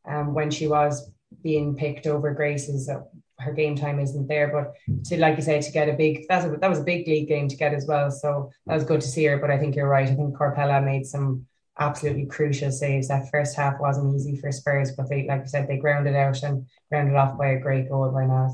um, 0.06 0.34
when 0.34 0.52
she 0.52 0.68
was 0.68 1.12
being 1.42 1.76
picked 1.76 2.06
over 2.06 2.34
Grace 2.34 2.68
is 2.68 2.88
that 2.88 3.08
her 3.40 3.52
game 3.54 3.76
time 3.76 4.00
isn't 4.00 4.28
there. 4.28 4.48
But 4.48 5.06
to 5.06 5.18
like 5.18 5.38
you 5.38 5.44
say, 5.44 5.62
to 5.62 5.72
get 5.72 5.90
a 5.90 5.94
big 5.94 6.26
that's 6.28 6.46
a, 6.46 6.58
that 6.58 6.70
was 6.70 6.80
a 6.80 6.84
big 6.84 7.08
league 7.08 7.28
game 7.28 7.48
to 7.48 7.56
get 7.56 7.74
as 7.74 7.86
well. 7.86 8.12
So 8.12 8.52
that 8.66 8.76
was 8.76 8.84
good 8.84 9.02
to 9.02 9.08
see 9.08 9.26
her. 9.26 9.38
But 9.38 9.52
I 9.52 9.58
think 9.58 9.76
you're 9.76 9.88
right. 9.88 10.10
I 10.10 10.16
think 10.16 10.36
Korpela 10.36 10.84
made 10.84 11.06
some 11.06 11.46
absolutely 11.80 12.26
crucial 12.26 12.72
saves. 12.72 13.08
That 13.08 13.30
first 13.32 13.56
half 13.56 13.80
wasn't 13.80 14.16
easy 14.16 14.38
for 14.38 14.52
Spurs, 14.52 14.94
but 14.96 15.10
they, 15.10 15.28
like 15.28 15.42
you 15.42 15.48
said, 15.48 15.68
they 15.68 15.78
grounded 15.78 16.16
out 16.16 16.42
and 16.44 16.66
grounded 16.90 17.16
off 17.16 17.38
by 17.38 17.48
a 17.48 17.60
great 17.60 17.90
goal 17.90 18.10
by 18.12 18.26
Naz. 18.26 18.54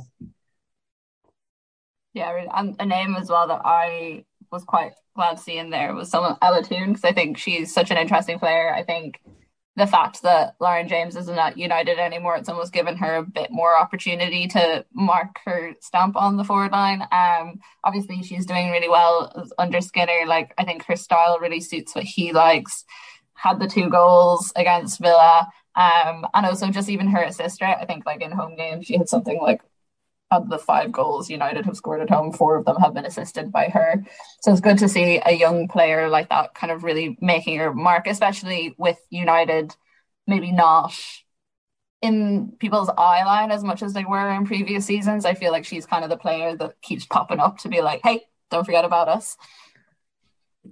Yeah, 2.13 2.45
and 2.53 2.75
a 2.79 2.85
name 2.85 3.15
as 3.15 3.29
well 3.29 3.47
that 3.47 3.61
I 3.63 4.25
was 4.51 4.63
quite 4.63 4.93
glad 5.15 5.37
to 5.37 5.43
see 5.43 5.57
in 5.57 5.69
there 5.69 5.93
was 5.93 6.09
someone 6.09 6.37
Ella 6.41 6.63
Toone 6.63 6.89
because 6.89 7.05
I 7.05 7.13
think 7.13 7.37
she's 7.37 7.73
such 7.73 7.91
an 7.91 7.97
interesting 7.97 8.37
player. 8.37 8.73
I 8.73 8.83
think 8.83 9.21
the 9.77 9.87
fact 9.87 10.21
that 10.23 10.55
Lauren 10.59 10.87
James 10.87 11.15
isn't 11.15 11.57
United 11.57 11.97
anymore, 11.97 12.35
it's 12.35 12.49
almost 12.49 12.73
given 12.73 12.97
her 12.97 13.15
a 13.15 13.23
bit 13.23 13.51
more 13.51 13.77
opportunity 13.77 14.47
to 14.49 14.85
mark 14.93 15.39
her 15.45 15.73
stamp 15.79 16.15
on 16.17 16.35
the 16.35 16.43
forward 16.43 16.73
line. 16.73 17.01
Um, 17.11 17.59
obviously 17.83 18.21
she's 18.21 18.45
doing 18.45 18.69
really 18.69 18.89
well 18.89 19.49
under 19.57 19.79
Skinner. 19.79 20.25
Like 20.27 20.53
I 20.57 20.65
think 20.65 20.83
her 20.85 20.97
style 20.97 21.39
really 21.39 21.61
suits 21.61 21.95
what 21.95 22.03
he 22.03 22.33
likes 22.33 22.83
had 23.33 23.59
the 23.59 23.67
two 23.67 23.89
goals 23.89 24.51
against 24.55 24.99
Villa. 24.99 25.47
Um, 25.73 26.25
and 26.33 26.45
also 26.45 26.69
just 26.69 26.89
even 26.89 27.07
her 27.07 27.23
assist 27.23 27.61
rate. 27.61 27.77
I 27.79 27.85
think 27.85 28.05
like 28.05 28.21
in 28.21 28.31
home 28.31 28.57
games 28.57 28.87
she 28.87 28.97
had 28.97 29.07
something 29.07 29.39
like 29.41 29.61
of 30.31 30.49
the 30.49 30.57
five 30.57 30.91
goals 30.91 31.29
United 31.29 31.65
have 31.65 31.75
scored 31.75 32.01
at 32.01 32.09
home, 32.09 32.31
four 32.31 32.55
of 32.55 32.65
them 32.65 32.77
have 32.77 32.93
been 32.93 33.05
assisted 33.05 33.51
by 33.51 33.65
her. 33.67 34.03
So 34.41 34.51
it's 34.51 34.61
good 34.61 34.77
to 34.79 34.89
see 34.89 35.21
a 35.25 35.33
young 35.33 35.67
player 35.67 36.09
like 36.09 36.29
that 36.29 36.53
kind 36.55 36.71
of 36.71 36.83
really 36.83 37.17
making 37.21 37.57
her 37.59 37.73
mark, 37.73 38.07
especially 38.07 38.73
with 38.77 38.99
United 39.09 39.75
maybe 40.27 40.51
not 40.51 40.93
in 42.01 42.53
people's 42.59 42.89
eye 42.89 43.23
line 43.23 43.51
as 43.51 43.63
much 43.63 43.83
as 43.83 43.93
they 43.93 44.05
were 44.05 44.29
in 44.31 44.45
previous 44.45 44.85
seasons. 44.85 45.25
I 45.25 45.35
feel 45.35 45.51
like 45.51 45.65
she's 45.65 45.85
kind 45.85 46.03
of 46.03 46.09
the 46.09 46.17
player 46.17 46.55
that 46.55 46.81
keeps 46.81 47.05
popping 47.05 47.39
up 47.39 47.59
to 47.59 47.69
be 47.69 47.81
like, 47.81 48.01
hey, 48.03 48.23
don't 48.49 48.65
forget 48.65 48.85
about 48.85 49.07
us. 49.07 49.37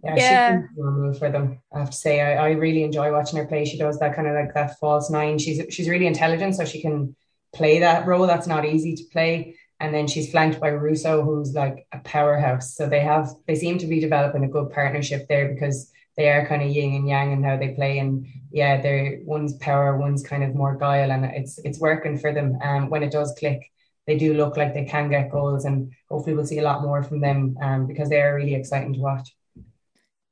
Yeah, 0.03 0.15
yeah. 0.15 0.61
she's 0.61 1.19
for 1.19 1.29
them. 1.31 1.59
I 1.73 1.79
have 1.79 1.89
to 1.89 1.97
say, 1.97 2.21
I, 2.21 2.47
I 2.47 2.51
really 2.51 2.83
enjoy 2.83 3.11
watching 3.11 3.39
her 3.39 3.45
play. 3.45 3.65
She 3.65 3.77
does 3.77 3.99
that 3.99 4.15
kind 4.15 4.27
of 4.27 4.35
like 4.35 4.53
that 4.53 4.79
false 4.79 5.09
nine. 5.09 5.39
She's 5.39 5.61
she's 5.71 5.89
really 5.89 6.05
intelligent, 6.05 6.55
so 6.55 6.63
she 6.63 6.79
can 6.79 7.15
play 7.53 7.79
that 7.79 8.05
role. 8.05 8.27
That's 8.27 8.47
not 8.47 8.65
easy 8.65 8.95
to 8.95 9.03
play. 9.11 9.55
And 9.79 9.93
then 9.93 10.07
she's 10.07 10.31
flanked 10.31 10.59
by 10.59 10.69
Russo, 10.69 11.23
who's 11.23 11.53
like 11.53 11.87
a 11.93 11.99
powerhouse. 11.99 12.75
So 12.75 12.87
they 12.87 12.99
have 12.99 13.29
they 13.47 13.55
seem 13.55 13.77
to 13.79 13.87
be 13.87 13.99
developing 13.99 14.43
a 14.43 14.49
good 14.49 14.71
partnership 14.71 15.27
there 15.27 15.53
because 15.53 15.91
they 16.17 16.29
are 16.29 16.45
kind 16.47 16.61
of 16.61 16.69
yin 16.69 16.95
and 16.95 17.07
yang 17.07 17.31
in 17.31 17.43
how 17.43 17.55
they 17.55 17.69
play. 17.69 17.99
And 17.99 18.27
yeah, 18.51 18.81
they're 18.81 19.19
one's 19.23 19.53
power, 19.53 19.97
one's 19.97 20.21
kind 20.21 20.43
of 20.43 20.53
more 20.53 20.75
guile, 20.75 21.11
and 21.11 21.23
it's 21.25 21.59
it's 21.59 21.79
working 21.79 22.17
for 22.17 22.33
them. 22.33 22.57
Um, 22.61 22.89
when 22.89 23.03
it 23.03 23.11
does 23.11 23.33
click, 23.39 23.71
they 24.05 24.17
do 24.17 24.33
look 24.33 24.57
like 24.57 24.73
they 24.73 24.85
can 24.85 25.09
get 25.09 25.31
goals, 25.31 25.63
and 25.63 25.93
hopefully 26.09 26.35
we'll 26.35 26.45
see 26.45 26.59
a 26.59 26.63
lot 26.63 26.81
more 26.81 27.01
from 27.03 27.21
them. 27.21 27.55
Um, 27.61 27.87
because 27.87 28.09
they 28.09 28.21
are 28.21 28.35
really 28.35 28.55
exciting 28.55 28.93
to 28.93 28.99
watch 28.99 29.33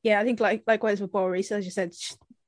yeah, 0.08 0.20
I 0.20 0.24
think 0.24 0.40
like 0.40 0.64
likewise 0.66 1.02
with 1.02 1.12
Boris, 1.12 1.52
as 1.52 1.66
you 1.66 1.72
said, 1.72 1.94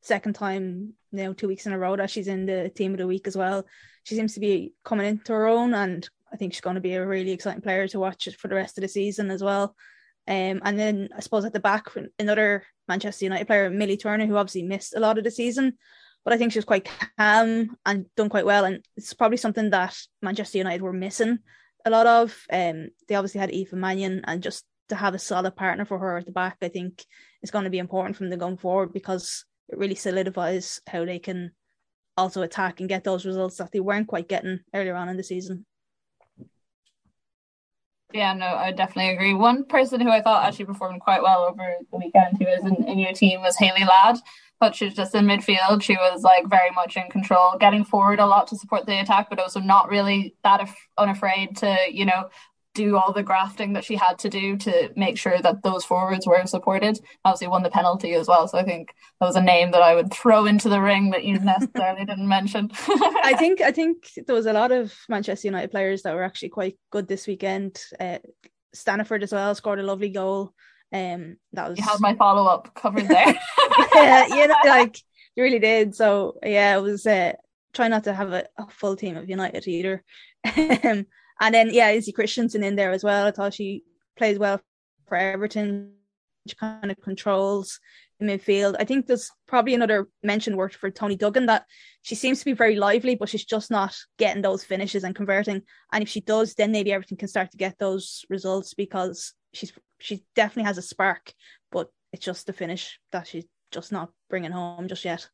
second 0.02 0.34
time 0.34 0.94
you 1.12 1.24
know 1.24 1.34
two 1.34 1.50
weeks 1.50 1.66
in 1.66 1.74
a 1.74 1.78
row 1.78 1.96
that 1.98 2.10
she's 2.10 2.30
in 2.30 2.46
the 2.46 2.70
team 2.70 2.94
of 2.94 3.00
the 3.00 3.08
week 3.08 3.28
as 3.28 3.36
well. 3.36 3.66
She 4.04 4.16
seems 4.16 4.34
to 4.34 4.40
be 4.40 4.74
coming 4.84 5.08
into 5.08 5.34
her 5.34 5.48
own, 5.48 5.74
and 5.74 6.08
I 6.32 6.38
think 6.38 6.54
she's 6.54 6.62
going 6.62 6.76
to 6.76 6.82
be 6.82 6.94
a 6.94 7.06
really 7.06 7.32
exciting 7.32 7.62
player 7.62 7.88
to 7.88 8.00
watch 8.00 8.28
for 8.38 8.48
the 8.48 8.56
rest 8.56 8.78
of 8.78 8.82
the 8.82 8.88
season 8.88 9.32
as 9.32 9.44
well. 9.44 9.76
Um, 10.28 10.62
and 10.64 10.78
then 10.78 11.10
I 11.16 11.22
suppose 11.22 11.46
at 11.46 11.54
the 11.54 11.60
back, 11.60 11.88
another 12.20 12.64
Manchester 12.88 13.26
United 13.26 13.48
player, 13.48 13.70
Millie 13.70 13.98
Turner, 13.98 14.26
who 14.28 14.38
obviously 14.38 14.64
missed 14.64 14.96
a 14.96 15.00
lot 15.00 15.18
of 15.18 15.24
the 15.24 15.32
season, 15.32 15.78
but 16.24 16.34
I 16.34 16.38
think 16.38 16.52
she 16.52 16.60
was 16.60 16.66
quite 16.66 16.90
calm 17.18 17.76
and 17.86 18.06
done 18.16 18.30
quite 18.30 18.46
well. 18.46 18.66
And 18.66 18.86
it's 18.96 19.14
probably 19.14 19.38
something 19.38 19.72
that 19.72 19.98
Manchester 20.22 20.60
United 20.60 20.82
were 20.82 20.94
missing 20.94 21.40
a 21.86 21.90
lot 21.90 22.06
of. 22.06 22.38
Um, 22.52 22.90
they 23.08 23.16
obviously 23.16 23.40
had 23.40 23.52
Aoife 23.52 23.74
Mannion, 23.74 24.22
and 24.26 24.44
just 24.44 24.66
to 24.90 24.96
have 24.96 25.14
a 25.16 25.20
solid 25.20 25.56
partner 25.56 25.86
for 25.86 25.98
her 25.98 26.18
at 26.18 26.26
the 26.26 26.32
back, 26.32 26.58
I 26.62 26.68
think 26.68 27.04
is 27.42 27.52
going 27.52 27.64
to 27.64 27.70
be 27.70 27.80
important 27.80 28.16
from 28.16 28.30
the 28.30 28.38
going 28.38 28.58
forward 28.58 28.94
because 28.94 29.46
it 29.70 29.78
really 29.78 29.96
solidifies 29.96 30.82
how 30.88 31.06
they 31.06 31.20
can 31.20 31.52
also 32.20 32.42
attack 32.42 32.80
and 32.80 32.90
get 32.90 33.04
those 33.04 33.26
results 33.26 33.58
that 33.58 33.72
they 33.72 33.80
weren't 33.80 34.08
quite 34.08 34.30
getting 34.30 34.60
earlier 34.74 34.96
on 34.96 35.10
in 35.10 35.18
the 35.18 35.24
season. 35.24 35.66
Yeah, 38.12 38.34
no, 38.34 38.46
I 38.46 38.72
definitely 38.72 39.14
agree. 39.14 39.34
One 39.36 39.66
person 39.66 40.02
who 40.02 40.10
I 40.10 40.22
thought 40.22 40.46
actually 40.46 40.66
performed 40.66 41.02
quite 41.02 41.22
well 41.22 41.44
over 41.44 41.76
the 41.92 41.98
weekend 41.98 42.38
who 42.40 42.48
is 42.48 42.64
in, 42.66 42.88
in 42.88 42.98
your 42.98 43.14
team 43.14 43.42
was 43.42 43.56
Hayley 43.58 43.86
Ladd. 43.86 44.18
But 44.60 44.76
she 44.76 44.86
was 44.86 44.94
just 44.94 45.16
in 45.16 45.26
midfield. 45.26 45.82
She 45.82 45.94
was 45.94 46.24
like 46.24 46.50
very 46.50 46.72
much 46.72 46.98
in 46.98 47.08
control, 47.10 47.56
getting 47.58 47.86
forward 47.86 48.20
a 48.20 48.26
lot 48.26 48.48
to 48.48 48.58
support 48.58 48.86
the 48.86 49.00
attack, 49.00 49.30
but 49.30 49.40
also 49.40 49.62
not 49.62 49.88
really 49.88 50.36
that 50.44 50.60
af- 50.60 50.88
unafraid 50.98 51.56
to, 51.58 51.78
you 51.90 52.04
know, 52.04 52.30
do 52.76 52.98
all 52.98 53.12
the 53.12 53.24
grafting 53.24 53.74
that 53.74 53.84
she 53.84 53.96
had 53.96 54.20
to 54.20 54.30
do 54.30 54.56
to 54.58 54.92
make 54.96 55.18
sure 55.18 55.42
that 55.42 55.64
those 55.64 55.84
forwards 55.84 56.28
were 56.28 56.46
supported. 56.46 57.00
Obviously, 57.26 57.48
won 57.48 57.64
the 57.64 57.70
penalty 57.70 58.14
as 58.14 58.28
well. 58.28 58.48
So 58.48 58.58
I 58.58 58.64
think 58.64 58.94
that 59.20 59.26
was 59.26 59.36
a 59.36 59.42
name 59.42 59.72
that 59.72 59.82
I 59.82 59.96
would 59.96 60.14
throw 60.14 60.46
into 60.46 60.70
the 60.70 60.82
ring 60.82 61.10
that 61.12 61.24
you 61.24 61.40
necessarily 61.40 62.06
didn't 62.06 62.28
mention. 62.28 62.70
I 63.24 63.36
think 63.38 63.62
I 63.62 63.72
think 63.72 64.10
there 64.28 64.36
was 64.36 64.46
a 64.46 64.54
lot 64.54 64.72
of 64.72 64.94
Manchester 65.10 65.48
United 65.48 65.72
players 65.72 66.04
that 66.04 66.16
were 66.16 66.24
actually 66.24 66.50
quite 66.50 66.78
good 66.92 67.08
this 67.08 67.28
weekend. 67.28 67.82
Uh, 68.00 68.20
Staniforth 68.76 69.24
as 69.24 69.34
well 69.34 69.56
scored 69.56 69.80
a 69.80 69.84
lovely 69.84 70.10
goal. 70.10 70.54
Um, 70.92 71.38
that 71.54 71.70
was 71.70 71.78
you 71.78 71.84
had 71.84 72.00
my 72.00 72.16
follow 72.16 72.46
up 72.46 72.74
covered 72.76 73.08
there. 73.08 73.36
yeah, 73.96 74.28
you 74.28 74.48
know, 74.48 74.56
like 74.66 74.98
you 75.36 75.44
really 75.44 75.60
did. 75.60 75.96
So 75.96 76.38
yeah, 76.44 76.78
it 76.78 76.82
was. 76.82 77.06
Uh, 77.06 77.34
try 77.74 77.88
not 77.88 78.04
to 78.06 78.14
have 78.14 78.32
a, 78.34 78.48
a 78.58 78.68
full 78.70 78.96
team 78.96 79.18
of 79.18 79.30
United 79.30 79.68
either. 79.68 80.04
and 81.40 81.54
then 81.54 81.70
yeah, 81.74 81.90
Izzy 81.90 82.12
Christiansen 82.12 82.64
in 82.64 82.76
there 82.76 82.92
as 82.92 83.04
well. 83.04 83.28
I 83.28 83.32
thought 83.32 83.54
she 83.54 83.84
plays 84.18 84.38
well 84.38 84.62
for 85.08 85.18
Everton. 85.18 85.94
She 86.48 86.56
kind 86.56 86.90
of 86.90 87.00
controls 87.02 87.80
the 88.20 88.26
midfield. 88.26 88.76
I 88.80 88.84
think 88.84 89.08
there's 89.08 89.30
probably 89.48 89.74
another 89.74 90.08
mention 90.24 90.58
worked 90.58 90.76
for 90.76 90.90
Toni 90.90 91.16
Duggan 91.16 91.46
that 91.48 91.66
she 92.02 92.16
seems 92.16 92.40
to 92.40 92.46
be 92.46 92.54
very 92.54 92.76
lively, 92.76 93.16
but 93.16 93.30
she's 93.30 93.46
just 93.46 93.72
not 93.72 93.96
getting 94.18 94.42
those 94.42 94.64
finishes 94.64 95.04
and 95.04 95.16
converting. 95.16 95.62
And 95.92 96.02
if 96.02 96.10
she 96.10 96.22
does, 96.22 96.56
then 96.56 96.72
maybe 96.72 96.92
Everton 96.92 97.18
can 97.18 97.28
start 97.28 97.52
to 97.52 97.58
get 97.58 97.78
those 97.78 98.26
results 98.30 98.74
because 98.74 99.34
she's 99.54 99.74
she 100.00 100.24
definitely 100.36 100.64
has 100.64 100.78
a 100.78 100.82
spark, 100.82 101.34
but 101.72 101.90
it's 102.14 102.26
just 102.26 102.48
the 102.48 102.54
finish 102.54 103.00
that 103.12 103.28
she's 103.28 103.46
just 103.72 103.92
not 103.92 104.10
bringing 104.30 104.52
home 104.52 104.88
just 104.88 105.06
yet. 105.06 105.28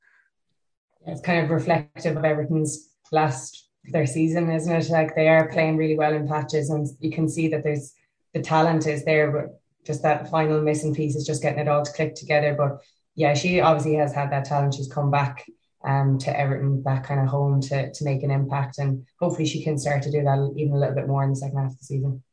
It's 1.06 1.22
kind 1.22 1.44
of 1.44 1.52
reflective 1.52 2.18
of 2.18 2.26
Everton's 2.26 2.90
last 3.12 3.70
their 3.90 4.06
season, 4.06 4.50
isn't 4.50 4.76
it? 4.76 4.90
Like 4.90 5.16
they 5.16 5.28
are 5.28 5.50
playing 5.50 5.78
really 5.78 5.98
well 5.98 6.14
in 6.14 6.28
patches, 6.28 6.70
and 6.70 6.88
you 7.00 7.12
can 7.12 7.30
see 7.30 7.48
that 7.50 7.64
there's 7.64 7.94
the 8.34 8.42
talent 8.42 8.88
is 8.88 9.06
there, 9.06 9.32
but 9.32 9.62
just 9.86 10.02
that 10.04 10.30
final 10.30 10.62
missing 10.62 10.94
piece 10.94 11.16
is 11.16 11.26
just 11.26 11.42
getting 11.42 11.60
it 11.60 11.68
all 11.68 11.84
to 11.84 11.92
click 11.92 12.16
together. 12.16 12.56
But 12.58 12.82
yeah, 13.16 13.34
she 13.34 13.62
obviously 13.62 13.96
has 13.96 14.14
had 14.14 14.32
that 14.32 14.46
talent. 14.46 14.74
She's 14.74 14.92
come 14.92 15.12
back 15.12 15.46
um, 15.84 16.18
to 16.20 16.38
Everton, 16.38 16.82
back 16.82 17.06
kind 17.06 17.22
of 17.22 17.28
home 17.28 17.62
to 17.62 17.92
to 17.92 18.04
make 18.04 18.24
an 18.24 18.32
impact, 18.32 18.80
and 18.80 19.06
hopefully 19.20 19.48
she 19.48 19.64
can 19.64 19.78
start 19.78 20.04
to 20.04 20.12
do 20.12 20.24
that 20.24 20.54
even 20.58 20.74
a 20.74 20.80
little 20.80 20.96
bit 20.96 21.08
more 21.08 21.24
in 21.24 21.30
the 21.30 21.36
second 21.36 21.58
half 21.58 21.72
of 21.72 21.80
the 21.80 21.86
season. 21.86 22.24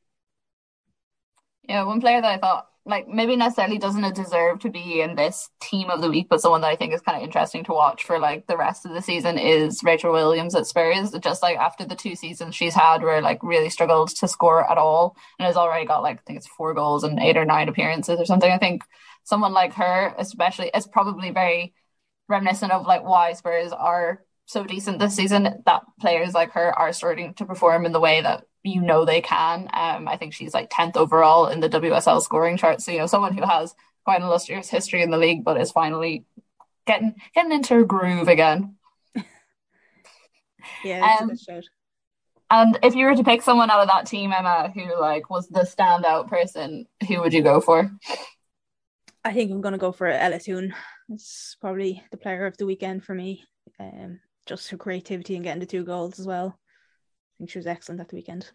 Yeah, 1.68 1.84
one 1.84 2.00
player 2.00 2.20
that 2.20 2.30
I 2.30 2.38
thought 2.38 2.71
like 2.84 3.06
maybe 3.06 3.36
necessarily 3.36 3.78
doesn't 3.78 4.14
deserve 4.14 4.58
to 4.60 4.70
be 4.70 5.00
in 5.00 5.14
this 5.14 5.48
team 5.60 5.88
of 5.88 6.00
the 6.00 6.10
week, 6.10 6.26
but 6.28 6.40
someone 6.40 6.62
that 6.62 6.72
I 6.72 6.76
think 6.76 6.92
is 6.92 7.00
kind 7.00 7.16
of 7.16 7.22
interesting 7.22 7.62
to 7.64 7.72
watch 7.72 8.04
for 8.04 8.18
like 8.18 8.46
the 8.48 8.56
rest 8.56 8.84
of 8.84 8.92
the 8.92 9.00
season 9.00 9.38
is 9.38 9.84
Rachel 9.84 10.12
Williams 10.12 10.56
at 10.56 10.66
Spurs. 10.66 11.12
Just 11.20 11.42
like 11.42 11.56
after 11.58 11.84
the 11.84 11.94
two 11.94 12.16
seasons 12.16 12.56
she's 12.56 12.74
had 12.74 13.02
where 13.02 13.20
like 13.22 13.42
really 13.42 13.70
struggled 13.70 14.08
to 14.16 14.26
score 14.26 14.68
at 14.68 14.78
all 14.78 15.16
and 15.38 15.46
has 15.46 15.56
already 15.56 15.86
got 15.86 16.02
like 16.02 16.18
I 16.18 16.22
think 16.26 16.38
it's 16.38 16.48
four 16.48 16.74
goals 16.74 17.04
and 17.04 17.20
eight 17.20 17.36
or 17.36 17.44
nine 17.44 17.68
appearances 17.68 18.18
or 18.18 18.24
something. 18.24 18.50
I 18.50 18.58
think 18.58 18.82
someone 19.22 19.52
like 19.52 19.74
her, 19.74 20.14
especially, 20.18 20.70
is 20.74 20.86
probably 20.86 21.30
very 21.30 21.74
reminiscent 22.28 22.72
of 22.72 22.86
like 22.86 23.04
why 23.04 23.34
Spurs 23.34 23.72
are 23.72 24.24
so 24.46 24.64
decent 24.64 24.98
this 24.98 25.14
season 25.14 25.62
that 25.66 25.82
players 26.00 26.34
like 26.34 26.52
her 26.52 26.76
are 26.76 26.92
starting 26.92 27.34
to 27.34 27.44
perform 27.44 27.86
in 27.86 27.92
the 27.92 28.00
way 28.00 28.20
that 28.22 28.44
you 28.62 28.80
know 28.80 29.04
they 29.04 29.20
can. 29.20 29.68
Um, 29.72 30.08
I 30.08 30.16
think 30.16 30.34
she's 30.34 30.54
like 30.54 30.70
10th 30.70 30.96
overall 30.96 31.46
in 31.48 31.60
the 31.60 31.68
WSL 31.68 32.22
scoring 32.22 32.56
chart. 32.56 32.80
So, 32.80 32.92
you 32.92 32.98
know, 32.98 33.06
someone 33.06 33.36
who 33.36 33.44
has 33.44 33.74
quite 34.04 34.20
an 34.20 34.26
illustrious 34.26 34.68
history 34.68 35.02
in 35.02 35.10
the 35.10 35.18
league, 35.18 35.44
but 35.44 35.60
is 35.60 35.72
finally 35.72 36.24
getting 36.86 37.14
getting 37.34 37.52
into 37.52 37.74
her 37.74 37.84
groove 37.84 38.28
again. 38.28 38.76
yeah, 40.84 41.18
um, 41.20 41.30
and 42.50 42.78
if 42.82 42.94
you 42.94 43.06
were 43.06 43.16
to 43.16 43.24
pick 43.24 43.42
someone 43.42 43.70
out 43.70 43.80
of 43.80 43.88
that 43.88 44.06
team, 44.06 44.32
Emma, 44.32 44.70
who 44.74 45.00
like 45.00 45.30
was 45.30 45.48
the 45.48 45.60
standout 45.60 46.28
person, 46.28 46.86
who 47.08 47.20
would 47.20 47.32
you 47.32 47.42
go 47.42 47.60
for? 47.60 47.90
I 49.24 49.32
think 49.32 49.50
I'm 49.50 49.60
gonna 49.60 49.78
go 49.78 49.92
for 49.92 50.06
Ella 50.06 50.38
Toone. 50.38 50.74
It's 51.08 51.56
probably 51.60 52.02
the 52.10 52.16
player 52.16 52.46
of 52.46 52.56
the 52.56 52.66
weekend 52.66 53.04
for 53.04 53.14
me. 53.14 53.44
Um, 53.78 54.20
just 54.46 54.70
her 54.70 54.76
creativity 54.76 55.34
and 55.36 55.44
getting 55.44 55.60
the 55.60 55.66
two 55.66 55.84
goals 55.84 56.18
as 56.18 56.26
well. 56.26 56.58
Think 57.42 57.50
she 57.50 57.58
was 57.58 57.66
excellent 57.66 58.00
at 58.00 58.08
the 58.08 58.14
weekend. 58.14 58.52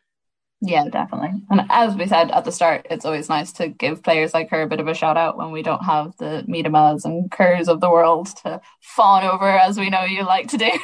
Yeah, 0.61 0.85
definitely. 0.87 1.41
And 1.49 1.63
as 1.69 1.97
we 1.97 2.07
said 2.07 2.31
at 2.31 2.45
the 2.45 2.53
start, 2.53 2.87
it's 2.89 3.03
always 3.03 3.27
nice 3.27 3.51
to 3.51 3.67
give 3.67 4.01
players 4.01 4.33
like 4.33 4.49
her 4.51 4.61
a 4.61 4.67
bit 4.67 4.79
of 4.79 4.87
a 4.87 4.93
shout 4.93 5.17
out 5.17 5.37
when 5.37 5.51
we 5.51 5.61
don't 5.61 5.83
have 5.83 6.15
the 6.19 6.45
Miedemas 6.47 7.03
and 7.03 7.29
Kerrs 7.29 7.67
of 7.67 7.81
the 7.81 7.89
world 7.89 8.27
to 8.43 8.61
fawn 8.79 9.25
over, 9.25 9.49
as 9.49 9.77
we 9.77 9.89
know 9.89 10.05
you 10.05 10.23
like 10.23 10.47
to 10.47 10.57
do. 10.57 10.69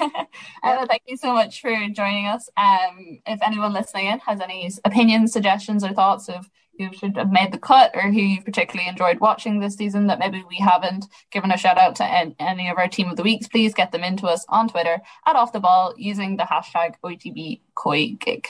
Emma, 0.64 0.86
thank 0.86 1.02
you 1.06 1.18
so 1.18 1.34
much 1.34 1.60
for 1.60 1.70
joining 1.90 2.24
us. 2.24 2.48
Um, 2.56 3.20
if 3.26 3.40
anyone 3.42 3.74
listening 3.74 4.06
in 4.06 4.20
has 4.20 4.40
any 4.40 4.70
opinions, 4.86 5.34
suggestions, 5.34 5.84
or 5.84 5.92
thoughts 5.92 6.30
of 6.30 6.48
who 6.78 6.92
should 6.92 7.16
have 7.16 7.32
made 7.32 7.52
the 7.52 7.58
cut 7.58 7.90
or 7.94 8.02
who 8.02 8.20
you've 8.20 8.44
particularly 8.44 8.88
enjoyed 8.88 9.20
watching 9.20 9.58
this 9.58 9.74
season 9.74 10.06
that 10.06 10.18
maybe 10.18 10.44
we 10.48 10.56
haven't 10.56 11.06
given 11.30 11.50
a 11.50 11.56
shout 11.56 11.78
out 11.78 11.96
to 11.96 12.04
any 12.04 12.68
of 12.68 12.78
our 12.78 12.88
team 12.88 13.08
of 13.08 13.16
the 13.16 13.22
weeks, 13.22 13.48
please 13.48 13.74
get 13.74 13.92
them 13.92 14.04
into 14.04 14.26
us 14.26 14.44
on 14.48 14.68
Twitter 14.68 15.00
at 15.26 15.36
off 15.36 15.52
the 15.52 15.60
ball 15.60 15.94
using 15.96 16.36
the 16.36 16.44
hashtag 16.44 16.94
OTB 17.04 17.60
COYGIG. 17.74 18.46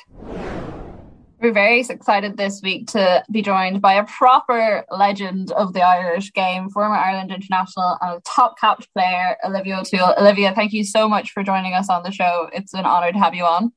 We're 1.41 1.53
very 1.53 1.81
excited 1.81 2.37
this 2.37 2.61
week 2.65 2.89
to 2.89 3.23
be 3.31 3.43
joined 3.43 3.81
by 3.81 3.95
a 3.95 4.05
proper 4.05 4.85
legend 4.91 5.53
of 5.53 5.73
the 5.73 5.83
Irish 5.83 6.33
game, 6.33 6.69
former 6.69 6.97
Ireland 6.97 7.31
international 7.31 7.97
and 8.01 8.25
top 8.25 8.59
capped 8.59 8.93
player, 8.93 9.37
Olivia 9.45 9.79
O'Toole. 9.79 10.15
Olivia, 10.19 10.53
thank 10.53 10.73
you 10.73 10.83
so 10.83 11.09
much 11.09 11.31
for 11.31 11.45
joining 11.45 11.75
us 11.75 11.89
on 11.89 12.03
the 12.03 12.11
show. 12.11 12.51
It's 12.53 12.75
an 12.75 12.85
honour 12.85 13.13
to 13.13 13.19
have 13.19 13.37
you 13.37 13.45
on. 13.45 13.73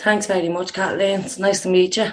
Thanks 0.00 0.26
very 0.26 0.48
much, 0.48 0.72
Kathleen. 0.72 1.20
It's 1.20 1.38
nice 1.38 1.62
to 1.62 1.68
meet 1.68 1.96
you. 1.96 2.10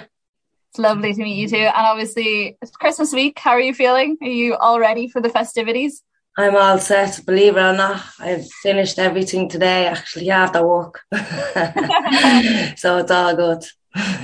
It's 0.72 0.78
lovely 0.78 1.12
to 1.12 1.22
meet 1.22 1.36
you 1.36 1.48
too. 1.48 1.56
And 1.56 1.74
obviously, 1.76 2.56
it's 2.62 2.70
Christmas 2.70 3.12
week. 3.12 3.38
How 3.38 3.50
are 3.50 3.60
you 3.60 3.74
feeling? 3.74 4.16
Are 4.22 4.26
you 4.26 4.54
all 4.54 4.80
ready 4.80 5.06
for 5.06 5.20
the 5.20 5.28
festivities? 5.28 6.02
I'm 6.38 6.56
all 6.56 6.78
set, 6.78 7.20
believe 7.26 7.58
it 7.58 7.60
or 7.60 7.74
not. 7.74 8.02
I've 8.18 8.50
finished 8.62 8.98
everything 8.98 9.50
today, 9.50 9.86
actually, 9.86 10.30
after 10.30 10.66
work. 10.66 11.02
so 11.12 12.96
it's 12.96 13.10
all 13.10 13.36
good. 13.36 13.64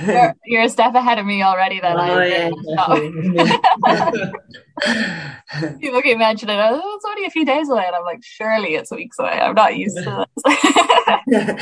You're, 0.07 0.33
you're, 0.43 0.63
a 0.63 0.69
step 0.69 0.95
ahead 0.95 1.19
of 1.19 1.27
me 1.27 1.43
already 1.43 1.79
then. 1.81 1.95
Oh, 1.99 2.19
yeah, 2.19 2.49
People 5.79 6.01
keep 6.01 6.17
mentioning, 6.17 6.57
oh, 6.59 6.95
it's 6.95 7.05
only 7.05 7.25
a 7.25 7.29
few 7.29 7.45
days 7.45 7.69
away. 7.69 7.83
And 7.85 7.95
I'm 7.95 8.05
like, 8.05 8.23
surely 8.23 8.73
it's 8.73 8.89
weeks 8.89 9.19
away. 9.19 9.39
I'm 9.39 9.53
not 9.53 9.77
used 9.77 9.97
to 9.97 10.25
this. 10.45 10.55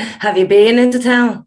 Have 0.20 0.38
you 0.38 0.46
been 0.46 0.78
into 0.78 0.98
town? 0.98 1.46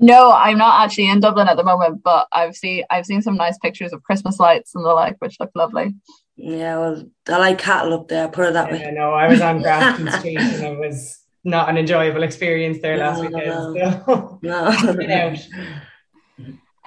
No, 0.00 0.32
I'm 0.32 0.56
not 0.56 0.82
actually 0.82 1.10
in 1.10 1.20
Dublin 1.20 1.48
at 1.48 1.56
the 1.56 1.64
moment, 1.64 2.02
but 2.02 2.26
I've 2.32 2.56
seen 2.56 2.84
I've 2.90 3.06
seen 3.06 3.20
some 3.20 3.36
nice 3.36 3.58
pictures 3.58 3.92
of 3.92 4.02
Christmas 4.02 4.40
lights 4.40 4.74
and 4.74 4.84
the 4.84 4.88
like, 4.88 5.16
which 5.18 5.38
look 5.38 5.50
lovely. 5.54 5.94
Yeah, 6.36 6.78
well, 6.78 7.04
I 7.28 7.38
like 7.38 7.58
cattle 7.58 7.92
up 7.92 8.08
there. 8.08 8.28
Put 8.28 8.48
it 8.48 8.52
that 8.54 8.72
yeah, 8.72 8.86
way. 8.86 8.92
No, 8.92 9.12
I 9.12 9.28
was 9.28 9.42
on 9.42 9.60
Grafton 9.62 10.10
Street 10.12 10.38
and 10.38 10.64
it 10.64 10.78
was 10.78 11.18
not 11.44 11.68
an 11.68 11.76
enjoyable 11.76 12.22
experience 12.22 12.78
there 12.80 12.96
no, 12.96 13.02
last 13.02 13.20
weekend. 13.20 13.74
No, 13.74 14.38
no. 14.42 15.34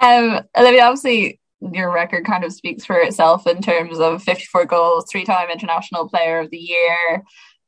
um, 0.00 0.40
Olivia, 0.56 0.84
obviously 0.84 1.40
your 1.72 1.92
record 1.92 2.26
kind 2.26 2.44
of 2.44 2.52
speaks 2.52 2.84
for 2.84 2.98
itself 2.98 3.46
in 3.46 3.62
terms 3.62 3.98
of 3.98 4.22
54 4.22 4.66
goals, 4.66 5.06
three-time 5.10 5.50
international 5.50 6.08
player 6.08 6.40
of 6.40 6.50
the 6.50 6.58
year, 6.58 7.24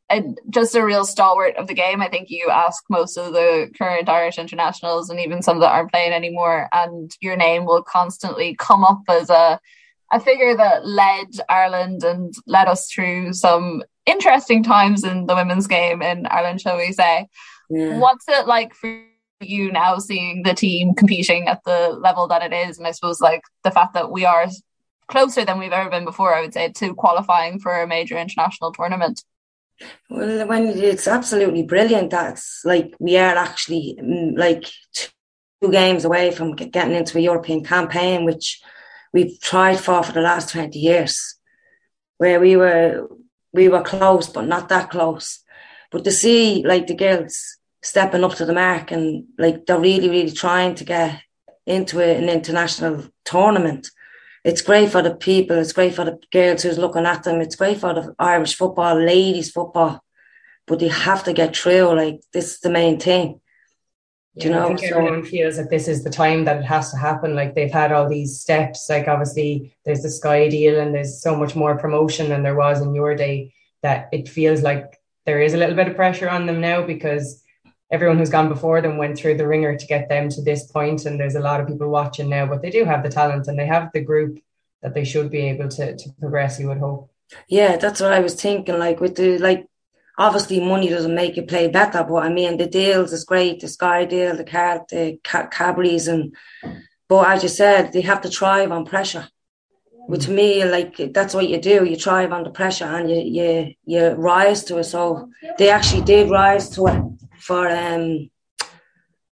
and 0.08 0.38
just 0.50 0.74
a 0.74 0.84
real 0.84 1.04
stalwart 1.04 1.56
of 1.56 1.66
the 1.66 1.74
game. 1.74 2.00
I 2.00 2.08
think 2.08 2.30
you 2.30 2.48
ask 2.50 2.84
most 2.88 3.16
of 3.16 3.32
the 3.32 3.70
current 3.76 4.08
Irish 4.08 4.38
internationals 4.38 5.10
and 5.10 5.18
even 5.18 5.42
some 5.42 5.60
that 5.60 5.72
aren't 5.72 5.90
playing 5.90 6.12
anymore, 6.12 6.68
and 6.72 7.10
your 7.20 7.36
name 7.36 7.64
will 7.64 7.82
constantly 7.82 8.54
come 8.54 8.84
up 8.84 9.02
as 9.08 9.30
a 9.30 9.60
a 10.12 10.20
figure 10.20 10.56
that 10.56 10.86
led 10.86 11.26
Ireland 11.48 12.04
and 12.04 12.32
led 12.46 12.68
us 12.68 12.88
through 12.88 13.32
some 13.32 13.82
interesting 14.06 14.62
times 14.62 15.02
in 15.04 15.26
the 15.26 15.34
women's 15.34 15.66
game 15.66 16.00
in 16.00 16.26
Ireland, 16.26 16.60
shall 16.60 16.76
we 16.76 16.92
say. 16.92 17.26
Yeah. 17.68 17.98
What's 17.98 18.28
it 18.28 18.46
like 18.46 18.72
for 18.74 19.02
you 19.40 19.72
now 19.72 19.98
seeing 19.98 20.44
the 20.44 20.54
team 20.54 20.94
competing 20.94 21.48
at 21.48 21.64
the 21.64 21.90
level 22.00 22.28
that 22.28 22.42
it 22.42 22.54
is? 22.68 22.78
And 22.78 22.86
I 22.86 22.92
suppose 22.92 23.20
like 23.20 23.42
the 23.64 23.72
fact 23.72 23.94
that 23.94 24.10
we 24.10 24.24
are 24.24 24.46
closer 25.08 25.44
than 25.44 25.58
we've 25.58 25.72
ever 25.72 25.90
been 25.90 26.04
before, 26.04 26.34
I 26.34 26.40
would 26.40 26.54
say, 26.54 26.70
to 26.70 26.94
qualifying 26.94 27.58
for 27.58 27.80
a 27.80 27.86
major 27.86 28.16
international 28.16 28.72
tournament. 28.72 29.22
Well, 30.08 30.46
when 30.46 30.68
it's 30.68 31.08
absolutely 31.08 31.62
brilliant, 31.62 32.10
that's 32.10 32.62
like 32.64 32.94
we 32.98 33.16
are 33.16 33.36
actually 33.36 33.98
mm, 34.00 34.38
like 34.38 34.64
two 34.94 35.70
games 35.70 36.04
away 36.04 36.30
from 36.30 36.54
getting 36.54 36.94
into 36.94 37.18
a 37.18 37.22
European 37.22 37.64
campaign, 37.64 38.24
which 38.24 38.60
we've 39.12 39.40
tried 39.40 39.78
for 39.78 40.02
for 40.02 40.12
the 40.12 40.20
last 40.20 40.50
20 40.50 40.78
years, 40.78 41.36
where 42.18 42.40
we 42.40 42.56
were 42.56 43.08
we 43.52 43.68
were 43.68 43.82
close, 43.82 44.28
but 44.28 44.46
not 44.46 44.68
that 44.68 44.90
close. 44.90 45.42
But 45.90 46.04
to 46.04 46.10
see 46.10 46.62
like 46.64 46.86
the 46.86 46.94
girls 46.94 47.56
stepping 47.82 48.24
up 48.24 48.34
to 48.34 48.44
the 48.44 48.52
mark 48.52 48.90
and 48.90 49.24
like 49.38 49.64
they're 49.66 49.80
really, 49.80 50.10
really 50.10 50.32
trying 50.32 50.74
to 50.74 50.84
get 50.84 51.20
into 51.66 52.00
an 52.00 52.28
international 52.28 53.04
tournament. 53.24 53.88
It's 54.46 54.62
great 54.62 54.90
for 54.90 55.02
the 55.02 55.16
people. 55.16 55.58
It's 55.58 55.72
great 55.72 55.92
for 55.92 56.04
the 56.04 56.20
girls 56.30 56.62
who's 56.62 56.78
looking 56.78 57.04
at 57.04 57.24
them. 57.24 57.40
It's 57.40 57.56
great 57.56 57.78
for 57.78 57.92
the 57.92 58.14
Irish 58.16 58.54
football, 58.54 58.94
ladies 58.94 59.50
football. 59.50 60.00
But 60.68 60.78
they 60.78 60.86
have 60.86 61.24
to 61.24 61.32
get 61.32 61.56
through. 61.56 61.96
Like 61.96 62.20
this 62.32 62.54
is 62.54 62.60
the 62.60 62.70
main 62.70 63.00
thing. 63.00 63.40
Yeah, 64.34 64.44
you 64.44 64.50
know, 64.50 64.64
I 64.64 64.66
think 64.68 64.78
so, 64.78 64.98
everyone 64.98 65.24
feels 65.24 65.56
that 65.56 65.68
this 65.68 65.88
is 65.88 66.04
the 66.04 66.10
time 66.10 66.44
that 66.44 66.58
it 66.58 66.64
has 66.64 66.92
to 66.92 66.96
happen. 66.96 67.34
Like 67.34 67.56
they've 67.56 67.72
had 67.72 67.90
all 67.90 68.08
these 68.08 68.38
steps. 68.38 68.86
Like 68.88 69.08
obviously, 69.08 69.74
there's 69.84 70.02
the 70.02 70.10
Sky 70.10 70.48
deal, 70.48 70.78
and 70.78 70.94
there's 70.94 71.20
so 71.20 71.34
much 71.34 71.56
more 71.56 71.76
promotion 71.76 72.28
than 72.28 72.44
there 72.44 72.54
was 72.54 72.80
in 72.80 72.94
your 72.94 73.16
day. 73.16 73.52
That 73.82 74.08
it 74.12 74.28
feels 74.28 74.62
like 74.62 75.00
there 75.24 75.40
is 75.40 75.54
a 75.54 75.56
little 75.56 75.74
bit 75.74 75.88
of 75.88 75.96
pressure 75.96 76.28
on 76.28 76.46
them 76.46 76.60
now 76.60 76.86
because 76.86 77.42
everyone 77.90 78.18
who's 78.18 78.30
gone 78.30 78.48
before 78.48 78.80
them 78.80 78.98
went 78.98 79.16
through 79.16 79.36
the 79.36 79.46
ringer 79.46 79.76
to 79.76 79.86
get 79.86 80.08
them 80.08 80.28
to 80.30 80.42
this 80.42 80.70
point, 80.70 81.06
and 81.06 81.18
there's 81.18 81.36
a 81.36 81.40
lot 81.40 81.60
of 81.60 81.68
people 81.68 81.88
watching 81.88 82.28
now. 82.28 82.46
But 82.46 82.62
they 82.62 82.70
do 82.70 82.84
have 82.84 83.02
the 83.02 83.08
talent, 83.08 83.46
and 83.46 83.58
they 83.58 83.66
have 83.66 83.90
the 83.92 84.00
group 84.00 84.38
that 84.82 84.94
they 84.94 85.04
should 85.04 85.30
be 85.30 85.40
able 85.40 85.68
to 85.68 85.96
to 85.96 86.10
progress. 86.20 86.58
You 86.58 86.68
would 86.68 86.78
hope. 86.78 87.10
Yeah, 87.48 87.76
that's 87.76 88.00
what 88.00 88.12
I 88.12 88.20
was 88.20 88.34
thinking. 88.34 88.78
Like 88.78 89.00
with 89.00 89.16
the 89.16 89.38
like 89.38 89.66
obviously 90.18 90.60
money 90.60 90.88
doesn't 90.88 91.14
make 91.14 91.36
you 91.36 91.42
play 91.42 91.68
better, 91.68 92.04
but 92.04 92.22
I 92.22 92.28
mean 92.28 92.56
the 92.56 92.66
deals 92.66 93.12
is 93.12 93.24
great, 93.24 93.60
the 93.60 93.68
Sky 93.68 94.04
deal, 94.04 94.36
the 94.36 94.44
car, 94.44 94.84
the 94.88 95.18
Cadbury's, 95.22 96.08
and 96.08 96.34
but 97.08 97.28
as 97.28 97.42
you 97.42 97.48
said, 97.48 97.92
they 97.92 98.00
have 98.02 98.20
to 98.22 98.28
thrive 98.28 98.72
on 98.72 98.84
pressure. 98.84 99.28
Which 100.08 100.26
to 100.26 100.30
me, 100.30 100.64
like 100.64 101.12
that's 101.12 101.34
what 101.34 101.48
you 101.48 101.60
do. 101.60 101.84
You 101.84 101.96
thrive 101.96 102.32
under 102.32 102.50
pressure 102.50 102.84
and 102.84 103.10
you 103.10 103.16
you 103.16 103.74
you 103.84 104.08
rise 104.10 104.62
to 104.64 104.78
it. 104.78 104.84
So 104.84 105.30
they 105.58 105.68
actually 105.70 106.02
did 106.02 106.30
rise 106.30 106.70
to 106.70 106.86
it 106.86 107.02
for 107.38 107.68
um 107.68 108.30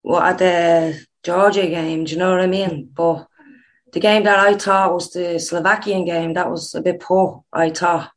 what 0.03 0.25
at 0.25 0.39
the 0.39 1.07
Georgia 1.23 1.67
game. 1.67 2.05
Do 2.05 2.13
you 2.13 2.19
know 2.19 2.31
what 2.31 2.41
I 2.41 2.47
mean? 2.47 2.91
But 2.95 3.27
the 3.93 4.01
game 4.01 4.25
that 4.25 4.39
I 4.39 4.55
thought 4.55 4.95
was 4.95 5.11
the 5.11 5.39
Slovakian 5.39 6.05
game, 6.05 6.35
that 6.35 6.51
was 6.51 6.75
a 6.75 6.81
bit 6.81 7.01
poor. 7.01 7.45
I 7.53 7.71
thought 7.71 8.11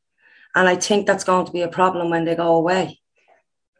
and 0.56 0.67
I 0.67 0.76
think 0.76 1.08
that's 1.08 1.24
going 1.24 1.46
to 1.46 1.52
be 1.52 1.62
a 1.62 1.67
problem 1.67 2.10
when 2.10 2.26
they 2.26 2.36
go 2.36 2.56
away. 2.56 3.00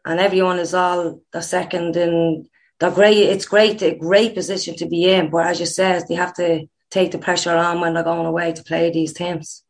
And 0.04 0.18
everyone 0.18 0.58
is 0.58 0.74
all 0.74 1.20
the 1.32 1.42
second 1.42 1.96
and 1.96 2.48
they're 2.80 2.90
great. 2.90 3.18
It's 3.18 3.44
great, 3.44 3.82
a 3.82 3.94
great 3.94 4.34
position 4.34 4.74
to 4.76 4.86
be 4.86 5.10
in. 5.12 5.30
But 5.30 5.46
as 5.46 5.60
you 5.60 5.66
said, 5.66 6.04
they 6.08 6.14
have 6.14 6.34
to 6.34 6.66
take 6.90 7.12
the 7.12 7.18
pressure 7.18 7.54
on 7.54 7.80
when 7.80 7.94
they're 7.94 8.02
going 8.02 8.26
away 8.26 8.52
to 8.52 8.64
play 8.64 8.90
these 8.90 9.12
teams. 9.12 9.64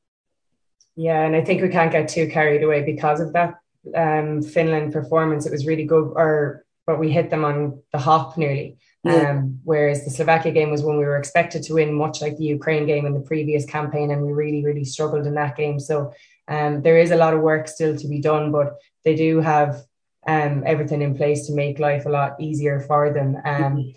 Yeah, 0.94 1.22
and 1.22 1.34
I 1.34 1.42
think 1.42 1.62
we 1.62 1.68
can't 1.68 1.92
get 1.92 2.08
too 2.08 2.28
carried 2.28 2.62
away 2.62 2.82
because 2.82 3.20
of 3.20 3.32
that 3.32 3.54
um, 3.94 4.42
Finland 4.42 4.92
performance. 4.92 5.46
It 5.46 5.52
was 5.52 5.66
really 5.66 5.84
good, 5.84 6.12
or 6.14 6.64
but 6.86 6.98
we 6.98 7.10
hit 7.10 7.30
them 7.30 7.44
on 7.44 7.80
the 7.92 7.98
hop 7.98 8.36
nearly. 8.36 8.78
Yeah. 9.04 9.30
Um, 9.30 9.60
whereas 9.64 10.04
the 10.04 10.10
Slovakia 10.10 10.52
game 10.52 10.70
was 10.70 10.82
when 10.82 10.96
we 10.96 11.04
were 11.04 11.16
expected 11.16 11.62
to 11.64 11.74
win, 11.74 11.92
much 11.92 12.22
like 12.22 12.36
the 12.36 12.44
Ukraine 12.44 12.86
game 12.86 13.04
in 13.04 13.14
the 13.14 13.20
previous 13.20 13.64
campaign, 13.64 14.10
and 14.10 14.22
we 14.22 14.32
really, 14.32 14.64
really 14.64 14.84
struggled 14.84 15.26
in 15.26 15.34
that 15.34 15.56
game. 15.56 15.80
So 15.80 16.12
um, 16.48 16.82
there 16.82 16.98
is 16.98 17.10
a 17.10 17.16
lot 17.16 17.34
of 17.34 17.40
work 17.40 17.66
still 17.66 17.96
to 17.96 18.08
be 18.08 18.20
done, 18.20 18.52
but 18.52 18.76
they 19.04 19.16
do 19.16 19.40
have 19.40 19.82
um, 20.26 20.62
everything 20.66 21.02
in 21.02 21.16
place 21.16 21.46
to 21.46 21.52
make 21.52 21.78
life 21.78 22.06
a 22.06 22.10
lot 22.10 22.40
easier 22.40 22.80
for 22.80 23.12
them. 23.12 23.38
Um, 23.44 23.94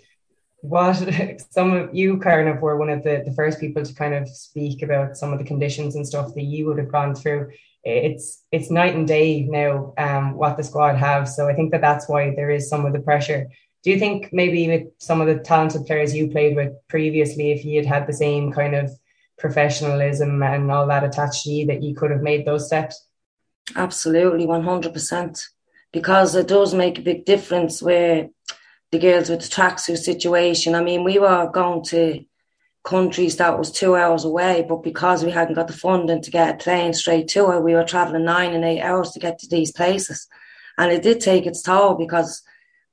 what 0.60 0.94
some 1.50 1.72
of 1.72 1.94
you, 1.94 2.18
Karen, 2.18 2.60
were 2.60 2.76
one 2.76 2.90
of 2.90 3.04
the, 3.04 3.22
the 3.24 3.34
first 3.34 3.60
people 3.60 3.84
to 3.84 3.94
kind 3.94 4.14
of 4.14 4.28
speak 4.28 4.82
about 4.82 5.16
some 5.16 5.32
of 5.32 5.38
the 5.38 5.44
conditions 5.44 5.94
and 5.94 6.06
stuff 6.06 6.34
that 6.34 6.42
you 6.42 6.66
would 6.66 6.78
have 6.78 6.90
gone 6.90 7.14
through. 7.14 7.52
It's 7.86 8.42
it's 8.50 8.70
night 8.70 8.94
and 8.94 9.06
day 9.06 9.46
now 9.48 9.94
um, 9.96 10.34
what 10.34 10.56
the 10.56 10.64
squad 10.64 10.96
have. 10.96 11.28
So 11.28 11.48
I 11.48 11.54
think 11.54 11.70
that 11.72 11.80
that's 11.80 12.08
why 12.08 12.34
there 12.34 12.50
is 12.50 12.68
some 12.68 12.84
of 12.84 12.92
the 12.92 13.00
pressure 13.00 13.46
do 13.86 13.92
you 13.92 14.00
think 14.00 14.30
maybe 14.32 14.66
with 14.66 14.88
some 14.98 15.20
of 15.20 15.28
the 15.28 15.38
talented 15.38 15.86
players 15.86 16.12
you 16.12 16.28
played 16.28 16.56
with 16.56 16.72
previously, 16.88 17.52
if 17.52 17.64
you 17.64 17.76
had 17.76 17.86
had 17.86 18.06
the 18.08 18.12
same 18.12 18.50
kind 18.50 18.74
of 18.74 18.90
professionalism 19.38 20.42
and 20.42 20.72
all 20.72 20.88
that 20.88 21.04
attached 21.04 21.44
to 21.44 21.50
you, 21.50 21.66
that 21.66 21.84
you 21.84 21.94
could 21.94 22.10
have 22.10 22.20
made 22.20 22.44
those 22.44 22.66
steps? 22.66 23.06
Absolutely, 23.76 24.44
100%. 24.44 25.40
Because 25.92 26.34
it 26.34 26.48
does 26.48 26.74
make 26.74 26.98
a 26.98 27.02
big 27.02 27.24
difference 27.24 27.80
where 27.80 28.28
the 28.90 28.98
girls 28.98 29.30
with 29.30 29.42
the 29.42 29.46
tracksuit 29.46 29.98
situation. 29.98 30.74
I 30.74 30.82
mean, 30.82 31.04
we 31.04 31.20
were 31.20 31.48
going 31.54 31.84
to 31.84 32.24
countries 32.86 33.36
that 33.36 33.58
was 33.58 33.70
two 33.72 33.96
hours 33.96 34.24
away, 34.24 34.64
but 34.66 34.82
because 34.82 35.24
we 35.24 35.32
hadn't 35.32 35.56
got 35.56 35.66
the 35.66 35.74
funding 35.74 36.22
to 36.22 36.30
get 36.30 36.54
a 36.54 36.56
plane 36.56 36.94
straight 36.94 37.28
to 37.28 37.50
it, 37.50 37.62
we 37.62 37.74
were 37.74 37.84
traveling 37.84 38.24
nine 38.24 38.54
and 38.54 38.64
eight 38.64 38.80
hours 38.80 39.10
to 39.10 39.18
get 39.18 39.38
to 39.40 39.48
these 39.48 39.72
places. 39.72 40.26
And 40.78 40.92
it 40.92 41.02
did 41.02 41.20
take 41.20 41.46
its 41.46 41.62
toll 41.62 41.96
because 41.96 42.42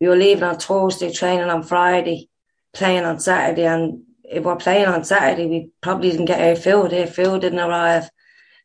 we 0.01 0.07
were 0.07 0.15
leaving 0.15 0.43
on 0.43 0.57
Thursday, 0.57 1.11
training 1.11 1.49
on 1.49 1.63
Friday, 1.63 2.29
playing 2.73 3.05
on 3.05 3.19
Saturday. 3.19 3.67
And 3.67 4.01
if 4.23 4.43
we're 4.43 4.55
playing 4.55 4.87
on 4.87 5.03
Saturday, 5.03 5.45
we 5.45 5.69
probably 5.79 6.09
didn't 6.09 6.25
get 6.25 6.57
food. 6.57 6.93
Our 6.93 7.05
food 7.05 7.41
didn't 7.41 7.59
arrive. 7.59 8.09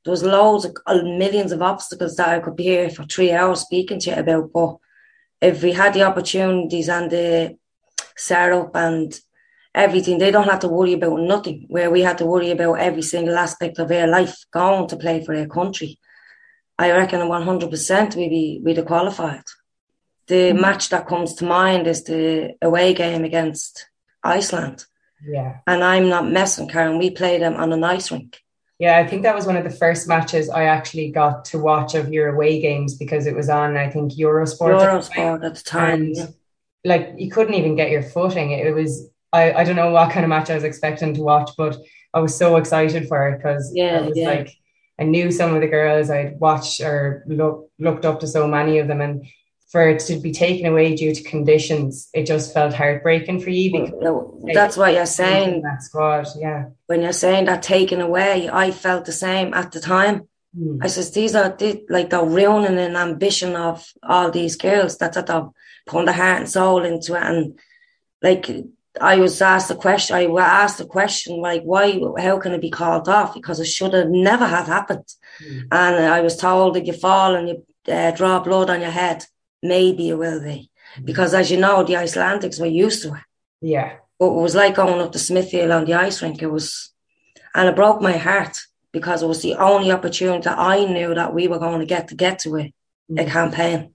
There 0.04 0.12
was 0.12 0.22
loads 0.22 0.64
of 0.64 0.76
uh, 0.86 1.02
millions 1.02 1.52
of 1.52 1.60
obstacles 1.60 2.16
that 2.16 2.28
I 2.28 2.40
could 2.40 2.56
be 2.56 2.64
here 2.64 2.88
for 2.88 3.04
three 3.04 3.32
hours 3.32 3.60
speaking 3.60 4.00
to 4.00 4.10
you 4.10 4.16
about. 4.16 4.52
But 4.52 4.76
if 5.42 5.62
we 5.62 5.72
had 5.72 5.92
the 5.92 6.04
opportunities 6.04 6.88
and 6.88 7.10
the 7.10 7.58
setup 8.16 8.74
and 8.74 9.18
everything, 9.78 10.18
they 10.18 10.30
don't 10.30 10.48
have 10.48 10.60
to 10.60 10.68
worry 10.68 10.92
about 10.94 11.20
nothing. 11.20 11.66
Where 11.68 11.90
we 11.90 12.02
had 12.02 12.18
to 12.18 12.26
worry 12.26 12.50
about 12.50 12.74
every 12.74 13.02
single 13.02 13.36
aspect 13.36 13.78
of 13.78 13.88
their 13.88 14.06
life, 14.06 14.36
going 14.50 14.88
to 14.88 14.96
play 14.96 15.24
for 15.24 15.34
their 15.34 15.48
country. 15.48 15.98
I 16.78 16.90
reckon 16.92 17.20
100% 17.20 18.16
we'd 18.16 18.28
be, 18.28 18.60
we'd 18.62 18.76
have 18.76 18.86
qualified. 18.86 19.44
The 20.26 20.34
mm-hmm. 20.34 20.60
match 20.60 20.90
that 20.90 21.08
comes 21.08 21.34
to 21.34 21.44
mind 21.44 21.86
is 21.86 22.04
the 22.04 22.54
away 22.60 22.92
game 22.94 23.24
against 23.24 23.88
Iceland. 24.22 24.84
Yeah. 25.24 25.58
And 25.66 25.82
I'm 25.82 26.08
not 26.08 26.30
messing, 26.30 26.68
Karen. 26.68 26.98
We 26.98 27.10
played 27.10 27.42
them 27.42 27.54
on 27.54 27.72
an 27.72 27.82
ice 27.82 28.10
rink. 28.12 28.40
Yeah, 28.78 28.98
I 28.98 29.06
think 29.08 29.22
that 29.22 29.34
was 29.34 29.46
one 29.46 29.56
of 29.56 29.64
the 29.64 29.70
first 29.70 30.06
matches 30.06 30.48
I 30.48 30.64
actually 30.64 31.10
got 31.10 31.44
to 31.46 31.58
watch 31.58 31.96
of 31.96 32.12
your 32.12 32.28
away 32.28 32.60
games 32.60 32.96
because 32.96 33.26
it 33.26 33.34
was 33.34 33.48
on, 33.48 33.76
I 33.76 33.90
think, 33.90 34.12
Eurosport. 34.12 34.78
Eurosport 34.80 35.44
at 35.44 35.54
the 35.56 35.62
time. 35.62 36.12
Yeah. 36.14 36.26
Like 36.84 37.14
you 37.16 37.28
couldn't 37.28 37.54
even 37.54 37.74
get 37.74 37.90
your 37.90 38.04
footing. 38.04 38.52
It 38.52 38.72
was 38.72 39.10
I, 39.32 39.52
I 39.52 39.64
don't 39.64 39.76
know 39.76 39.90
what 39.90 40.10
kind 40.10 40.24
of 40.24 40.30
match 40.30 40.50
I 40.50 40.54
was 40.54 40.64
expecting 40.64 41.14
to 41.14 41.22
watch, 41.22 41.50
but 41.56 41.76
I 42.14 42.20
was 42.20 42.36
so 42.36 42.56
excited 42.56 43.08
for 43.08 43.28
it 43.28 43.38
because 43.38 43.70
yeah, 43.74 44.00
was 44.06 44.16
yeah. 44.16 44.28
like 44.28 44.56
I 44.98 45.04
knew 45.04 45.30
some 45.30 45.54
of 45.54 45.60
the 45.60 45.68
girls 45.68 46.10
I'd 46.10 46.40
watched 46.40 46.80
or 46.80 47.22
look, 47.26 47.70
looked 47.78 48.04
up 48.04 48.20
to 48.20 48.26
so 48.26 48.48
many 48.48 48.78
of 48.78 48.88
them 48.88 49.00
and 49.00 49.26
for 49.68 49.86
it 49.86 50.00
to 50.00 50.16
be 50.16 50.32
taken 50.32 50.66
away 50.66 50.96
due 50.96 51.14
to 51.14 51.22
conditions, 51.22 52.08
it 52.14 52.24
just 52.24 52.54
felt 52.54 52.72
heartbreaking 52.72 53.40
for 53.40 53.50
you. 53.50 53.70
Because 53.70 53.90
well, 53.92 54.40
that's 54.54 54.78
what 54.78 54.94
you're 54.94 55.04
saying. 55.04 55.60
That 55.60 55.82
squad, 55.82 56.26
yeah. 56.38 56.66
When 56.86 57.02
you're 57.02 57.12
saying 57.12 57.44
that 57.44 57.62
taken 57.62 58.00
away, 58.00 58.48
I 58.50 58.70
felt 58.70 59.04
the 59.04 59.12
same 59.12 59.52
at 59.52 59.72
the 59.72 59.80
time. 59.80 60.26
Mm. 60.58 60.78
I 60.82 60.86
says 60.86 61.12
these 61.12 61.34
are 61.34 61.54
like 61.90 62.08
the 62.08 62.22
ruining 62.22 62.78
and 62.78 62.96
ambition 62.96 63.56
of 63.56 63.86
all 64.02 64.30
these 64.30 64.56
girls. 64.56 64.96
That's 64.96 65.16
what 65.16 65.26
they're 65.26 65.50
putting 65.86 66.06
their 66.06 66.14
heart 66.14 66.38
and 66.38 66.48
soul 66.48 66.82
into 66.82 67.14
it, 67.14 67.22
and 67.22 67.58
like 68.22 68.48
I 69.00 69.16
was 69.16 69.40
asked 69.40 69.70
a 69.70 69.74
question. 69.74 70.16
I 70.16 70.26
was 70.26 70.42
asked 70.42 70.80
a 70.80 70.84
question 70.84 71.36
like, 71.36 71.62
"Why? 71.62 72.00
How 72.18 72.38
can 72.38 72.52
it 72.52 72.60
be 72.60 72.70
called 72.70 73.08
off?" 73.08 73.34
Because 73.34 73.60
it 73.60 73.66
should 73.66 73.92
have 73.94 74.08
never 74.08 74.46
have 74.46 74.66
happened. 74.66 75.08
Mm. 75.42 75.62
And 75.70 76.06
I 76.06 76.20
was 76.20 76.36
told 76.36 76.76
if 76.76 76.86
you 76.86 76.92
fall 76.92 77.34
and 77.34 77.48
you 77.48 77.66
uh, 77.92 78.10
draw 78.12 78.40
blood 78.40 78.70
on 78.70 78.80
your 78.80 78.90
head, 78.90 79.24
maybe 79.62 80.08
it 80.08 80.18
will 80.18 80.42
be. 80.42 80.70
Because 81.04 81.34
as 81.34 81.50
you 81.50 81.58
know, 81.58 81.84
the 81.84 81.94
Icelandics 81.94 82.60
were 82.60 82.66
used 82.66 83.02
to 83.02 83.14
it. 83.14 83.22
Yeah. 83.60 83.96
But 84.18 84.30
it 84.30 84.40
was 84.40 84.54
like 84.54 84.74
going 84.74 85.00
up 85.00 85.12
to 85.12 85.18
Smithfield 85.18 85.70
on 85.70 85.84
the 85.84 85.94
ice 85.94 86.22
rink. 86.22 86.42
It 86.42 86.50
was, 86.50 86.92
and 87.54 87.68
it 87.68 87.76
broke 87.76 88.00
my 88.00 88.16
heart 88.16 88.58
because 88.92 89.22
it 89.22 89.26
was 89.26 89.42
the 89.42 89.54
only 89.54 89.92
opportunity 89.92 90.44
that 90.44 90.58
I 90.58 90.84
knew 90.84 91.14
that 91.14 91.34
we 91.34 91.46
were 91.46 91.58
going 91.58 91.80
to 91.80 91.86
get 91.86 92.08
to 92.08 92.14
get 92.14 92.40
to 92.40 92.56
it, 92.56 92.74
mm. 93.10 93.20
a 93.20 93.30
campaign. 93.30 93.94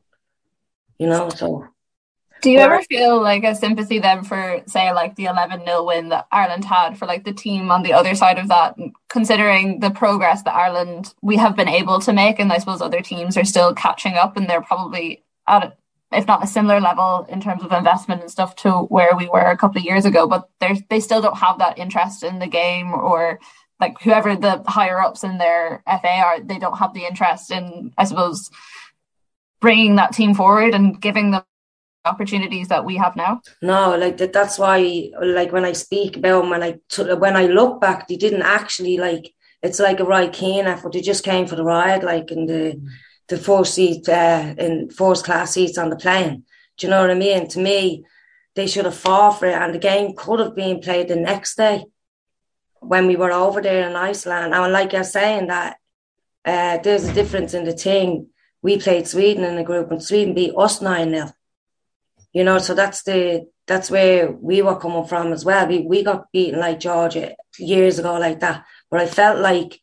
You 0.98 1.08
know, 1.08 1.30
so. 1.30 1.68
Do 2.43 2.51
you 2.51 2.60
ever 2.60 2.82
feel 2.84 3.21
like 3.21 3.45
a 3.45 3.56
sympathy 3.56 3.99
then 3.99 4.25
for, 4.25 4.62
say, 4.67 4.91
like 4.91 5.15
the 5.15 5.25
11 5.25 5.63
0 5.65 5.86
win 5.86 6.10
that 6.10 6.27
Ireland 6.29 6.65
had 6.65 6.97
for 6.97 7.06
like 7.06 7.23
the 7.23 7.32
team 7.32 7.71
on 7.71 7.84
the 7.84 7.93
other 7.93 8.15
side 8.15 8.38
of 8.38 8.49
that, 8.49 8.75
considering 9.08 9.79
the 9.79 9.91
progress 9.91 10.43
that 10.43 10.53
Ireland 10.53 11.13
we 11.21 11.38
have 11.38 11.56
been 11.56 11.69
able 11.69 12.01
to 12.01 12.12
make, 12.12 12.39
and 12.39 12.51
I 12.51 12.58
suppose 12.58 12.82
other 12.82 12.99
teams 12.99 13.38
are 13.38 13.45
still 13.45 13.73
catching 13.73 14.15
up, 14.15 14.36
and 14.36 14.49
they're 14.49 14.62
probably 14.62 15.23
at 15.47 15.77
if 16.12 16.27
not 16.27 16.43
a 16.43 16.47
similar 16.47 16.79
level 16.79 17.25
in 17.29 17.39
terms 17.41 17.63
of 17.63 17.71
investment 17.71 18.21
and 18.21 18.29
stuff 18.29 18.56
to 18.58 18.71
where 18.71 19.15
we 19.17 19.27
were 19.29 19.39
a 19.39 19.58
couple 19.58 19.79
of 19.79 19.86
years 19.86 20.03
ago, 20.03 20.27
but 20.27 20.49
they 20.60 20.84
they 20.89 20.99
still 20.99 21.21
don't 21.21 21.38
have 21.38 21.60
that 21.60 21.79
interest 21.79 22.23
in 22.23 22.39
the 22.39 22.47
game 22.47 22.93
or 22.93 23.39
like 23.79 24.01
whoever 24.01 24.36
the 24.36 24.62
higher 24.67 24.99
ups 24.99 25.23
in 25.23 25.38
their 25.38 25.82
FA 25.88 26.08
are, 26.10 26.39
they 26.41 26.60
don't 26.60 26.77
have 26.77 26.93
the 26.93 27.06
interest 27.06 27.51
in, 27.51 27.93
I 27.97 28.03
suppose, 28.03 28.49
bringing 29.62 29.95
that 29.95 30.13
team 30.13 30.34
forward 30.34 30.73
and 30.73 31.01
giving 31.01 31.32
them 31.32 31.43
opportunities 32.06 32.68
that 32.68 32.86
we 32.86 32.98
have 32.98 33.16
now. 33.16 33.42
No, 33.62 33.96
like 33.98 34.18
that, 34.18 34.34
that's 34.34 34.60
why, 34.60 35.10
like 35.22 35.52
when 35.52 35.66
I 35.66 35.74
speak 35.74 36.18
about 36.18 36.50
when 36.50 36.63
I 36.63 36.80
when 37.16 37.36
I 37.36 37.46
look 37.46 37.82
back, 37.82 38.08
they 38.08 38.18
didn't 38.18 38.44
actually 38.44 38.98
like. 38.98 39.34
It's 39.62 39.80
like 39.80 40.02
a 40.02 40.06
right 40.06 40.34
keen 40.34 40.66
effort. 40.66 40.92
They 40.92 41.00
just 41.00 41.24
came 41.24 41.48
for 41.48 41.56
the 41.56 41.63
ride, 41.63 42.04
like 42.04 42.32
in 42.32 42.46
the. 42.46 42.82
The 43.30 43.38
four 43.38 43.63
seat 43.63 44.10
uh, 44.10 44.54
in 44.58 44.89
first 44.89 45.24
class 45.24 45.54
seats 45.54 45.78
on 45.78 45.89
the 45.89 45.96
plane. 45.96 46.44
Do 46.78 46.86
you 46.86 46.92
know 46.92 47.00
what 47.00 47.10
I 47.10 47.13
mean? 47.13 47.48
To 47.48 47.60
me, 47.60 48.04
they 48.54 48.68
should 48.68 48.84
have 48.84 48.98
fought 48.98 49.39
for 49.39 49.46
it, 49.46 49.54
and 49.54 49.74
the 49.74 49.80
game 49.80 50.13
could 50.16 50.42
have 50.42 50.54
been 50.58 50.82
played 50.82 51.08
the 51.08 51.16
next 51.16 51.56
day 51.56 51.86
when 52.82 53.08
we 53.08 53.16
were 53.16 53.32
over 53.32 53.62
there 53.62 53.89
in 53.89 53.96
Iceland. 53.96 54.54
And 54.54 54.74
like 54.74 54.92
you're 54.92 55.06
saying, 55.06 55.48
that 55.48 55.78
uh, 56.44 56.80
there's 56.84 57.08
a 57.08 57.13
difference 57.13 57.54
in 57.54 57.63
the 57.63 57.74
team 57.74 58.28
We 58.63 58.78
played 58.78 59.08
Sweden 59.08 59.44
in 59.44 59.58
the 59.58 59.63
group, 59.63 59.92
and 59.92 60.02
Sweden 60.02 60.34
beat 60.34 60.54
us 60.58 60.82
nine 60.82 61.10
0 61.10 61.32
You 62.34 62.43
know, 62.43 62.58
so 62.58 62.74
that's 62.74 63.04
the 63.04 63.48
that's 63.67 63.89
where 63.89 64.32
we 64.32 64.62
were 64.62 64.80
coming 64.80 65.06
from 65.06 65.32
as 65.32 65.46
well. 65.46 65.67
We 65.67 65.80
we 65.80 66.04
got 66.04 66.32
beaten 66.32 66.60
like 66.60 66.80
Georgia 66.80 67.36
years 67.58 68.00
ago, 68.00 68.15
like 68.15 68.39
that. 68.41 68.65
But 68.89 69.02
I 69.02 69.06
felt 69.06 69.39
like 69.39 69.80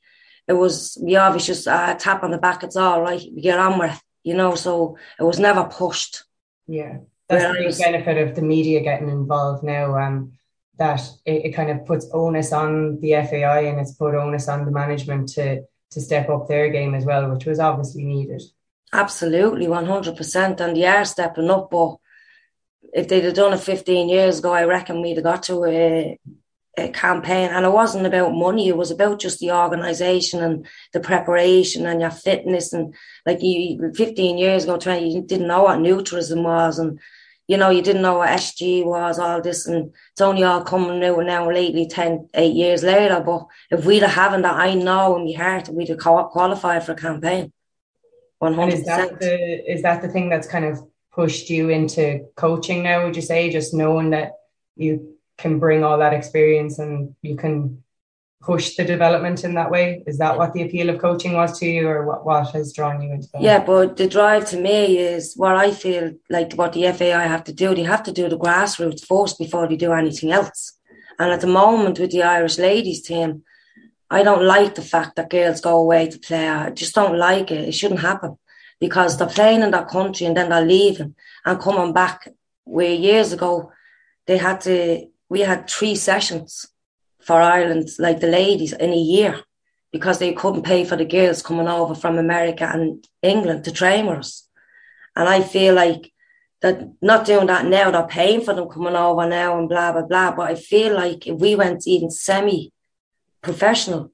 it 0.46 0.54
was 0.54 0.98
yeah, 1.00 1.32
it's 1.34 1.46
just 1.46 1.66
a 1.66 1.96
tap 1.98 2.22
on 2.22 2.32
the 2.32 2.38
back. 2.38 2.62
It's 2.62 2.76
all 2.76 3.00
right. 3.00 3.22
We 3.34 3.40
get 3.40 3.58
on 3.58 3.78
with 3.78 3.92
it, 3.92 4.00
you 4.24 4.34
know. 4.34 4.54
So 4.56 4.98
it 5.18 5.22
was 5.22 5.38
never 5.38 5.64
pushed. 5.64 6.24
Yeah, 6.66 6.98
that's 7.28 7.44
the 7.44 7.64
big 7.64 7.78
benefit 7.78 8.28
of 8.28 8.34
the 8.34 8.42
media 8.42 8.80
getting 8.80 9.08
involved 9.08 9.62
now. 9.62 9.96
Um, 9.96 10.32
that 10.78 11.00
it, 11.26 11.44
it 11.46 11.50
kind 11.52 11.70
of 11.70 11.86
puts 11.86 12.08
onus 12.12 12.52
on 12.52 12.98
the 13.00 13.12
FAI 13.12 13.66
and 13.68 13.78
it's 13.78 13.92
put 13.92 14.14
onus 14.14 14.48
on 14.48 14.64
the 14.64 14.70
management 14.70 15.28
to 15.28 15.62
to 15.90 16.00
step 16.00 16.28
up 16.28 16.48
their 16.48 16.70
game 16.70 16.94
as 16.94 17.04
well, 17.04 17.30
which 17.30 17.46
was 17.46 17.60
obviously 17.60 18.04
needed. 18.04 18.42
Absolutely, 18.92 19.68
one 19.68 19.86
hundred 19.86 20.16
percent, 20.16 20.60
and 20.60 20.76
they 20.76 20.86
are 20.86 21.04
stepping 21.04 21.50
up. 21.50 21.70
But 21.70 21.96
if 22.92 23.08
they'd 23.08 23.24
have 23.24 23.34
done 23.34 23.52
it 23.52 23.60
fifteen 23.60 24.08
years 24.08 24.38
ago, 24.38 24.52
I 24.52 24.64
reckon 24.64 25.02
we'd 25.02 25.16
have 25.16 25.24
got 25.24 25.42
to 25.44 25.64
a, 25.64 26.18
campaign. 26.88 27.50
And 27.50 27.66
it 27.66 27.72
wasn't 27.72 28.06
about 28.06 28.32
money 28.32 28.68
it 28.68 28.76
was 28.76 28.90
about 28.90 29.20
just 29.20 29.38
the 29.40 29.52
organization 29.52 30.42
and 30.42 30.66
the 30.92 31.00
preparation 31.00 31.86
and 31.86 32.00
your 32.00 32.10
fitness. 32.10 32.72
And 32.72 32.94
like 33.26 33.42
you 33.42 33.92
15 33.94 34.38
years 34.38 34.64
ago 34.64 34.78
20 34.78 35.14
you 35.14 35.22
didn't 35.22 35.48
know 35.48 35.64
what 35.64 35.78
nutrism 35.78 36.42
was. 36.42 36.78
And 36.78 36.98
you 37.48 37.56
know 37.56 37.70
you 37.70 37.82
didn't 37.82 38.02
know 38.02 38.18
what 38.18 38.30
sg 38.30 38.84
was 38.84 39.18
all 39.18 39.42
this. 39.42 39.66
And 39.66 39.92
it's 40.12 40.20
only 40.20 40.44
all 40.44 40.62
coming 40.62 41.04
out 41.04 41.24
now 41.24 41.50
lately 41.50 41.86
10 41.86 42.30
8 42.32 42.54
years 42.54 42.82
later. 42.82 43.20
But 43.20 43.46
if 43.70 43.84
we'd 43.84 44.02
have 44.02 44.12
having 44.12 44.42
that 44.42 44.54
i 44.54 44.74
know 44.74 45.16
in 45.16 45.24
my 45.24 45.32
heart 45.32 45.66
that 45.66 45.74
we'd 45.74 45.88
have 45.88 45.98
qualified 45.98 46.84
for 46.84 46.92
a 46.92 46.96
campaign. 46.96 47.52
One 48.38 48.54
hundred 48.54 48.78
percent. 48.78 49.12
is 49.12 49.18
that 49.18 49.20
the 49.20 49.72
is 49.72 49.82
that 49.82 50.02
the 50.02 50.08
thing 50.08 50.30
that's 50.30 50.48
kind 50.48 50.64
of 50.64 50.82
pushed 51.20 51.50
you 51.50 51.68
into 51.68 52.02
coaching 52.44 52.82
now 52.82 53.04
would 53.04 53.16
you 53.20 53.26
say? 53.32 53.40
Just 53.58 53.74
knowing 53.74 54.08
that 54.16 54.28
you 54.84 54.92
can 55.42 55.58
bring 55.64 55.80
all 55.84 55.98
that 55.98 56.14
experience 56.20 56.78
and 56.78 57.14
you 57.20 57.36
can 57.36 57.82
push 58.48 58.66
the 58.76 58.84
development 58.94 59.44
in 59.46 59.52
that 59.58 59.70
way? 59.70 59.86
Is 60.06 60.16
that 60.22 60.38
what 60.38 60.54
the 60.54 60.62
appeal 60.62 60.88
of 60.88 60.98
coaching 60.98 61.34
was 61.40 61.58
to 61.58 61.66
you 61.66 61.86
or 61.92 62.06
what, 62.08 62.24
what 62.24 62.50
has 62.54 62.72
drawn 62.72 63.02
you 63.02 63.12
into 63.12 63.28
that? 63.32 63.42
Yeah 63.42 63.62
but 63.72 63.98
the 63.98 64.08
drive 64.16 64.44
to 64.52 64.58
me 64.68 64.78
is 65.12 65.34
what 65.42 65.56
i 65.66 65.68
feel 65.84 66.04
like 66.36 66.54
what 66.60 66.72
the 66.72 66.84
fai 67.00 67.26
have 67.34 67.44
to 67.48 67.54
do. 67.62 67.68
They 67.74 67.88
have 67.94 68.04
to 68.08 68.16
do 68.20 68.26
the 68.30 68.42
grassroots 68.44 69.04
first 69.10 69.38
before 69.44 69.66
they 69.66 69.76
do 69.76 69.92
anything 69.92 70.32
else. 70.40 70.60
And 71.18 71.30
at 71.36 71.42
the 71.42 71.54
moment 71.62 71.98
with 71.98 72.12
the 72.12 72.22
irish 72.36 72.56
ladies 72.68 73.02
team 73.10 73.30
i 74.18 74.20
don't 74.28 74.44
like 74.56 74.74
the 74.74 74.90
fact 74.94 75.12
that 75.16 75.34
girls 75.36 75.60
go 75.68 75.74
away 75.84 76.02
to 76.08 76.18
play. 76.26 76.48
I 76.48 76.70
just 76.82 76.94
don't 76.98 77.18
like 77.28 77.48
it. 77.56 77.68
It 77.68 77.76
shouldn't 77.78 78.08
happen 78.10 78.32
because 78.80 79.16
they're 79.16 79.28
playing 79.28 79.62
in 79.62 79.70
their 79.70 79.84
country 79.84 80.26
and 80.26 80.36
then 80.36 80.48
they're 80.48 80.64
leaving 80.64 81.14
and 81.44 81.60
coming 81.60 81.92
back 81.92 82.28
where 82.64 82.92
years 82.92 83.32
ago 83.32 83.70
they 84.26 84.38
had 84.38 84.60
to 84.62 85.06
we 85.28 85.40
had 85.40 85.70
three 85.70 85.94
sessions 85.94 86.66
for 87.20 87.40
Ireland, 87.40 87.88
like 87.98 88.20
the 88.20 88.26
ladies, 88.26 88.72
in 88.72 88.90
a 88.90 88.96
year 88.96 89.42
because 89.92 90.18
they 90.18 90.32
couldn't 90.32 90.62
pay 90.62 90.84
for 90.84 90.96
the 90.96 91.04
girls 91.04 91.42
coming 91.42 91.68
over 91.68 91.94
from 91.94 92.18
America 92.18 92.68
and 92.72 93.04
England 93.22 93.64
to 93.64 93.72
train 93.72 94.06
with 94.06 94.18
us. 94.18 94.48
And 95.16 95.28
I 95.28 95.42
feel 95.42 95.74
like 95.74 96.12
that 96.62 96.92
not 97.00 97.26
doing 97.26 97.46
that 97.46 97.66
now, 97.66 97.90
they're 97.90 98.06
paying 98.06 98.42
for 98.42 98.54
them 98.54 98.68
coming 98.68 98.94
over 98.94 99.26
now 99.28 99.58
and 99.58 99.68
blah 99.68 99.92
blah 99.92 100.02
blah. 100.02 100.32
But 100.32 100.50
I 100.50 100.54
feel 100.54 100.94
like 100.94 101.26
if 101.26 101.38
we 101.38 101.54
went 101.54 101.86
even 101.86 102.10
semi 102.10 102.72
professional, 103.42 104.12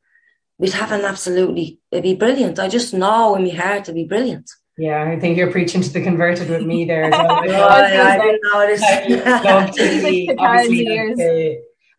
we'd 0.58 0.72
have 0.72 0.92
an 0.92 1.04
absolutely 1.04 1.80
it'd 1.90 2.02
be 2.02 2.14
brilliant. 2.14 2.58
I 2.58 2.68
just 2.68 2.94
know 2.94 3.34
in 3.36 3.44
my 3.44 3.50
heart 3.50 3.82
it'd 3.82 3.94
be 3.94 4.04
brilliant. 4.04 4.50
Yeah, 4.78 5.04
I 5.04 5.18
think 5.18 5.38
you're 5.38 5.50
preaching 5.50 5.80
to 5.80 5.90
the 5.90 6.02
converted 6.02 6.50
with 6.50 6.66
me 6.66 6.84
there. 6.84 7.10
Well. 7.10 7.26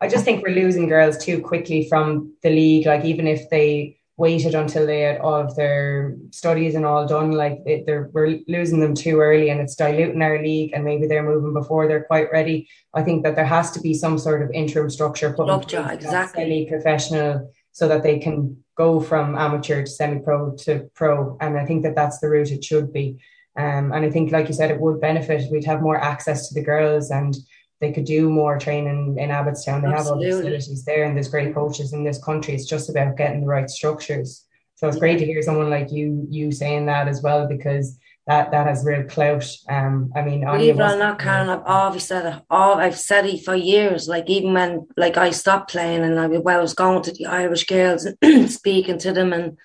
I, 0.00 0.08
just 0.08 0.24
think 0.24 0.44
we're 0.44 0.54
losing 0.54 0.88
girls 0.88 1.18
too 1.18 1.40
quickly 1.40 1.88
from 1.88 2.34
the 2.42 2.50
league. 2.50 2.86
Like 2.86 3.04
even 3.04 3.26
if 3.26 3.50
they 3.50 3.98
waited 4.18 4.54
until 4.54 4.84
they 4.84 5.02
had 5.02 5.20
all 5.20 5.36
of 5.36 5.54
their 5.54 6.16
studies 6.30 6.74
and 6.74 6.84
all 6.84 7.06
done. 7.06 7.30
Like 7.32 7.60
it, 7.64 7.86
they're 7.86 8.10
we're 8.12 8.40
losing 8.48 8.80
them 8.80 8.94
too 8.94 9.20
early, 9.20 9.48
and 9.48 9.60
it's 9.60 9.76
diluting 9.76 10.20
our 10.20 10.42
league. 10.42 10.72
And 10.74 10.84
maybe 10.84 11.06
they're 11.06 11.22
moving 11.22 11.54
before 11.54 11.86
they're 11.86 12.04
quite 12.04 12.30
ready. 12.30 12.68
I 12.92 13.02
think 13.02 13.22
that 13.22 13.36
there 13.36 13.46
has 13.46 13.70
to 13.72 13.80
be 13.80 13.94
some 13.94 14.18
sort 14.18 14.42
of 14.42 14.50
interim 14.50 14.90
structure 14.90 15.32
put 15.32 15.48
in 15.48 15.60
place 15.60 15.94
exactly 15.94 16.42
semi-professional, 16.42 17.50
so 17.78 17.86
that 17.86 18.02
they 18.02 18.18
can 18.18 18.56
go 18.76 19.00
from 19.00 19.36
amateur 19.36 19.84
to 19.84 19.86
semi-pro 19.86 20.56
to 20.64 20.90
pro. 20.94 21.36
And 21.40 21.56
I 21.56 21.64
think 21.64 21.84
that 21.84 21.94
that's 21.94 22.18
the 22.18 22.28
route 22.28 22.50
it 22.50 22.64
should 22.64 22.92
be. 22.92 23.18
Um, 23.56 23.92
and 23.92 24.04
I 24.04 24.10
think, 24.10 24.32
like 24.32 24.48
you 24.48 24.54
said, 24.54 24.72
it 24.72 24.80
would 24.80 25.00
benefit. 25.00 25.48
We'd 25.48 25.64
have 25.64 25.80
more 25.80 25.96
access 25.96 26.48
to 26.48 26.54
the 26.54 26.64
girls 26.72 27.12
and 27.12 27.36
they 27.80 27.92
could 27.92 28.04
do 28.04 28.28
more 28.30 28.58
training 28.58 29.16
in 29.16 29.30
Abbotstown. 29.30 29.82
They 29.82 29.92
Absolutely. 29.94 29.94
have 29.94 30.06
all 30.08 30.18
the 30.18 30.30
facilities 30.30 30.84
there, 30.84 31.04
and 31.04 31.14
there's 31.14 31.28
great 31.28 31.54
coaches 31.54 31.92
in 31.92 32.02
this 32.02 32.20
country. 32.20 32.52
It's 32.54 32.66
just 32.66 32.90
about 32.90 33.16
getting 33.16 33.42
the 33.42 33.46
right 33.46 33.70
structures. 33.70 34.44
So 34.74 34.88
it's 34.88 34.96
yeah. 34.96 35.00
great 35.00 35.18
to 35.20 35.24
hear 35.24 35.40
someone 35.42 35.70
like 35.70 35.92
you 35.92 36.26
you 36.28 36.50
saying 36.50 36.86
that 36.86 37.06
as 37.06 37.22
well 37.22 37.46
because 37.46 37.96
that 38.28 38.50
that 38.50 38.66
has 38.66 38.84
real 38.84 39.04
clout. 39.04 39.44
Um, 39.68 40.12
I 40.14 40.20
mean, 40.20 40.44
believe 40.44 40.78
it 40.78 40.82
or 40.82 40.96
not, 40.98 41.18
Karen, 41.18 41.48
I've 41.48 41.64
always 41.64 42.04
said 42.04 42.26
it. 42.26 42.42
All 42.50 42.74
I've 42.74 42.98
said 42.98 43.24
it 43.24 43.42
for 43.42 43.54
years. 43.54 44.06
Like 44.06 44.28
even 44.28 44.52
when 44.52 44.86
like 44.96 45.16
I 45.16 45.30
stopped 45.30 45.72
playing 45.72 46.02
and 46.02 46.20
I, 46.20 46.26
well, 46.26 46.58
I 46.58 46.60
was 46.60 46.74
going 46.74 47.02
to 47.02 47.12
the 47.12 47.26
Irish 47.26 47.64
girls 47.64 48.04
and 48.04 48.50
speaking 48.60 48.98
to 48.98 49.12
them 49.12 49.32
and 49.32 49.56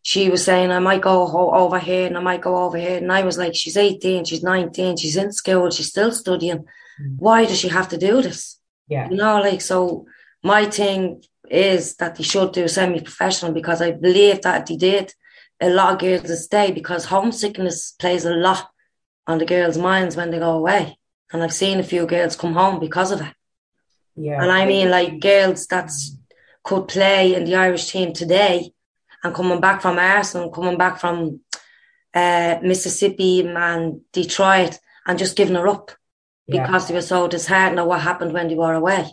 she 0.00 0.30
was 0.30 0.42
saying 0.42 0.70
I 0.70 0.78
might 0.78 1.02
go 1.02 1.30
over 1.52 1.78
here 1.78 2.06
and 2.06 2.16
I 2.16 2.20
might 2.20 2.40
go 2.40 2.64
over 2.64 2.78
here. 2.78 2.96
And 2.96 3.12
I 3.12 3.22
was 3.24 3.36
like, 3.36 3.54
she's 3.54 3.76
18, 3.76 4.24
she's 4.24 4.42
19, 4.42 4.96
she's 4.96 5.16
in 5.16 5.30
school, 5.30 5.70
she's 5.70 5.88
still 5.88 6.12
studying. 6.12 6.64
Mm. 7.00 7.18
Why 7.18 7.44
does 7.44 7.60
she 7.60 7.68
have 7.68 7.88
to 7.90 7.98
do 7.98 8.22
this? 8.22 8.58
Yeah. 8.88 9.08
You 9.10 9.16
know, 9.16 9.40
like, 9.40 9.60
so 9.60 10.06
my 10.42 10.64
thing 10.64 11.22
is 11.48 11.94
that 11.96 12.16
they 12.16 12.24
should 12.24 12.52
do 12.52 12.66
semi 12.68 13.00
professional 13.00 13.52
because 13.52 13.80
I 13.80 13.92
believe 13.92 14.42
that 14.42 14.66
they 14.66 14.76
did, 14.76 15.14
a 15.62 15.70
lot 15.70 15.92
of 15.94 15.98
girls 16.00 16.44
stay 16.44 16.72
because 16.72 17.04
homesickness 17.06 17.92
plays 17.92 18.24
a 18.24 18.34
lot 18.34 18.68
on 19.26 19.38
the 19.38 19.46
girls' 19.46 19.78
minds 19.78 20.16
when 20.16 20.30
they 20.30 20.38
go 20.38 20.50
away. 20.50 20.98
And 21.32 21.42
I've 21.42 21.54
seen 21.54 21.78
a 21.78 21.84
few 21.84 22.04
girls 22.06 22.36
come 22.36 22.54
home 22.54 22.80
because 22.80 23.12
of 23.12 23.20
it. 23.20 23.32
Yeah. 24.16 24.42
And 24.42 24.50
I 24.50 24.66
mean, 24.66 24.90
like, 24.90 25.20
girls 25.20 25.66
that's 25.66 26.16
could 26.64 26.88
play 26.88 27.34
in 27.34 27.44
the 27.44 27.54
Irish 27.54 27.90
team 27.90 28.12
today 28.12 28.72
and 29.22 29.34
coming 29.34 29.60
back 29.60 29.80
from 29.80 29.98
Arsenal, 29.98 30.50
coming 30.50 30.76
back 30.76 30.98
from 30.98 31.40
uh, 32.12 32.58
Mississippi 32.62 33.40
and 33.46 34.00
Detroit 34.12 34.78
and 35.06 35.18
just 35.18 35.36
giving 35.36 35.56
her 35.56 35.68
up 35.68 35.92
because 36.48 36.84
yeah. 36.84 36.88
they 36.88 36.94
were 36.94 37.02
so 37.02 37.28
disheartened 37.28 37.78
at 37.78 37.86
what 37.86 38.00
happened 38.00 38.32
when 38.32 38.48
they 38.48 38.54
were 38.54 38.74
away. 38.74 39.06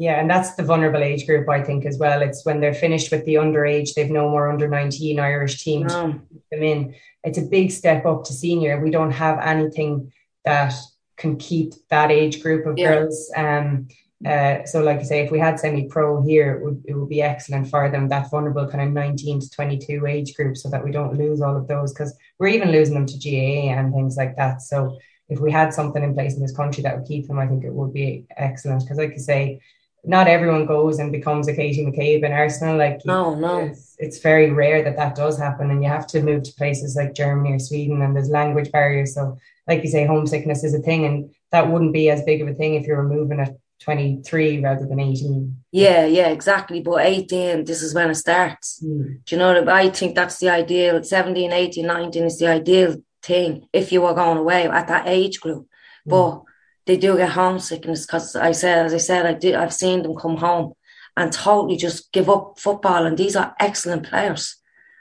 Yeah, 0.00 0.18
and 0.18 0.30
that's 0.30 0.54
the 0.54 0.62
vulnerable 0.62 1.02
age 1.02 1.26
group, 1.26 1.46
I 1.50 1.62
think, 1.62 1.84
as 1.84 1.98
well. 1.98 2.22
It's 2.22 2.46
when 2.46 2.58
they're 2.58 2.72
finished 2.72 3.12
with 3.12 3.26
the 3.26 3.34
underage, 3.34 3.92
they've 3.92 4.10
no 4.10 4.30
more 4.30 4.50
under 4.50 4.66
19 4.66 5.20
Irish 5.20 5.62
teams 5.62 5.92
no. 5.92 6.18
them 6.50 6.62
in. 6.62 6.94
It's 7.22 7.36
a 7.36 7.42
big 7.42 7.70
step 7.70 8.06
up 8.06 8.24
to 8.24 8.32
senior. 8.32 8.80
We 8.80 8.90
don't 8.90 9.10
have 9.10 9.38
anything 9.40 10.10
that 10.46 10.72
can 11.18 11.36
keep 11.36 11.74
that 11.90 12.10
age 12.10 12.42
group 12.42 12.64
of 12.64 12.78
yeah. 12.78 12.94
girls. 12.94 13.30
Um, 13.36 13.88
uh, 14.24 14.64
so, 14.64 14.82
like 14.82 15.00
I 15.00 15.02
say, 15.02 15.20
if 15.20 15.30
we 15.30 15.38
had 15.38 15.60
semi-pro 15.60 16.22
here, 16.22 16.54
it 16.54 16.64
would 16.64 16.82
it 16.86 16.94
would 16.94 17.10
be 17.10 17.20
excellent 17.20 17.68
for 17.68 17.90
them. 17.90 18.08
That 18.08 18.30
vulnerable 18.30 18.66
kind 18.68 18.82
of 18.82 18.94
19 18.94 19.40
to 19.40 19.50
22 19.50 20.06
age 20.06 20.34
group, 20.34 20.56
so 20.56 20.70
that 20.70 20.82
we 20.82 20.92
don't 20.92 21.18
lose 21.18 21.42
all 21.42 21.58
of 21.58 21.68
those 21.68 21.92
because 21.92 22.16
we're 22.38 22.48
even 22.56 22.72
losing 22.72 22.94
them 22.94 23.04
to 23.04 23.18
GAA 23.18 23.70
and 23.70 23.92
things 23.92 24.16
like 24.16 24.34
that. 24.36 24.62
So, 24.62 24.96
if 25.28 25.40
we 25.40 25.52
had 25.52 25.74
something 25.74 26.02
in 26.02 26.14
place 26.14 26.36
in 26.36 26.40
this 26.40 26.56
country 26.56 26.82
that 26.84 26.96
would 26.96 27.06
keep 27.06 27.28
them, 27.28 27.38
I 27.38 27.46
think 27.46 27.64
it 27.64 27.74
would 27.74 27.92
be 27.92 28.24
excellent. 28.38 28.84
Because, 28.84 28.96
like 28.96 29.12
I 29.12 29.18
say, 29.18 29.60
not 30.04 30.28
everyone 30.28 30.66
goes 30.66 30.98
and 30.98 31.12
becomes 31.12 31.48
a 31.48 31.54
Katie 31.54 31.84
McCabe 31.84 32.24
in 32.24 32.32
Arsenal. 32.32 32.76
Like, 32.76 33.00
no, 33.04 33.34
no, 33.34 33.58
it's, 33.58 33.96
it's, 33.98 34.18
very 34.18 34.50
rare 34.50 34.82
that 34.82 34.96
that 34.96 35.14
does 35.14 35.38
happen, 35.38 35.70
and 35.70 35.82
you 35.82 35.88
have 35.88 36.06
to 36.08 36.22
move 36.22 36.42
to 36.44 36.54
places 36.54 36.96
like 36.96 37.14
Germany 37.14 37.52
or 37.52 37.58
Sweden, 37.58 38.02
and 38.02 38.16
there's 38.16 38.30
language 38.30 38.72
barriers. 38.72 39.14
So, 39.14 39.38
like 39.66 39.82
you 39.82 39.90
say, 39.90 40.06
homesickness 40.06 40.64
is 40.64 40.74
a 40.74 40.78
thing, 40.80 41.04
and 41.04 41.34
that 41.52 41.70
wouldn't 41.70 41.92
be 41.92 42.10
as 42.10 42.22
big 42.22 42.40
of 42.40 42.48
a 42.48 42.54
thing 42.54 42.74
if 42.74 42.86
you 42.86 42.94
were 42.94 43.06
moving 43.06 43.40
at 43.40 43.56
23 43.80 44.62
rather 44.62 44.86
than 44.86 45.00
18. 45.00 45.56
Yeah, 45.72 46.06
yeah, 46.06 46.28
exactly. 46.28 46.80
But 46.80 47.06
18, 47.06 47.64
this 47.64 47.82
is 47.82 47.94
when 47.94 48.10
it 48.10 48.14
starts. 48.14 48.82
Mm. 48.84 49.24
Do 49.24 49.34
you 49.34 49.38
know 49.38 49.54
what 49.54 49.68
I 49.68 49.88
think 49.90 50.14
that's 50.14 50.38
the 50.38 50.50
ideal? 50.50 51.02
17, 51.02 51.52
18, 51.52 51.86
19 51.86 52.24
is 52.24 52.38
the 52.38 52.48
ideal 52.48 52.96
thing 53.22 53.66
if 53.72 53.90
you 53.92 54.02
were 54.02 54.14
going 54.14 54.38
away 54.38 54.66
at 54.66 54.88
that 54.88 55.08
age 55.08 55.40
group. 55.40 55.66
Mm. 56.06 56.10
But 56.10 56.49
they 56.90 56.96
do 56.96 57.16
get 57.16 57.30
homesickness 57.30 58.04
because 58.04 58.34
I 58.34 58.50
said, 58.50 58.84
as 58.84 58.92
I 58.92 58.96
said, 58.96 59.24
I 59.24 59.32
do. 59.32 59.54
I've 59.54 59.72
seen 59.72 60.02
them 60.02 60.16
come 60.16 60.36
home 60.36 60.72
and 61.16 61.32
totally 61.32 61.76
just 61.76 62.10
give 62.10 62.28
up 62.28 62.58
football. 62.58 63.06
And 63.06 63.16
these 63.16 63.36
are 63.36 63.54
excellent 63.60 64.08
players. 64.08 64.56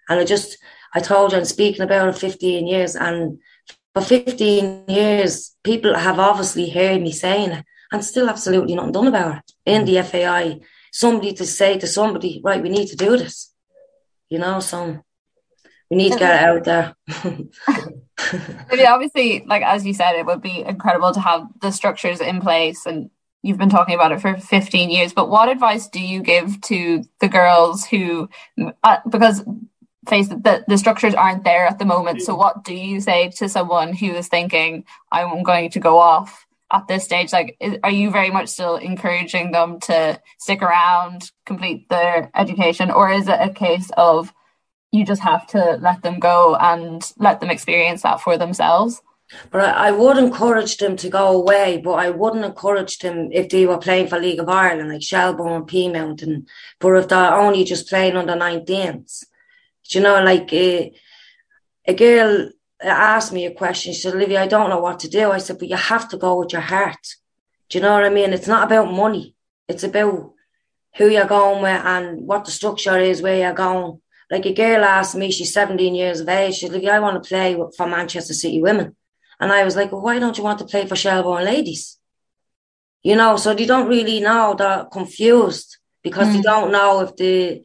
And 0.08 0.20
I 0.20 0.24
just, 0.24 0.60
I 0.94 1.00
told 1.00 1.32
you, 1.32 1.40
I'm 1.40 1.46
speaking 1.46 1.82
about 1.82 2.10
it 2.10 2.20
15 2.20 2.68
years, 2.68 2.96
and 2.96 3.40
for 3.96 4.04
15 4.04 4.84
years, 4.88 5.56
people 5.64 5.96
have 5.96 6.20
obviously 6.20 6.70
heard 6.70 7.02
me 7.02 7.12
saying 7.12 7.54
it 7.54 7.66
and 7.92 8.06
still 8.06 8.30
absolutely 8.30 8.76
nothing 8.76 8.92
done 8.92 9.08
about 9.08 9.38
it. 9.38 9.52
In 9.66 9.86
the 9.86 10.04
FAI, 10.04 10.60
somebody 10.92 11.34
to 11.34 11.46
say 11.46 11.80
to 11.80 11.88
somebody, 11.88 12.40
right, 12.44 12.62
we 12.62 12.70
need 12.70 12.90
to 12.90 12.96
do 12.96 13.18
this. 13.18 13.52
You 14.30 14.38
know, 14.38 14.60
so 14.60 15.04
we 15.90 15.98
need 15.98 16.14
to 16.14 16.20
get 16.20 16.40
it 16.40 16.50
out 16.50 16.64
there. 16.66 16.96
I 18.32 18.76
mean, 18.76 18.86
obviously, 18.86 19.44
like 19.46 19.64
as 19.64 19.86
you 19.86 19.94
said, 19.94 20.14
it 20.14 20.26
would 20.26 20.42
be 20.42 20.62
incredible 20.62 21.14
to 21.14 21.20
have 21.20 21.48
the 21.62 21.72
structures 21.72 22.22
in 22.22 22.42
place 22.42 22.86
and 22.86 23.10
you've 23.42 23.58
been 23.58 23.70
talking 23.70 23.96
about 23.96 24.12
it 24.12 24.22
for 24.22 24.36
15 24.36 24.90
years 24.90 25.14
but 25.14 25.30
what 25.30 25.50
advice 25.50 25.88
do 25.88 26.02
you 26.02 26.22
give 26.22 26.60
to 26.62 27.04
the 27.20 27.28
girls 27.28 27.86
who 27.86 28.30
uh, 28.84 28.98
because 29.10 29.44
face 30.08 30.28
the, 30.28 30.64
the 30.68 30.78
structures 30.78 31.14
aren't 31.14 31.44
there 31.44 31.66
at 31.66 31.80
the 31.80 31.86
moment 31.86 32.22
so 32.22 32.36
what 32.36 32.64
do 32.64 32.74
you 32.74 33.00
say 33.00 33.30
to 33.30 33.48
someone 33.48 33.94
who 33.94 34.12
is 34.12 34.28
thinking 34.28 34.84
i'm 35.12 35.44
going 35.44 35.70
to 35.70 35.80
go 35.80 35.98
off 35.98 36.46
at 36.72 36.88
this 36.88 37.04
stage 37.04 37.32
like 37.32 37.56
is, 37.60 37.78
are 37.84 37.92
you 37.92 38.12
very 38.12 38.30
much 38.30 38.50
still 38.50 38.76
encouraging 38.76 39.52
them 39.52 39.80
to 39.80 40.20
stick 40.38 40.62
around 40.62 41.32
complete 41.46 41.88
their 41.90 42.30
education 42.36 42.92
or 42.92 43.10
is 43.12 43.28
it 43.28 43.38
a 43.40 43.50
case 43.50 43.92
of 43.98 44.34
you 44.92 45.06
just 45.06 45.22
have 45.22 45.46
to 45.48 45.78
let 45.82 46.02
them 46.02 46.20
go 46.20 46.56
and 46.56 47.14
let 47.18 47.40
them 47.40 47.50
experience 47.50 48.02
that 48.02 48.22
for 48.22 48.38
themselves. 48.38 49.02
But 49.52 49.62
I, 49.62 49.90
I 49.90 49.92
would 49.92 50.18
encourage 50.18 50.78
them 50.78 50.96
to 50.98 51.10
go 51.10 51.28
away, 51.28 51.80
but 51.84 51.94
I 51.94 52.10
wouldn't 52.10 52.46
encourage 52.46 52.98
them 53.00 53.30
if 53.32 53.50
they 53.50 53.68
were 53.68 53.78
playing 53.78 54.08
for 54.08 54.20
League 54.20 54.40
of 54.40 54.50
Ireland, 54.50 54.90
like 54.90 55.04
Shelbourne, 55.04 55.64
Peamount, 55.64 56.24
and 56.24 56.48
but 56.80 56.96
if 56.96 57.08
they're 57.08 57.36
only 57.36 57.64
just 57.64 57.88
playing 57.88 58.18
under 58.18 58.34
19s, 58.34 59.26
do 59.90 59.98
you 59.98 60.04
know, 60.04 60.24
like 60.24 60.52
uh, 60.52 60.90
a 61.88 61.94
girl 61.96 62.50
asked 62.82 63.34
me 63.34 63.46
a 63.46 63.52
question. 63.54 63.94
She 63.94 64.02
said, 64.02 64.16
Olivia, 64.16 64.42
I 64.42 64.48
don't 64.48 64.70
know 64.70 64.80
what 64.80 65.00
to 65.02 65.10
do. 65.10 65.32
I 65.32 65.40
said, 65.40 65.60
but 65.60 65.68
you 65.68 65.76
have 65.76 66.10
to 66.10 66.18
go 66.18 66.40
with 66.40 66.54
your 66.54 66.62
heart. 66.62 67.16
Do 67.70 67.78
you 67.78 67.84
know 67.84 67.94
what 67.94 68.06
I 68.06 68.10
mean? 68.10 68.34
It's 68.34 68.48
not 68.48 68.66
about 68.66 68.92
money. 68.92 69.36
It's 69.68 69.84
about 69.84 70.34
who 70.98 71.08
you're 71.08 71.26
going 71.26 71.62
with 71.62 71.86
and 71.86 72.22
what 72.22 72.46
the 72.46 72.52
structure 72.52 72.98
is, 72.98 73.22
where 73.22 73.38
you're 73.38 73.54
going. 73.54 74.02
Like 74.32 74.46
a 74.46 74.54
girl 74.54 74.84
asked 74.84 75.16
me, 75.16 75.32
she's 75.32 75.54
17 75.54 75.96
years 75.96 76.20
of 76.20 76.30
age, 76.30 76.56
she's 76.56 76.72
like, 76.72 76.86
I 76.86 77.00
want 77.00 77.22
to 77.22 77.28
play 77.28 77.58
for 77.76 77.88
Manchester 77.88 78.34
City 78.34 78.62
women. 78.62 78.96
And 79.40 79.52
I 79.52 79.64
was 79.64 79.76
like, 79.76 79.92
well, 79.92 80.02
why 80.02 80.20
don't 80.20 80.38
you 80.38 80.44
want 80.44 80.60
to 80.60 80.66
play 80.66 80.86
for 80.86 80.96
Shelbourne 80.96 81.46
ladies? 81.46 81.98
You 83.02 83.16
know, 83.16 83.38
so 83.38 83.54
they 83.54 83.66
don't 83.66 83.88
really 83.88 84.20
know, 84.20 84.56
they're 84.58 84.86
confused 84.86 85.78
because 86.04 86.28
mm. 86.28 86.34
they 86.34 86.42
don't 86.42 86.72
know 86.72 87.02
if 87.02 87.16
the 87.16 87.64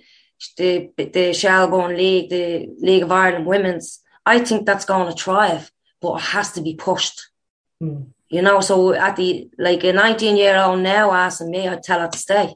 the 0.57 0.91
the 0.97 1.33
Shelbourne 1.33 1.97
League, 1.97 2.31
the 2.31 2.69
League 2.79 3.03
of 3.03 3.13
Ireland 3.13 3.47
Women's, 3.47 4.01
I 4.25 4.39
think 4.41 4.67
that's 4.67 4.85
going 4.85 5.09
to 5.13 5.23
thrive, 5.23 5.71
but 6.01 6.17
it 6.17 6.23
has 6.23 6.53
to 6.53 6.63
be 6.63 6.75
pushed. 6.75 7.31
Mm. 7.83 8.09
You 8.29 8.43
know, 8.43 8.61
so 8.61 8.93
at 8.93 9.17
the 9.17 9.49
like 9.59 9.85
a 9.85 9.93
19 9.93 10.37
year 10.37 10.57
old 10.57 10.81
now 10.81 11.13
asking 11.13 11.51
me, 11.51 11.69
I'd 11.69 11.83
tell 11.83 12.01
her 12.01 12.09
to 12.09 12.19
stay. 12.19 12.55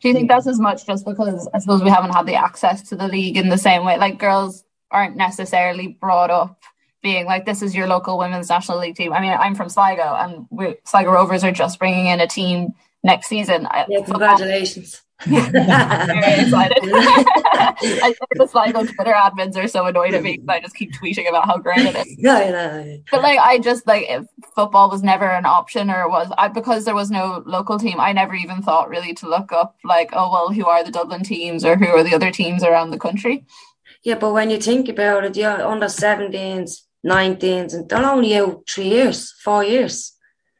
Do 0.00 0.08
you 0.08 0.14
think 0.14 0.28
that's 0.28 0.46
as 0.46 0.58
much 0.58 0.86
just 0.86 1.04
because 1.04 1.48
I 1.52 1.58
suppose 1.58 1.82
we 1.82 1.90
haven't 1.90 2.12
had 2.12 2.26
the 2.26 2.34
access 2.34 2.82
to 2.88 2.96
the 2.96 3.08
league 3.08 3.36
in 3.36 3.48
the 3.48 3.58
same 3.58 3.84
way? 3.84 3.96
Like 3.98 4.18
girls 4.18 4.64
aren't 4.90 5.16
necessarily 5.16 5.88
brought 5.88 6.30
up 6.30 6.60
being 7.02 7.26
like, 7.26 7.44
this 7.44 7.62
is 7.62 7.74
your 7.74 7.86
local 7.86 8.16
women's 8.18 8.48
national 8.48 8.78
league 8.78 8.96
team. 8.96 9.12
I 9.12 9.20
mean, 9.20 9.32
I'm 9.32 9.54
from 9.54 9.68
Sligo 9.68 10.02
and 10.02 10.46
we, 10.50 10.76
Sligo 10.84 11.12
Rovers 11.12 11.44
are 11.44 11.52
just 11.52 11.78
bringing 11.78 12.06
in 12.06 12.20
a 12.20 12.26
team 12.26 12.72
next 13.02 13.28
season. 13.28 13.68
Yeah, 13.88 14.04
congratulations. 14.04 15.02
Very 15.26 16.40
excited. 16.42 16.78
I 16.82 18.14
just 18.36 18.54
like 18.54 18.74
on 18.74 18.86
Twitter 18.86 19.12
admins 19.12 19.56
are 19.56 19.68
so 19.68 19.86
annoyed 19.86 20.14
at 20.14 20.22
me 20.22 20.38
because 20.38 20.48
I 20.48 20.60
just 20.60 20.74
keep 20.74 20.92
tweeting 20.92 21.28
about 21.28 21.46
how 21.46 21.58
great 21.58 21.78
it 21.86 21.96
is. 21.96 22.14
Yeah, 22.18 22.82
yeah. 22.84 22.96
But 23.10 23.22
like 23.22 23.38
I 23.38 23.58
just 23.58 23.86
like 23.86 24.06
if 24.08 24.24
football 24.54 24.90
was 24.90 25.02
never 25.02 25.30
an 25.30 25.46
option 25.46 25.90
or 25.90 26.08
was 26.08 26.32
I 26.38 26.48
because 26.48 26.84
there 26.84 26.94
was 26.94 27.10
no 27.10 27.42
local 27.46 27.78
team, 27.78 28.00
I 28.00 28.12
never 28.12 28.34
even 28.34 28.62
thought 28.62 28.88
really 28.88 29.14
to 29.14 29.28
look 29.28 29.52
up 29.52 29.76
like, 29.84 30.10
oh 30.12 30.30
well, 30.30 30.52
who 30.52 30.66
are 30.66 30.84
the 30.84 30.90
Dublin 30.90 31.22
teams 31.22 31.64
or 31.64 31.76
who 31.76 31.86
are 31.86 32.02
the 32.02 32.14
other 32.14 32.30
teams 32.30 32.62
around 32.62 32.90
the 32.90 32.98
country? 32.98 33.46
Yeah, 34.02 34.16
but 34.16 34.32
when 34.32 34.50
you 34.50 34.58
think 34.60 34.88
about 34.88 35.24
it, 35.24 35.36
yeah, 35.36 35.66
under 35.66 35.86
17s, 35.86 36.82
19s, 37.06 37.74
and 37.74 37.88
they're 37.88 38.04
only 38.04 38.36
out 38.36 38.64
three 38.68 38.88
years, 38.88 39.32
four 39.42 39.64
years. 39.64 40.12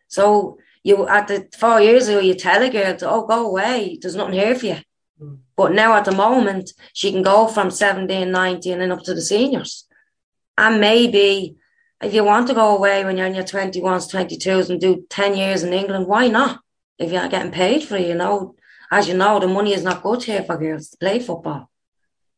So 0.08 0.58
you 0.84 1.08
at 1.08 1.26
the 1.28 1.48
four 1.58 1.80
years 1.80 2.08
ago, 2.08 2.20
you 2.20 2.34
tell 2.34 2.62
a 2.62 2.70
girl, 2.70 2.94
to, 2.96 3.10
oh, 3.10 3.26
go 3.26 3.46
away. 3.46 3.98
There's 4.00 4.14
nothing 4.14 4.34
here 4.34 4.54
for 4.54 4.66
you. 4.66 4.76
Mm. 5.20 5.38
But 5.56 5.72
now 5.72 5.94
at 5.94 6.04
the 6.04 6.12
moment, 6.12 6.72
she 6.92 7.10
can 7.10 7.22
go 7.22 7.48
from 7.48 7.70
17, 7.70 8.30
19 8.30 8.80
and 8.80 8.92
up 8.92 9.02
to 9.04 9.14
the 9.14 9.22
seniors. 9.22 9.86
And 10.56 10.80
maybe 10.80 11.56
if 12.02 12.12
you 12.12 12.22
want 12.22 12.48
to 12.48 12.54
go 12.54 12.76
away 12.76 13.04
when 13.04 13.16
you're 13.16 13.26
in 13.26 13.34
your 13.34 13.44
21s, 13.44 14.12
22s 14.12 14.68
and 14.68 14.80
do 14.80 15.06
10 15.08 15.36
years 15.36 15.62
in 15.62 15.72
England, 15.72 16.06
why 16.06 16.28
not? 16.28 16.60
If 16.98 17.10
you're 17.10 17.28
getting 17.28 17.50
paid 17.50 17.82
for 17.82 17.96
it, 17.96 18.06
you 18.06 18.14
know, 18.14 18.54
as 18.90 19.08
you 19.08 19.14
know, 19.14 19.40
the 19.40 19.48
money 19.48 19.72
is 19.72 19.82
not 19.82 20.02
good 20.02 20.22
here 20.22 20.44
for 20.44 20.58
girls 20.58 20.90
to 20.90 20.98
play 20.98 21.18
football. 21.18 21.70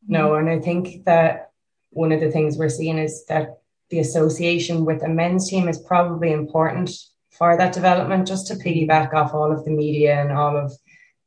No, 0.07 0.37
and 0.37 0.49
I 0.49 0.61
think 0.61 1.05
that 1.05 1.51
one 1.91 2.13
of 2.13 2.21
the 2.21 2.31
things 2.31 2.57
we're 2.57 2.69
seeing 2.69 2.97
is 2.97 3.27
that 3.27 3.59
the 3.91 3.99
association 3.99 4.85
with 4.85 5.03
a 5.03 5.09
men's 5.09 5.51
team 5.51 5.69
is 5.69 5.79
probably 5.79 6.33
important 6.33 6.91
for 7.39 7.57
that 7.57 7.73
development, 7.73 8.27
just 8.27 8.47
to 8.49 8.55
piggyback 8.55 9.15
off 9.15 9.35
all 9.35 9.53
of 9.53 9.65
the 9.65 9.71
media 9.71 10.21
and 10.21 10.33
all 10.33 10.57
of 10.57 10.73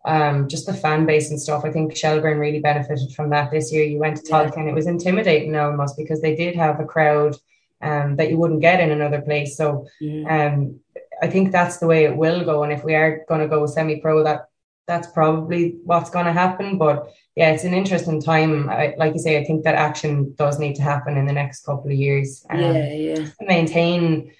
um, 0.05 0.47
just 0.47 0.65
the 0.65 0.73
fan 0.73 1.05
base 1.05 1.29
and 1.29 1.41
stuff. 1.41 1.65
I 1.65 1.71
think 1.71 1.95
Shelbourne 1.95 2.39
really 2.39 2.59
benefited 2.59 3.13
from 3.13 3.29
that 3.31 3.51
this 3.51 3.71
year. 3.71 3.83
You 3.83 3.99
went 3.99 4.17
to 4.17 4.23
Tolka 4.23 4.55
yeah. 4.55 4.61
and 4.61 4.69
it 4.69 4.75
was 4.75 4.87
intimidating 4.87 5.55
almost 5.55 5.97
because 5.97 6.21
they 6.21 6.35
did 6.35 6.55
have 6.55 6.79
a 6.79 6.85
crowd 6.85 7.35
um, 7.81 8.15
that 8.15 8.29
you 8.29 8.37
wouldn't 8.37 8.61
get 8.61 8.79
in 8.79 8.91
another 8.91 9.21
place. 9.21 9.57
So 9.57 9.87
um, 10.29 10.79
I 11.21 11.27
think 11.27 11.51
that's 11.51 11.77
the 11.77 11.87
way 11.87 12.05
it 12.05 12.15
will 12.15 12.43
go. 12.45 12.63
And 12.63 12.71
if 12.71 12.83
we 12.83 12.95
are 12.95 13.25
going 13.27 13.41
to 13.41 13.47
go 13.47 13.65
semi-pro, 13.65 14.23
that 14.23 14.45
that's 14.87 15.07
probably 15.11 15.77
what's 15.83 16.09
going 16.09 16.25
to 16.25 16.33
happen. 16.33 16.77
But 16.77 17.11
yeah, 17.35 17.51
it's 17.51 17.63
an 17.63 17.73
interesting 17.73 18.21
time. 18.21 18.69
I, 18.69 18.95
like 18.97 19.13
you 19.13 19.19
say, 19.19 19.37
I 19.37 19.43
think 19.43 19.63
that 19.63 19.75
action 19.75 20.33
does 20.35 20.59
need 20.59 20.75
to 20.75 20.81
happen 20.81 21.17
in 21.17 21.27
the 21.27 21.33
next 21.33 21.65
couple 21.65 21.91
of 21.91 21.97
years. 21.97 22.45
Um, 22.49 22.59
yeah, 22.59 22.93
yeah. 22.93 23.25
Maintain 23.41 24.31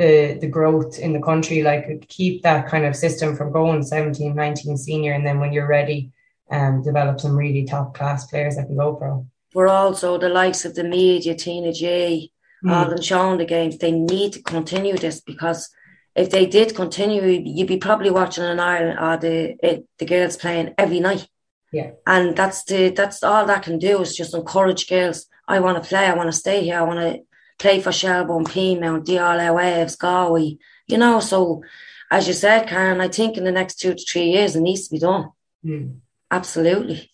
the 0.00 0.38
the 0.40 0.48
growth 0.48 0.98
in 0.98 1.12
the 1.12 1.20
country 1.20 1.62
like 1.62 1.84
keep 2.08 2.42
that 2.42 2.66
kind 2.66 2.86
of 2.86 2.96
system 2.96 3.36
from 3.36 3.52
going 3.52 3.82
17 3.82 4.34
19 4.34 4.76
senior 4.78 5.12
and 5.12 5.26
then 5.26 5.38
when 5.38 5.52
you're 5.52 5.68
ready 5.68 6.10
um 6.50 6.82
develop 6.82 7.20
some 7.20 7.36
really 7.36 7.64
top 7.64 7.94
class 7.94 8.26
players 8.26 8.56
that 8.56 8.66
can 8.66 8.76
go 8.76 8.94
pro 8.94 9.26
we're 9.54 9.68
also 9.68 10.16
the 10.16 10.30
likes 10.30 10.64
of 10.64 10.74
the 10.74 10.84
media 10.84 11.34
Tina 11.34 11.72
J 11.72 12.30
mm. 12.64 12.70
Alan 12.70 13.02
Sean 13.02 13.36
the 13.36 13.44
games 13.44 13.76
they 13.76 13.92
need 13.92 14.32
to 14.32 14.42
continue 14.42 14.96
this 14.96 15.20
because 15.20 15.68
if 16.14 16.30
they 16.30 16.46
did 16.46 16.74
continue 16.74 17.22
you'd 17.56 17.68
be 17.68 17.76
probably 17.76 18.10
watching 18.10 18.44
an 18.44 18.58
Ireland 18.58 18.98
uh, 18.98 19.16
the 19.18 19.56
it, 19.62 19.86
the 19.98 20.06
girls 20.06 20.36
playing 20.36 20.74
every 20.76 21.00
night. 21.00 21.28
Yeah. 21.72 21.92
And 22.04 22.36
that's 22.36 22.64
the 22.64 22.88
that's 22.90 23.22
all 23.22 23.46
that 23.46 23.62
can 23.62 23.78
do 23.78 24.00
is 24.00 24.16
just 24.16 24.34
encourage 24.34 24.88
girls 24.88 25.26
I 25.46 25.60
want 25.60 25.80
to 25.80 25.88
play 25.88 26.06
I 26.06 26.14
want 26.14 26.28
to 26.28 26.40
stay 26.44 26.64
here 26.64 26.78
I 26.78 26.82
want 26.82 27.00
to 27.00 27.22
play 27.60 27.80
for 27.80 27.92
Shelbourne, 27.92 28.44
Peamount, 28.44 29.04
DLR 29.04 29.54
Waves, 29.54 29.94
Galway, 29.94 30.58
you 30.88 30.98
know. 30.98 31.20
So, 31.20 31.62
as 32.10 32.26
you 32.26 32.32
said, 32.32 32.66
Karen, 32.66 33.00
I 33.00 33.08
think 33.08 33.36
in 33.36 33.44
the 33.44 33.52
next 33.52 33.76
two 33.76 33.94
to 33.94 34.04
three 34.04 34.30
years 34.30 34.56
it 34.56 34.60
needs 34.60 34.88
to 34.88 34.94
be 34.94 34.98
done. 34.98 35.30
Mm. 35.64 35.98
Absolutely. 36.30 37.10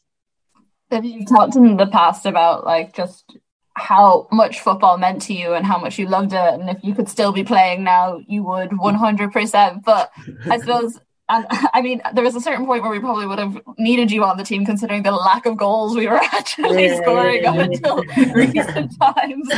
Have 0.90 1.04
you 1.04 1.26
talked 1.26 1.56
in 1.56 1.76
the 1.76 1.86
past 1.86 2.24
about 2.26 2.64
like 2.64 2.94
just 2.94 3.36
how 3.74 4.28
much 4.32 4.60
football 4.60 4.96
meant 4.96 5.20
to 5.22 5.34
you 5.34 5.52
and 5.52 5.66
how 5.66 5.78
much 5.78 5.98
you 5.98 6.06
loved 6.06 6.32
it, 6.32 6.54
and 6.54 6.70
if 6.70 6.78
you 6.82 6.94
could 6.94 7.08
still 7.08 7.32
be 7.32 7.44
playing 7.44 7.84
now, 7.84 8.20
you 8.26 8.42
would 8.44 8.78
one 8.78 8.94
hundred 8.94 9.32
percent. 9.32 9.84
But 9.84 10.10
I 10.48 10.58
suppose 10.58 10.98
and 11.28 11.46
I 11.72 11.82
mean, 11.82 12.00
there 12.14 12.24
was 12.24 12.34
a 12.34 12.40
certain 12.40 12.66
point 12.66 12.82
where 12.82 12.90
we 12.90 13.00
probably 13.00 13.26
would 13.26 13.38
have 13.38 13.60
needed 13.78 14.10
you 14.10 14.24
on 14.24 14.36
the 14.36 14.44
team, 14.44 14.64
considering 14.64 15.02
the 15.02 15.12
lack 15.12 15.46
of 15.46 15.56
goals 15.56 15.96
we 15.96 16.06
were 16.06 16.16
actually 16.32 16.86
yeah, 16.86 16.96
scoring 16.96 17.42
yeah, 17.42 17.52
up 17.52 17.58
until 17.58 18.04
recent 18.34 18.92
times. 19.00 19.48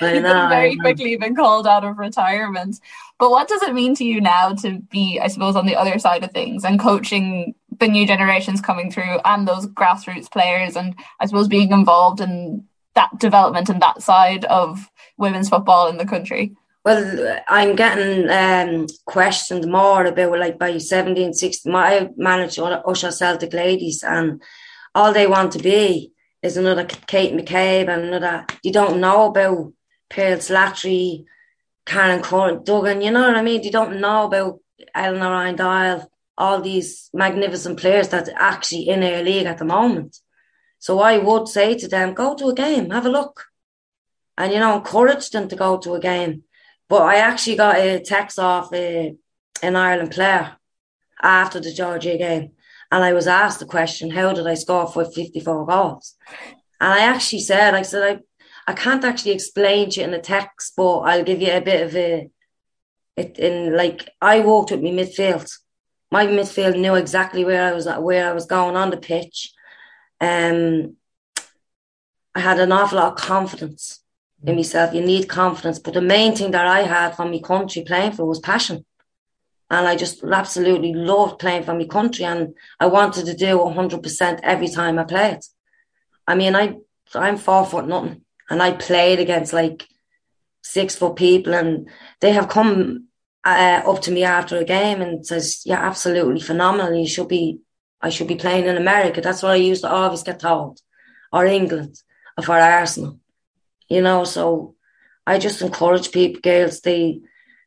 Know, 0.00 0.48
very 0.48 0.76
quickly 0.76 1.16
been 1.16 1.34
called 1.34 1.66
out 1.66 1.84
of 1.84 1.98
retirement. 1.98 2.80
But 3.18 3.30
what 3.30 3.48
does 3.48 3.62
it 3.62 3.74
mean 3.74 3.94
to 3.96 4.04
you 4.04 4.20
now 4.20 4.52
to 4.54 4.78
be, 4.90 5.20
I 5.20 5.28
suppose, 5.28 5.56
on 5.56 5.66
the 5.66 5.76
other 5.76 5.98
side 5.98 6.22
of 6.22 6.30
things 6.30 6.64
and 6.64 6.78
coaching 6.78 7.54
the 7.80 7.88
new 7.88 8.06
generations 8.06 8.60
coming 8.60 8.90
through 8.90 9.18
and 9.24 9.46
those 9.46 9.66
grassroots 9.66 10.30
players, 10.30 10.76
and 10.76 10.94
I 11.20 11.26
suppose 11.26 11.48
being 11.48 11.72
involved 11.72 12.20
in 12.20 12.64
that 12.94 13.18
development 13.18 13.68
and 13.68 13.82
that 13.82 14.02
side 14.02 14.44
of 14.46 14.88
women's 15.16 15.48
football 15.48 15.88
in 15.88 15.98
the 15.98 16.06
country? 16.06 16.56
Well, 16.88 17.42
I'm 17.46 17.76
getting 17.76 18.30
um, 18.30 18.86
questioned 19.04 19.70
more 19.70 20.06
about 20.06 20.38
like 20.38 20.58
by 20.58 20.78
17, 20.78 21.34
16. 21.34 21.74
I 21.74 22.08
manage 22.16 22.58
Usher 22.58 23.10
Celtic 23.10 23.52
ladies, 23.52 24.02
and 24.02 24.40
all 24.94 25.12
they 25.12 25.26
want 25.26 25.52
to 25.52 25.58
be 25.58 26.12
is 26.42 26.56
another 26.56 26.86
Kate 26.86 27.34
McCabe 27.34 27.90
and 27.90 28.04
another. 28.04 28.46
You 28.62 28.72
don't 28.72 29.02
know 29.02 29.26
about 29.26 29.74
Pearl 30.08 30.38
Slattery, 30.38 31.26
Karen 31.84 32.22
Court, 32.22 32.64
Duggan. 32.64 33.02
You 33.02 33.10
know 33.10 33.20
what 33.20 33.36
I 33.36 33.42
mean? 33.42 33.62
You 33.64 33.70
don't 33.70 34.00
know 34.00 34.24
about 34.24 34.60
Eleanor 34.94 35.30
Ryan 35.32 36.06
all 36.38 36.62
these 36.62 37.10
magnificent 37.12 37.78
players 37.78 38.08
that 38.08 38.30
are 38.30 38.40
actually 38.40 38.88
in 38.88 39.02
our 39.02 39.22
league 39.22 39.44
at 39.44 39.58
the 39.58 39.66
moment. 39.66 40.16
So 40.78 41.00
I 41.00 41.18
would 41.18 41.48
say 41.48 41.74
to 41.74 41.86
them, 41.86 42.14
go 42.14 42.34
to 42.34 42.48
a 42.48 42.54
game, 42.54 42.88
have 42.88 43.04
a 43.04 43.10
look, 43.10 43.44
and 44.38 44.54
you 44.54 44.58
know, 44.58 44.76
encourage 44.76 45.28
them 45.28 45.48
to 45.48 45.56
go 45.56 45.76
to 45.76 45.92
a 45.92 46.00
game 46.00 46.44
but 46.88 47.02
I 47.02 47.16
actually 47.16 47.56
got 47.56 47.76
a 47.76 48.00
text 48.00 48.38
off 48.38 48.72
a, 48.72 49.14
an 49.62 49.76
Ireland 49.76 50.10
player 50.10 50.56
after 51.22 51.60
the 51.60 51.72
Georgia 51.72 52.16
game. 52.16 52.52
And 52.90 53.04
I 53.04 53.12
was 53.12 53.26
asked 53.26 53.60
the 53.60 53.66
question, 53.66 54.10
how 54.10 54.32
did 54.32 54.46
I 54.46 54.54
score 54.54 54.86
for 54.86 55.04
54 55.04 55.66
goals? 55.66 56.14
And 56.80 56.92
I 56.92 57.00
actually 57.00 57.40
said, 57.40 57.74
I 57.74 57.82
said, 57.82 58.20
I, 58.66 58.70
I 58.70 58.74
can't 58.74 59.04
actually 59.04 59.32
explain 59.32 59.90
to 59.90 60.00
you 60.00 60.04
in 60.04 60.12
the 60.12 60.18
text, 60.18 60.72
but 60.76 61.00
I'll 61.00 61.24
give 61.24 61.42
you 61.42 61.52
a 61.52 61.60
bit 61.60 61.86
of 61.86 61.94
a, 61.94 62.30
it 63.16 63.38
in 63.38 63.76
like, 63.76 64.08
I 64.22 64.40
walked 64.40 64.70
with 64.70 64.82
my 64.82 64.90
midfield. 64.90 65.52
My 66.10 66.26
midfield 66.26 66.78
knew 66.78 66.94
exactly 66.94 67.44
where 67.44 67.68
I 67.68 67.72
was 67.72 67.86
at, 67.86 68.02
where 68.02 68.30
I 68.30 68.32
was 68.32 68.46
going 68.46 68.76
on 68.76 68.90
the 68.90 68.96
pitch. 68.96 69.52
Um, 70.20 70.96
I 72.34 72.40
had 72.40 72.60
an 72.60 72.72
awful 72.72 72.98
lot 72.98 73.12
of 73.12 73.18
confidence 73.18 74.00
in 74.44 74.56
myself. 74.56 74.94
You 74.94 75.02
need 75.02 75.28
confidence. 75.28 75.78
But 75.78 75.94
the 75.94 76.00
main 76.00 76.34
thing 76.34 76.50
that 76.52 76.66
I 76.66 76.82
had 76.82 77.16
from 77.16 77.30
my 77.30 77.38
country 77.38 77.82
playing 77.82 78.12
for 78.12 78.24
was 78.24 78.38
passion. 78.38 78.84
And 79.70 79.86
I 79.86 79.96
just 79.96 80.24
absolutely 80.24 80.94
loved 80.94 81.38
playing 81.38 81.64
for 81.64 81.74
my 81.74 81.84
country. 81.84 82.24
And 82.24 82.54
I 82.80 82.86
wanted 82.86 83.26
to 83.26 83.34
do 83.34 83.58
100% 83.58 84.40
every 84.42 84.68
time 84.68 84.98
I 84.98 85.04
played. 85.04 85.40
I 86.26 86.34
mean, 86.34 86.54
I, 86.54 86.76
I'm 87.14 87.36
four 87.36 87.66
foot 87.66 87.86
nothing. 87.86 88.22
And 88.48 88.62
I 88.62 88.72
played 88.72 89.18
against 89.18 89.52
like 89.52 89.86
six 90.62 90.96
foot 90.96 91.16
people. 91.16 91.54
And 91.54 91.88
they 92.20 92.32
have 92.32 92.48
come 92.48 93.08
uh, 93.44 93.82
up 93.86 94.00
to 94.02 94.10
me 94.10 94.24
after 94.24 94.56
a 94.56 94.64
game 94.64 95.00
and 95.00 95.26
says, 95.26 95.62
"Yeah, 95.64 95.78
absolutely 95.78 96.40
phenomenal. 96.40 96.94
You 96.94 97.06
should 97.06 97.28
be, 97.28 97.60
I 98.00 98.10
should 98.10 98.26
be 98.26 98.34
playing 98.34 98.66
in 98.66 98.76
America." 98.76 99.20
That's 99.20 99.42
what 99.42 99.52
I 99.52 99.56
used 99.56 99.82
to 99.82 99.90
always 99.90 100.22
get 100.22 100.40
told, 100.40 100.80
or 101.32 101.46
England, 101.46 101.96
or 102.36 102.44
for 102.44 102.58
Arsenal 102.58 103.17
you 103.88 104.02
know. 104.02 104.24
So 104.24 104.74
I 105.26 105.38
just 105.38 105.62
encourage 105.62 106.12
people, 106.12 106.40
girls, 106.40 106.80
they 106.80 107.20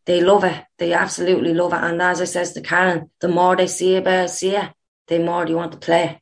they 0.05 0.21
love 0.21 0.43
it. 0.43 0.65
They 0.77 0.93
absolutely 0.93 1.53
love 1.53 1.73
it. 1.73 1.83
And 1.83 2.01
as 2.01 2.21
I 2.21 2.25
says 2.25 2.53
to 2.53 2.61
Karen, 2.61 3.09
the 3.19 3.27
more 3.27 3.55
they 3.55 3.67
see 3.67 3.95
about 3.95 4.29
see 4.31 4.55
it, 4.55 4.71
the 5.07 5.19
more 5.19 5.45
they 5.45 5.53
want 5.53 5.71
to 5.73 5.77
play. 5.77 6.21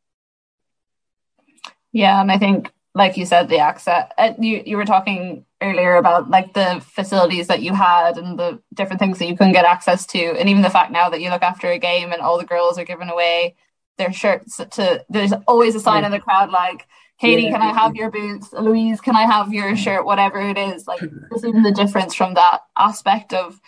Yeah, 1.91 2.21
and 2.21 2.31
I 2.31 2.37
think, 2.37 2.71
like 2.93 3.17
you 3.17 3.25
said, 3.25 3.49
the 3.49 3.59
access. 3.59 4.11
Uh, 4.17 4.33
you 4.39 4.61
you 4.65 4.77
were 4.77 4.85
talking 4.85 5.45
earlier 5.61 5.95
about 5.95 6.29
like 6.29 6.53
the 6.53 6.83
facilities 6.85 7.47
that 7.47 7.61
you 7.61 7.73
had 7.73 8.17
and 8.17 8.37
the 8.37 8.61
different 8.73 8.99
things 8.99 9.19
that 9.19 9.27
you 9.27 9.35
couldn't 9.35 9.53
get 9.53 9.65
access 9.65 10.05
to, 10.07 10.19
and 10.19 10.49
even 10.49 10.61
the 10.61 10.69
fact 10.69 10.91
now 10.91 11.09
that 11.09 11.21
you 11.21 11.29
look 11.29 11.41
after 11.41 11.69
a 11.69 11.79
game 11.79 12.11
and 12.11 12.21
all 12.21 12.37
the 12.37 12.45
girls 12.45 12.77
are 12.77 12.85
giving 12.85 13.09
away 13.09 13.55
their 13.97 14.13
shirts 14.13 14.57
to. 14.57 15.05
There's 15.09 15.33
always 15.47 15.75
a 15.75 15.79
sign 15.79 16.01
yeah. 16.01 16.07
in 16.07 16.11
the 16.11 16.19
crowd 16.19 16.49
like 16.51 16.87
Katie, 17.19 17.43
yeah. 17.43 17.51
can 17.51 17.61
I 17.61 17.73
have 17.73 17.95
your 17.95 18.09
boots? 18.09 18.53
Louise, 18.53 19.01
can 19.01 19.15
I 19.15 19.23
have 19.23 19.53
your 19.53 19.75
shirt? 19.75 20.05
Whatever 20.05 20.39
it 20.39 20.57
is, 20.57 20.87
like 20.87 21.01
just 21.31 21.45
even 21.45 21.63
the 21.63 21.71
difference 21.71 22.15
from 22.15 22.33
that 22.35 22.61
aspect 22.77 23.33
of 23.33 23.59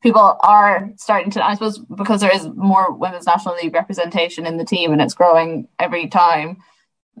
people 0.00 0.38
are 0.42 0.90
starting 0.96 1.30
to. 1.32 1.44
I 1.44 1.54
suppose 1.54 1.78
because 1.78 2.20
there 2.20 2.34
is 2.34 2.48
more 2.54 2.92
women's 2.92 3.26
national 3.26 3.56
league 3.56 3.74
representation 3.74 4.46
in 4.46 4.58
the 4.58 4.64
team 4.64 4.92
and 4.92 5.02
it's 5.02 5.14
growing 5.14 5.66
every 5.78 6.06
time. 6.06 6.58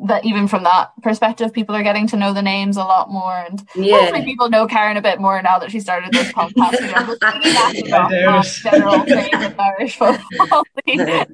That 0.06 0.24
even 0.24 0.48
from 0.48 0.62
that 0.62 0.92
perspective, 1.02 1.52
people 1.52 1.74
are 1.76 1.82
getting 1.82 2.06
to 2.06 2.16
know 2.16 2.32
the 2.32 2.40
names 2.40 2.78
a 2.78 2.84
lot 2.84 3.10
more, 3.10 3.34
and 3.36 3.62
Yeah. 3.74 3.98
hopefully 3.98 4.24
people 4.24 4.48
know 4.48 4.66
Karen 4.66 4.96
a 4.96 5.02
bit 5.02 5.20
more 5.20 5.42
now 5.42 5.58
that 5.58 5.70
she 5.70 5.78
started 5.78 6.10
this 6.12 6.32
podcast. 6.32 6.80
You 6.80 6.86
know, 6.86 7.04
just 7.06 7.20
piggybacking 7.20 7.92
off 7.92 8.10
I 8.10 8.16
that 8.16 8.24
doubt 8.24 8.46
it. 8.46 8.52
general 8.62 9.04
thing 9.04 9.38
with 9.40 9.60
Irish 9.60 9.96
football. 9.96 10.64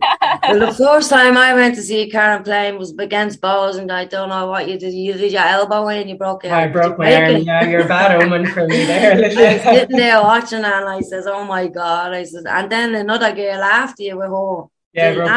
Well, 0.48 0.60
the 0.60 0.74
first 0.76 1.10
time 1.10 1.36
I 1.36 1.54
went 1.54 1.74
to 1.76 1.82
see 1.82 2.10
Karen 2.10 2.42
playing 2.42 2.78
was 2.78 2.92
against 2.98 3.40
Bohs, 3.40 3.78
and 3.78 3.90
I 3.92 4.04
don't 4.04 4.28
know 4.28 4.46
what 4.48 4.68
you 4.68 4.78
did. 4.78 4.94
You 4.94 5.12
did 5.14 5.32
your 5.32 5.42
elbow 5.42 5.88
in, 5.88 6.08
you 6.08 6.16
broke 6.16 6.44
it. 6.44 6.50
I 6.52 6.66
broke 6.68 6.98
my 6.98 7.06
break 7.06 7.22
arm. 7.22 7.36
it? 7.36 7.42
Yeah, 7.44 7.68
you're 7.68 7.80
a 7.82 7.88
bad 7.88 8.20
omen 8.22 8.46
for 8.46 8.66
me 8.66 8.84
there. 8.84 9.14
I 9.14 9.54
was 9.54 9.62
sitting 9.62 9.96
there 9.96 10.20
watching 10.22 10.62
her, 10.62 10.72
and 10.80 10.88
I 10.88 11.00
says, 11.00 11.26
"Oh 11.26 11.44
my 11.44 11.66
god!" 11.68 12.12
I 12.14 12.24
says, 12.24 12.44
and 12.48 12.70
then 12.70 12.94
another 12.94 13.32
girl 13.32 13.60
after 13.62 14.02
you 14.02 14.16
with 14.16 14.28
her. 14.28 14.64
Yeah, 14.92 15.10
the 15.10 15.16
broke 15.16 15.28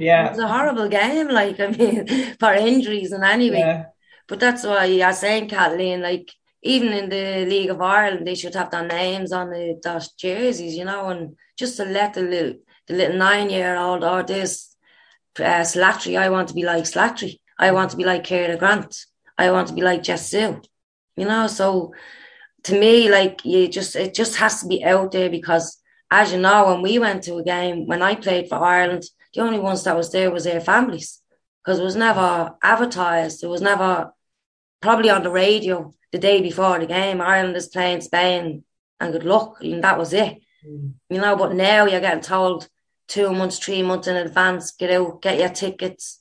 her 0.00 0.06
It 0.06 0.06
Yeah, 0.06 0.30
was 0.30 0.38
a 0.38 0.48
horrible 0.48 0.88
game, 0.88 1.28
like 1.28 1.60
I 1.60 1.68
mean, 1.68 2.06
for 2.40 2.52
injuries 2.52 3.12
and 3.12 3.24
anyway. 3.24 3.58
yeah. 3.58 3.84
But 4.28 4.40
that's 4.40 4.64
why 4.64 4.84
you're 4.86 5.12
saying, 5.12 5.48
Kathleen, 5.48 6.02
like 6.02 6.30
even 6.62 6.92
in 6.92 7.08
the 7.08 7.46
League 7.46 7.70
of 7.70 7.80
Ireland, 7.80 8.26
they 8.26 8.34
should 8.34 8.54
have 8.54 8.70
their 8.70 8.86
names 8.86 9.32
on 9.32 9.50
the 9.50 9.78
their 9.82 10.00
jerseys, 10.18 10.76
you 10.76 10.84
know, 10.84 11.08
and 11.08 11.36
just 11.58 11.76
to 11.78 11.84
let 11.84 12.14
the 12.14 12.22
little 12.22 12.54
the 12.86 12.94
little 12.94 13.16
nine 13.18 13.50
year 13.50 13.76
old 13.76 14.04
or 14.04 14.22
this 14.22 14.76
uh, 15.38 15.62
Slattery, 15.64 16.18
I 16.18 16.30
want 16.30 16.48
to 16.48 16.54
be 16.54 16.64
like 16.64 16.84
Slattery. 16.84 17.40
I 17.58 17.72
want 17.72 17.90
to 17.92 17.96
be 17.96 18.04
like 18.04 18.24
Ciara 18.24 18.56
Grant. 18.56 18.96
I 19.38 19.50
want 19.50 19.68
to 19.68 19.74
be 19.74 19.82
like 19.82 20.02
Jess 20.02 20.30
Ziu. 20.30 20.60
You 21.16 21.26
know, 21.26 21.46
so 21.46 21.92
to 22.64 22.78
me, 22.78 23.10
like 23.10 23.44
you 23.44 23.68
just 23.68 23.96
it 23.96 24.14
just 24.14 24.36
has 24.36 24.60
to 24.60 24.68
be 24.68 24.84
out 24.84 25.12
there 25.12 25.30
because 25.30 25.78
as 26.10 26.32
you 26.32 26.38
know, 26.40 26.66
when 26.68 26.82
we 26.82 26.98
went 26.98 27.24
to 27.24 27.36
a 27.36 27.44
game, 27.44 27.86
when 27.86 28.02
I 28.02 28.14
played 28.16 28.48
for 28.48 28.56
Ireland, 28.56 29.04
the 29.34 29.40
only 29.40 29.58
ones 29.58 29.84
that 29.84 29.96
was 29.96 30.10
there 30.12 30.30
was 30.30 30.44
their 30.44 30.60
families 30.60 31.22
because 31.62 31.78
it 31.78 31.84
was 31.84 31.96
never 31.96 32.54
advertised. 32.62 33.44
It 33.44 33.48
was 33.48 33.60
never 33.60 34.12
probably 34.80 35.10
on 35.10 35.22
the 35.22 35.30
radio 35.30 35.92
the 36.12 36.18
day 36.18 36.40
before 36.40 36.78
the 36.78 36.86
game. 36.86 37.20
Ireland 37.20 37.56
is 37.56 37.68
playing 37.68 38.00
Spain, 38.00 38.64
and 38.98 39.12
good 39.12 39.24
luck, 39.24 39.62
and 39.62 39.84
that 39.84 39.98
was 39.98 40.12
it. 40.12 40.38
Mm. 40.66 40.94
You 41.08 41.20
know, 41.20 41.36
but 41.36 41.54
now 41.54 41.86
you're 41.86 42.00
getting 42.00 42.22
told 42.22 42.68
two 43.08 43.32
months, 43.32 43.58
three 43.58 43.82
months 43.82 44.08
in 44.08 44.16
advance, 44.16 44.72
get 44.72 44.90
out, 44.90 45.22
get 45.22 45.38
your 45.38 45.48
tickets, 45.48 46.18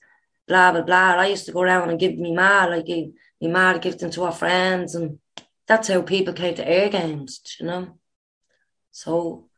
blah 0.47 0.71
blah 0.71 0.81
blah. 0.81 1.15
I 1.17 1.27
used 1.27 1.45
to 1.45 1.51
go 1.51 1.61
around 1.61 1.89
and 1.89 1.99
give 1.99 2.17
me 2.17 2.33
ma 2.33 2.65
like 2.65 2.87
me 2.87 3.13
ma 3.41 3.73
to 3.73 3.79
give 3.79 3.97
them 3.97 4.11
to 4.11 4.23
our 4.23 4.31
friends, 4.31 4.95
and 4.95 5.19
that's 5.67 5.87
how 5.87 6.01
people 6.01 6.33
came 6.33 6.55
to 6.55 6.67
air 6.67 6.89
games. 6.89 7.41
You 7.59 7.65
know, 7.65 7.97
so 8.91 9.49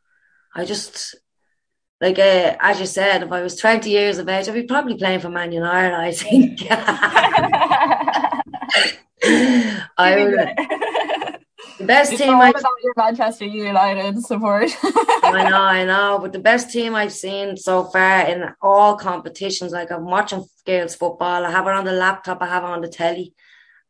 I 0.54 0.64
just 0.64 1.16
like 2.02 2.18
uh, 2.18 2.56
as 2.60 2.80
you 2.80 2.86
said, 2.86 3.22
if 3.22 3.30
I 3.30 3.40
was 3.42 3.56
twenty 3.56 3.90
years 3.90 4.18
of 4.18 4.28
age, 4.28 4.48
I'd 4.48 4.54
be 4.54 4.64
probably 4.64 4.96
playing 4.96 5.20
for 5.20 5.30
Man 5.30 5.52
United. 5.52 5.94
I 5.94 6.12
think. 6.12 6.66
I 9.96 10.16
would. 10.18 11.38
The 11.78 11.84
best 11.84 12.16
team 12.16 12.34
I 12.34 12.50
about 12.50 12.82
your 12.82 12.92
Manchester 12.96 13.44
United 13.44 14.20
support. 14.20 14.70
I 14.82 15.48
know, 15.48 15.56
I 15.78 15.84
know, 15.84 16.18
but 16.20 16.32
the 16.32 16.38
best 16.38 16.70
team 16.72 16.94
I've 16.94 17.12
seen 17.12 17.56
so 17.56 17.84
far 17.84 18.26
in 18.26 18.52
all 18.60 18.96
competitions, 18.96 19.72
like 19.72 19.90
I'm 19.90 20.04
watching 20.04 20.44
girls 20.66 20.96
football, 20.96 21.44
I 21.44 21.50
have 21.50 21.66
it 21.66 21.72
on 21.72 21.84
the 21.84 21.92
laptop, 21.92 22.42
I 22.42 22.46
have 22.46 22.64
it 22.64 22.70
on 22.70 22.80
the 22.82 22.88
telly, 22.88 23.34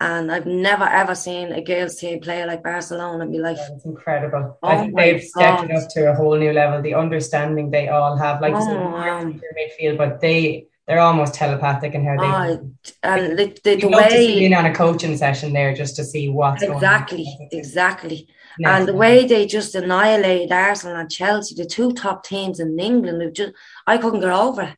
and 0.03 0.33
I've 0.33 0.47
never 0.47 0.85
ever 0.85 1.15
seen 1.15 1.53
a 1.53 1.63
girls 1.63 1.97
team 1.97 2.21
play 2.21 2.45
like 2.45 2.63
Barcelona 2.63 3.25
in 3.25 3.29
oh 3.29 3.39
my 3.39 3.51
life. 3.51 3.61
It's 3.71 3.85
incredible. 3.85 4.59
Oh 4.63 4.69
I 4.69 4.77
think 4.79 4.97
they've 4.97 5.23
stepped 5.23 5.65
it 5.65 5.77
up 5.77 5.89
to 5.91 6.11
a 6.11 6.15
whole 6.15 6.37
new 6.37 6.53
level. 6.53 6.83
The 6.83 6.95
understanding 6.95 7.71
they 7.71 7.89
all 7.89 8.17
have, 8.17 8.41
like 8.41 8.55
Oh, 8.55 8.91
wow. 8.91 9.25
midfield, 9.25 9.99
but 9.99 10.21
they 10.21 10.67
they're 10.87 10.99
almost 10.99 11.35
telepathic 11.35 11.95
in 11.95 12.05
how 12.05 12.17
they. 12.17 12.27
Oh, 12.27 12.71
and 13.05 13.39
the, 13.39 13.57
the, 13.63 13.77
the 13.77 13.89
way 13.89 14.45
in 14.45 14.53
on 14.53 14.67
a 14.67 14.75
coaching 14.75 15.17
session 15.17 15.53
there 15.53 15.73
just 15.75 15.95
to 15.97 16.05
see 16.05 16.29
what's 16.29 16.63
exactly, 16.63 17.25
going 17.25 17.49
on. 17.53 17.59
exactly. 17.59 18.29
And 18.65 18.87
the 18.87 18.95
way 18.95 19.27
they 19.27 19.47
just 19.47 19.75
annihilated 19.75 20.53
Arsenal 20.53 20.97
and 20.97 21.11
Chelsea, 21.11 21.55
the 21.55 21.65
two 21.65 21.93
top 21.93 22.25
teams 22.25 22.61
in 22.61 22.79
England, 22.79 23.35
just 23.35 23.53
I 23.87 23.97
couldn't 23.97 24.21
get 24.21 24.31
over 24.31 24.63
it. 24.63 24.77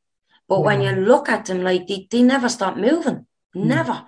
But 0.48 0.60
when 0.60 0.82
you 0.82 0.92
look 0.92 1.28
at 1.28 1.46
them, 1.46 1.62
like 1.62 1.86
they, 1.86 2.06
they 2.10 2.22
never 2.22 2.48
stop 2.48 2.76
moving, 2.76 3.26
hmm. 3.54 3.66
never. 3.66 4.04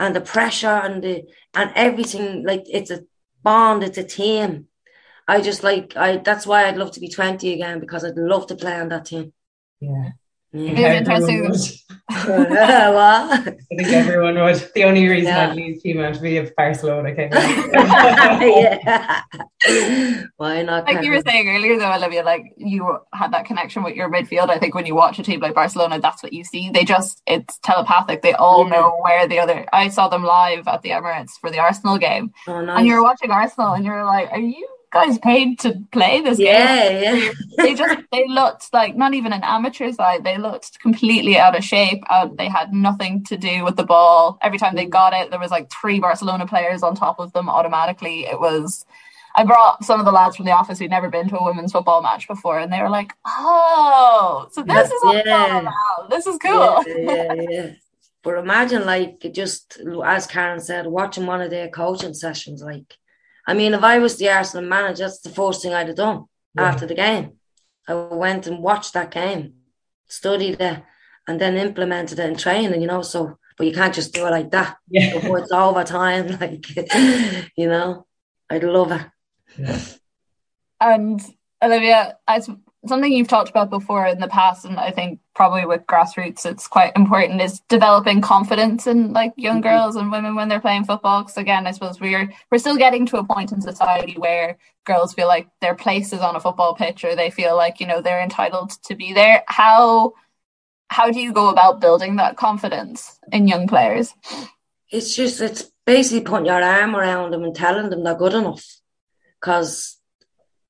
And 0.00 0.16
the 0.16 0.20
pressure 0.20 0.66
and 0.66 1.04
the 1.04 1.24
and 1.54 1.70
everything, 1.76 2.44
like 2.44 2.64
it's 2.66 2.90
a 2.90 3.02
bond, 3.44 3.84
it's 3.84 3.98
a 3.98 4.04
team. 4.04 4.66
I 5.28 5.40
just 5.42 5.62
like 5.62 5.96
I. 5.96 6.16
That's 6.18 6.46
why 6.46 6.66
I'd 6.66 6.76
love 6.78 6.92
to 6.92 7.00
be 7.00 7.08
twenty 7.08 7.52
again 7.54 7.80
because 7.80 8.04
I'd 8.04 8.16
love 8.16 8.48
to 8.48 8.56
play 8.56 8.80
on 8.80 8.88
that 8.88 9.06
team. 9.06 9.32
yeah. 9.80 10.10
Mm-hmm. 10.54 10.76
Yeah. 10.76 10.92
It 10.94 11.02
is 11.02 11.08
interesting. 11.08 11.36
Everyone 12.10 12.50
would. 12.50 13.58
I 13.70 13.76
think 13.76 13.88
everyone 13.88 14.34
would. 14.34 14.70
The 14.74 14.82
only 14.84 15.06
reason 15.08 15.28
Yeah. 15.28 15.48
I'd 15.50 15.54
leave 15.56 15.80
team 15.80 16.00
out 16.00 16.14
to 16.14 16.20
be 16.20 16.38
if 16.38 16.54
Barcelona 16.56 17.14
came. 17.14 17.30
yeah. 17.32 19.22
Why 20.36 20.62
not? 20.62 20.86
like 20.86 21.04
you 21.04 21.12
were 21.12 21.20
saying 21.22 21.48
earlier 21.48 21.78
though 21.78 21.92
olivia 21.92 22.22
like 22.22 22.42
you 22.56 22.98
had 23.12 23.32
that 23.32 23.44
connection 23.44 23.82
with 23.82 23.94
your 23.94 24.10
midfield 24.10 24.48
i 24.48 24.58
think 24.58 24.74
when 24.74 24.86
you 24.86 24.94
watch 24.94 25.18
a 25.18 25.22
team 25.22 25.38
like 25.40 25.54
barcelona 25.54 26.00
that's 26.00 26.22
what 26.22 26.32
you 26.32 26.42
see 26.44 26.70
they 26.70 26.82
just 26.84 27.20
it's 27.26 27.58
telepathic 27.62 28.22
they 28.22 28.32
all 28.34 28.64
Yeah. 28.64 28.70
know 28.70 28.96
where 29.02 29.28
the 29.28 29.38
other 29.38 29.66
i 29.72 29.88
saw 29.88 30.08
them 30.08 30.24
live 30.24 30.66
at 30.66 30.80
the 30.82 30.90
emirates 30.90 31.32
for 31.40 31.50
the 31.50 31.58
arsenal 31.58 31.98
game 31.98 32.32
Oh, 32.48 32.60
nice. 32.62 32.78
and 32.78 32.86
you're 32.86 33.02
watching 33.02 33.30
arsenal 33.30 33.74
and 33.74 33.84
you're 33.84 34.04
like 34.04 34.30
are 34.32 34.38
you 34.40 34.66
guys 34.92 35.18
paid 35.18 35.58
to 35.58 35.74
play 35.92 36.20
this 36.20 36.38
game 36.38 36.46
yeah, 36.46 37.14
yeah. 37.14 37.32
they 37.58 37.74
just 37.74 38.00
they 38.12 38.26
looked 38.28 38.72
like 38.72 38.96
not 38.96 39.14
even 39.14 39.32
an 39.32 39.42
amateur 39.44 39.92
side 39.92 40.24
they 40.24 40.36
looked 40.36 40.78
completely 40.80 41.38
out 41.38 41.56
of 41.56 41.62
shape 41.64 42.02
and 42.10 42.36
they 42.38 42.48
had 42.48 42.72
nothing 42.72 43.22
to 43.24 43.36
do 43.36 43.64
with 43.64 43.76
the 43.76 43.84
ball 43.84 44.38
every 44.42 44.58
time 44.58 44.74
they 44.74 44.86
got 44.86 45.12
it 45.12 45.30
there 45.30 45.38
was 45.38 45.50
like 45.50 45.70
three 45.70 46.00
barcelona 46.00 46.46
players 46.46 46.82
on 46.82 46.94
top 46.94 47.18
of 47.20 47.32
them 47.32 47.48
automatically 47.48 48.26
it 48.26 48.40
was 48.40 48.84
i 49.36 49.44
brought 49.44 49.84
some 49.84 50.00
of 50.00 50.06
the 50.06 50.12
lads 50.12 50.36
from 50.36 50.44
the 50.46 50.52
office 50.52 50.78
who'd 50.78 50.90
never 50.90 51.08
been 51.08 51.28
to 51.28 51.36
a 51.38 51.44
women's 51.44 51.72
football 51.72 52.02
match 52.02 52.26
before 52.26 52.58
and 52.58 52.72
they 52.72 52.80
were 52.82 52.90
like 52.90 53.12
oh 53.26 54.48
so 54.52 54.62
this 54.62 54.90
is 54.90 55.02
what 55.04 55.24
Yeah. 55.24 55.60
about 55.60 56.10
this 56.10 56.26
is 56.26 56.36
cool 56.38 56.82
Yeah, 56.86 57.32
yeah, 57.34 57.46
yeah. 57.48 57.70
But 58.22 58.36
imagine, 58.36 58.84
like, 58.84 59.24
just 59.32 59.80
as 60.04 60.26
Karen 60.26 60.60
said, 60.60 60.86
watching 60.86 61.24
one 61.24 61.40
of 61.40 61.48
their 61.48 61.68
coaching 61.70 62.12
sessions. 62.12 62.60
Like, 62.62 62.98
I 63.46 63.54
mean, 63.54 63.74
if 63.74 63.82
I 63.82 63.98
was 63.98 64.16
the 64.16 64.28
Arsenal 64.30 64.68
manager, 64.68 65.04
that's 65.04 65.20
the 65.20 65.30
first 65.30 65.62
thing 65.62 65.72
I'd 65.74 65.88
have 65.88 65.96
done 65.96 66.24
Yeah. 66.56 66.64
after 66.68 66.86
the 66.86 66.94
game. 66.94 67.32
I 67.88 67.94
went 67.94 68.46
and 68.46 68.62
watched 68.62 68.92
that 68.94 69.10
game, 69.10 69.54
studied 70.06 70.60
it, 70.60 70.82
and 71.26 71.40
then 71.40 71.56
implemented 71.56 72.18
it 72.18 72.28
in 72.28 72.36
training, 72.36 72.80
you 72.80 72.86
know. 72.86 73.02
So, 73.02 73.38
but 73.56 73.66
you 73.66 73.72
can't 73.72 73.94
just 73.94 74.12
do 74.14 74.26
it 74.26 74.30
like 74.30 74.50
that. 74.50 74.76
Yeah. 74.88 75.14
Before 75.14 75.38
it's 75.38 75.52
overtime, 75.52 76.26
like, 76.40 76.66
you 77.56 77.68
know, 77.68 78.06
I'd 78.48 78.62
love 78.64 78.92
it. 78.92 79.98
And 80.80 81.20
Olivia, 81.62 82.18
as 82.26 82.48
something 82.86 83.12
you've 83.12 83.28
talked 83.28 83.50
about 83.50 83.68
before 83.68 84.06
in 84.06 84.20
the 84.20 84.28
past, 84.28 84.64
and 84.64 84.78
I 84.78 84.90
think 84.90 85.20
probably 85.34 85.66
with 85.66 85.86
grassroots, 85.86 86.46
it's 86.46 86.66
quite 86.66 86.92
important 86.96 87.42
is 87.42 87.60
developing 87.68 88.20
confidence 88.20 88.86
in 88.86 89.12
like 89.12 89.32
young 89.36 89.60
Mhm. 89.60 89.64
girls 89.64 89.96
and 89.96 90.10
women 90.10 90.34
when 90.34 90.48
they're 90.48 90.60
playing 90.60 90.84
football. 90.84 91.22
Because 91.22 91.36
again, 91.36 91.66
I 91.66 91.72
suppose 91.72 92.00
we're 92.00 92.32
we're 92.50 92.58
still 92.58 92.76
getting 92.76 93.06
to 93.06 93.18
a 93.18 93.24
point 93.24 93.52
in 93.52 93.60
society 93.60 94.14
where 94.18 94.56
girls 94.84 95.12
feel 95.12 95.28
like 95.28 95.48
their 95.60 95.74
place 95.74 96.12
is 96.12 96.20
on 96.20 96.36
a 96.36 96.40
football 96.40 96.74
pitch, 96.74 97.04
or 97.04 97.14
they 97.14 97.30
feel 97.30 97.54
like 97.56 97.80
you 97.80 97.86
know 97.86 98.00
they're 98.00 98.22
entitled 98.22 98.70
to 98.84 98.94
be 98.94 99.12
there. 99.12 99.44
How 99.46 100.14
how 100.88 101.10
do 101.10 101.20
you 101.20 101.32
go 101.32 101.50
about 101.50 101.80
building 101.80 102.16
that 102.16 102.36
confidence 102.36 103.20
in 103.30 103.46
young 103.46 103.68
players? 103.68 104.12
It's 104.90 105.14
just, 105.14 105.40
it's 105.40 105.70
basically 105.86 106.22
putting 106.22 106.46
your 106.46 106.60
arm 106.60 106.96
around 106.96 107.30
them 107.30 107.44
and 107.44 107.54
telling 107.54 107.90
them 107.90 108.02
they're 108.02 108.16
good 108.16 108.34
enough. 108.34 108.80
Because 109.40 109.99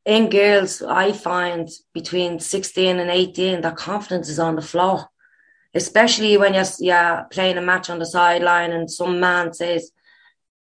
in 0.04 0.30
girls, 0.30 0.82
I 0.82 1.12
find 1.12 1.68
between 1.92 2.40
16 2.40 2.98
and 2.98 3.10
18, 3.10 3.60
their 3.60 3.72
confidence 3.72 4.28
is 4.28 4.38
on 4.38 4.56
the 4.56 4.62
floor. 4.62 5.08
Especially 5.74 6.36
when 6.36 6.54
you're, 6.54 6.64
you're 6.80 7.26
playing 7.30 7.56
a 7.56 7.62
match 7.62 7.90
on 7.90 7.98
the 7.98 8.06
sideline 8.06 8.72
and 8.72 8.90
some 8.90 9.20
man 9.20 9.52
says, 9.52 9.92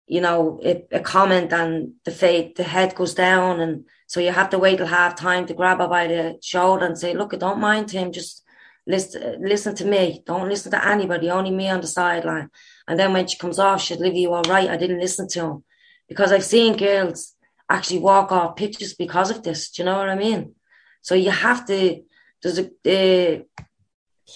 you 0.06 0.20
know, 0.20 0.60
a, 0.64 0.84
a 0.92 1.00
comment 1.00 1.52
and 1.52 1.92
the 2.04 2.10
fate, 2.10 2.56
the 2.56 2.64
head 2.64 2.94
goes 2.94 3.14
down. 3.14 3.60
And 3.60 3.84
so 4.08 4.20
you 4.20 4.32
have 4.32 4.50
to 4.50 4.58
wait 4.58 4.76
till 4.76 4.86
half 4.86 5.14
time 5.14 5.46
to 5.46 5.54
grab 5.54 5.78
her 5.78 5.88
by 5.88 6.08
the 6.08 6.38
shoulder 6.42 6.84
and 6.84 6.98
say, 6.98 7.14
look, 7.14 7.38
don't 7.38 7.60
mind 7.60 7.90
him, 7.90 8.12
just 8.12 8.42
listen, 8.86 9.40
listen 9.40 9.74
to 9.76 9.84
me. 9.84 10.22
Don't 10.26 10.48
listen 10.48 10.72
to 10.72 10.86
anybody, 10.86 11.30
only 11.30 11.50
me 11.50 11.68
on 11.70 11.80
the 11.80 11.86
sideline. 11.86 12.50
And 12.88 12.98
then 12.98 13.12
when 13.12 13.26
she 13.26 13.38
comes 13.38 13.58
off, 13.58 13.80
she'll 13.80 14.00
leave 14.00 14.16
you 14.16 14.34
all 14.34 14.42
right. 14.42 14.68
I 14.68 14.76
didn't 14.76 15.00
listen 15.00 15.28
to 15.28 15.40
him 15.40 15.64
because 16.08 16.32
I've 16.32 16.44
seen 16.44 16.76
girls 16.76 17.34
actually 17.70 18.00
walk 18.00 18.32
off 18.32 18.56
pitches 18.56 18.94
because 18.94 19.30
of 19.30 19.42
this. 19.42 19.70
Do 19.70 19.82
you 19.82 19.86
know 19.86 19.98
what 19.98 20.10
I 20.10 20.16
mean? 20.16 20.54
So 21.02 21.14
you 21.14 21.30
have 21.30 21.64
to, 21.66 22.02
there's 22.42 22.58
a, 22.58 22.64
uh, 22.64 23.42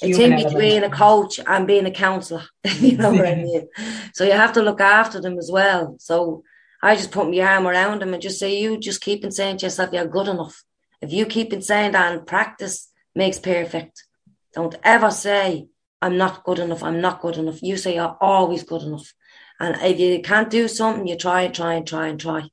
a 0.03 0.13
thing 0.13 0.33
element. 0.33 0.49
between 0.49 0.85
a 0.85 0.91
coach 0.91 1.41
and 1.47 1.67
being 1.67 1.87
a 1.87 1.91
counselor. 1.91 2.45
you 2.79 2.97
know 2.97 3.13
what 3.13 3.27
I 3.27 3.35
mean? 3.47 3.69
So 4.15 4.25
you 4.25 4.33
have 4.33 4.53
to 4.55 4.63
look 4.63 4.81
after 4.81 5.21
them 5.21 5.39
as 5.39 5.51
well. 5.53 5.97
So 5.99 6.45
I 6.83 6.97
just 6.97 7.11
put 7.11 7.31
my 7.31 7.41
arm 7.41 7.67
around 7.67 8.03
them 8.03 8.15
and 8.15 8.23
just 8.23 8.39
say, 8.39 8.59
you 8.59 8.79
just 8.79 9.01
keep 9.01 9.25
on 9.25 9.33
saying 9.33 9.59
to 9.59 9.67
yourself, 9.67 9.91
you're 9.93 10.07
good 10.07 10.29
enough. 10.29 10.63
If 11.01 11.13
you 11.13 11.27
keep 11.27 11.53
on 11.53 11.63
saying 11.63 11.93
that 11.93 12.13
and 12.13 12.27
practice 12.27 12.91
makes 13.15 13.39
perfect. 13.39 14.05
Don't 14.53 14.77
ever 14.85 15.11
say, 15.11 15.67
I'm 16.01 16.17
not 16.17 16.45
good 16.45 16.59
enough. 16.59 16.83
I'm 16.83 17.01
not 17.01 17.21
good 17.21 17.37
enough. 17.37 17.63
You 17.63 17.77
say 17.77 17.95
you're 17.95 18.17
always 18.21 18.63
good 18.63 18.83
enough. 18.83 19.13
And 19.59 19.77
if 19.83 19.99
you 19.99 20.21
can't 20.23 20.51
do 20.51 20.69
something, 20.69 21.07
you 21.07 21.17
try 21.17 21.43
and 21.43 21.55
try 21.55 21.75
and 21.75 21.87
try 21.87 22.09
and 22.09 22.21
try. 22.21 22.49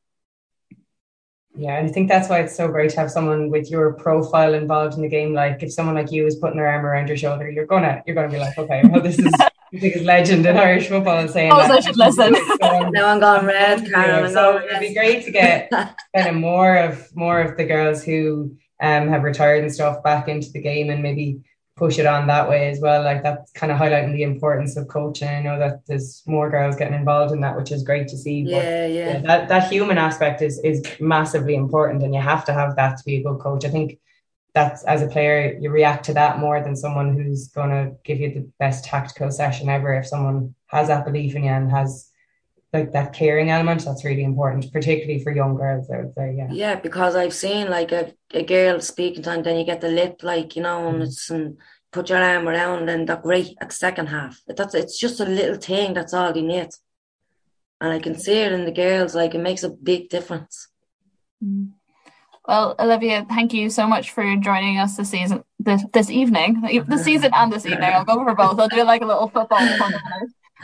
Yeah, 1.53 1.77
and 1.77 1.87
I 1.87 1.91
think 1.91 2.07
that's 2.07 2.29
why 2.29 2.39
it's 2.39 2.55
so 2.55 2.69
great 2.69 2.91
to 2.91 2.99
have 3.01 3.11
someone 3.11 3.49
with 3.49 3.69
your 3.69 3.93
profile 3.93 4.53
involved 4.53 4.95
in 4.95 5.01
the 5.01 5.09
game. 5.09 5.33
Like 5.33 5.61
if 5.61 5.73
someone 5.73 5.95
like 5.95 6.11
you 6.11 6.25
is 6.25 6.37
putting 6.37 6.57
their 6.57 6.67
arm 6.67 6.85
around 6.85 7.09
your 7.09 7.17
shoulder, 7.17 7.49
you're 7.49 7.65
gonna 7.65 8.01
you're 8.05 8.15
gonna 8.15 8.29
be 8.29 8.39
like, 8.39 8.57
okay, 8.57 8.81
well 8.85 9.01
this 9.01 9.19
is 9.19 9.31
the 9.71 9.79
biggest 9.79 10.05
legend 10.05 10.45
in 10.45 10.57
Irish 10.57 10.87
football 10.87 11.19
and 11.19 11.29
saying 11.29 11.51
oh, 11.51 11.57
that. 11.57 11.71
I 11.71 11.79
should 11.81 11.97
listen. 11.97 12.33
now 12.61 13.07
I'm 13.07 13.19
going 13.19 13.45
red, 13.45 13.85
Karen. 13.85 14.31
So 14.31 14.61
it'd 14.63 14.79
be 14.79 14.93
great 14.93 15.25
to 15.25 15.31
get 15.31 15.69
kind 15.71 15.95
of 16.15 16.35
more 16.35 16.77
of 16.77 17.13
more 17.15 17.41
of 17.41 17.57
the 17.57 17.65
girls 17.65 18.03
who 18.03 18.55
um 18.81 19.09
have 19.09 19.23
retired 19.23 19.61
and 19.61 19.73
stuff 19.73 20.01
back 20.03 20.29
into 20.29 20.51
the 20.51 20.61
game 20.61 20.89
and 20.89 21.03
maybe 21.03 21.41
push 21.82 21.97
it 21.97 22.05
on 22.05 22.27
that 22.27 22.47
way 22.47 22.69
as 22.69 22.79
well. 22.79 23.03
Like 23.03 23.23
that's 23.23 23.51
kind 23.53 23.71
of 23.71 23.79
highlighting 23.79 24.13
the 24.13 24.21
importance 24.21 24.77
of 24.77 24.88
coaching. 24.88 25.27
I 25.27 25.41
know 25.41 25.57
that 25.57 25.84
there's 25.88 26.21
more 26.27 26.47
girls 26.47 26.75
getting 26.75 26.93
involved 26.93 27.34
in 27.34 27.41
that, 27.41 27.57
which 27.57 27.71
is 27.71 27.82
great 27.82 28.07
to 28.09 28.17
see. 28.17 28.43
But 28.43 28.51
yeah, 28.51 28.86
yeah. 28.86 29.11
yeah 29.13 29.21
that, 29.21 29.49
that 29.49 29.71
human 29.71 29.97
aspect 29.97 30.43
is 30.43 30.59
is 30.63 30.84
massively 30.99 31.55
important 31.55 32.03
and 32.03 32.13
you 32.13 32.21
have 32.21 32.45
to 32.45 32.53
have 32.53 32.75
that 32.75 32.97
to 32.97 33.03
be 33.03 33.15
a 33.15 33.23
good 33.23 33.39
coach. 33.39 33.65
I 33.65 33.69
think 33.69 33.97
that's 34.53 34.84
as 34.84 35.01
a 35.01 35.07
player, 35.07 35.57
you 35.59 35.71
react 35.71 36.05
to 36.05 36.13
that 36.13 36.38
more 36.38 36.61
than 36.61 36.75
someone 36.75 37.15
who's 37.15 37.47
gonna 37.47 37.93
give 38.03 38.19
you 38.19 38.32
the 38.32 38.47
best 38.59 38.86
tactical 38.86 39.32
session 39.32 39.67
ever. 39.67 39.91
If 39.95 40.05
someone 40.05 40.53
has 40.67 40.88
that 40.89 41.03
belief 41.03 41.36
in 41.36 41.45
you 41.45 41.49
and 41.49 41.71
has 41.71 42.11
like 42.74 42.91
that 42.93 43.13
caring 43.13 43.49
element 43.49 43.84
that's 43.84 44.05
really 44.05 44.24
important 44.24 44.72
particularly 44.72 45.22
for 45.22 45.32
young 45.32 45.55
girls 45.55 45.89
out 45.89 46.13
there 46.15 46.32
yeah 46.32 46.47
yeah 46.51 46.76
because 46.76 47.15
i've 47.15 47.34
seen 47.34 47.69
like 47.69 47.91
a, 47.91 48.13
a 48.34 48.43
girl 48.43 48.80
speaking 48.80 49.22
to 49.22 49.32
and 49.32 49.43
then 49.43 49.57
you 49.57 49.65
get 49.65 49.82
the 49.82 49.89
lip 49.89 50.22
like 50.24 50.55
you 50.55 50.61
know 50.61 50.88
and 50.88 50.99
mm. 50.99 51.03
it's 51.03 51.30
and 51.30 51.57
put 51.91 52.09
your 52.09 52.24
arm 52.24 52.47
around 52.47 52.88
and 52.89 53.07
they're 53.07 53.17
great 53.17 53.57
at 53.59 53.69
the 53.69 53.76
second 53.76 54.07
half 54.07 54.39
that's 54.47 54.74
it's 54.74 54.97
just 54.97 55.19
a 55.19 55.26
little 55.26 55.57
thing 55.57 55.93
that's 55.93 56.13
all 56.13 56.36
you 56.36 56.43
need 56.43 56.69
and 57.82 57.91
i 57.91 57.99
can 57.99 58.17
see 58.17 58.34
it 58.34 58.53
in 58.53 58.65
the 58.65 58.72
girls 58.72 59.13
like 59.13 59.36
it 59.36 59.39
makes 59.39 59.63
a 59.63 59.69
big 59.69 60.09
difference 60.09 60.69
mm. 61.43 61.69
Well, 62.47 62.76
Olivia, 62.80 63.24
thank 63.30 63.53
you 63.53 63.69
so 63.69 63.86
much 63.86 64.11
for 64.11 64.36
joining 64.38 64.80
us 64.80 64.97
this 64.97 65.11
season, 65.11 65.43
this 65.59 65.86
this 65.93 66.09
evening, 66.09 66.84
this 66.88 67.03
season 67.03 67.30
and 67.36 67.53
this 67.53 67.67
evening. 67.67 67.93
I'll 67.93 68.03
go 68.03 68.15
for 68.24 68.34
both. 68.34 68.59
I'll 68.59 68.67
do 68.67 68.84
like 68.84 69.03
a 69.03 69.05
little 69.05 69.30
football 69.30 69.59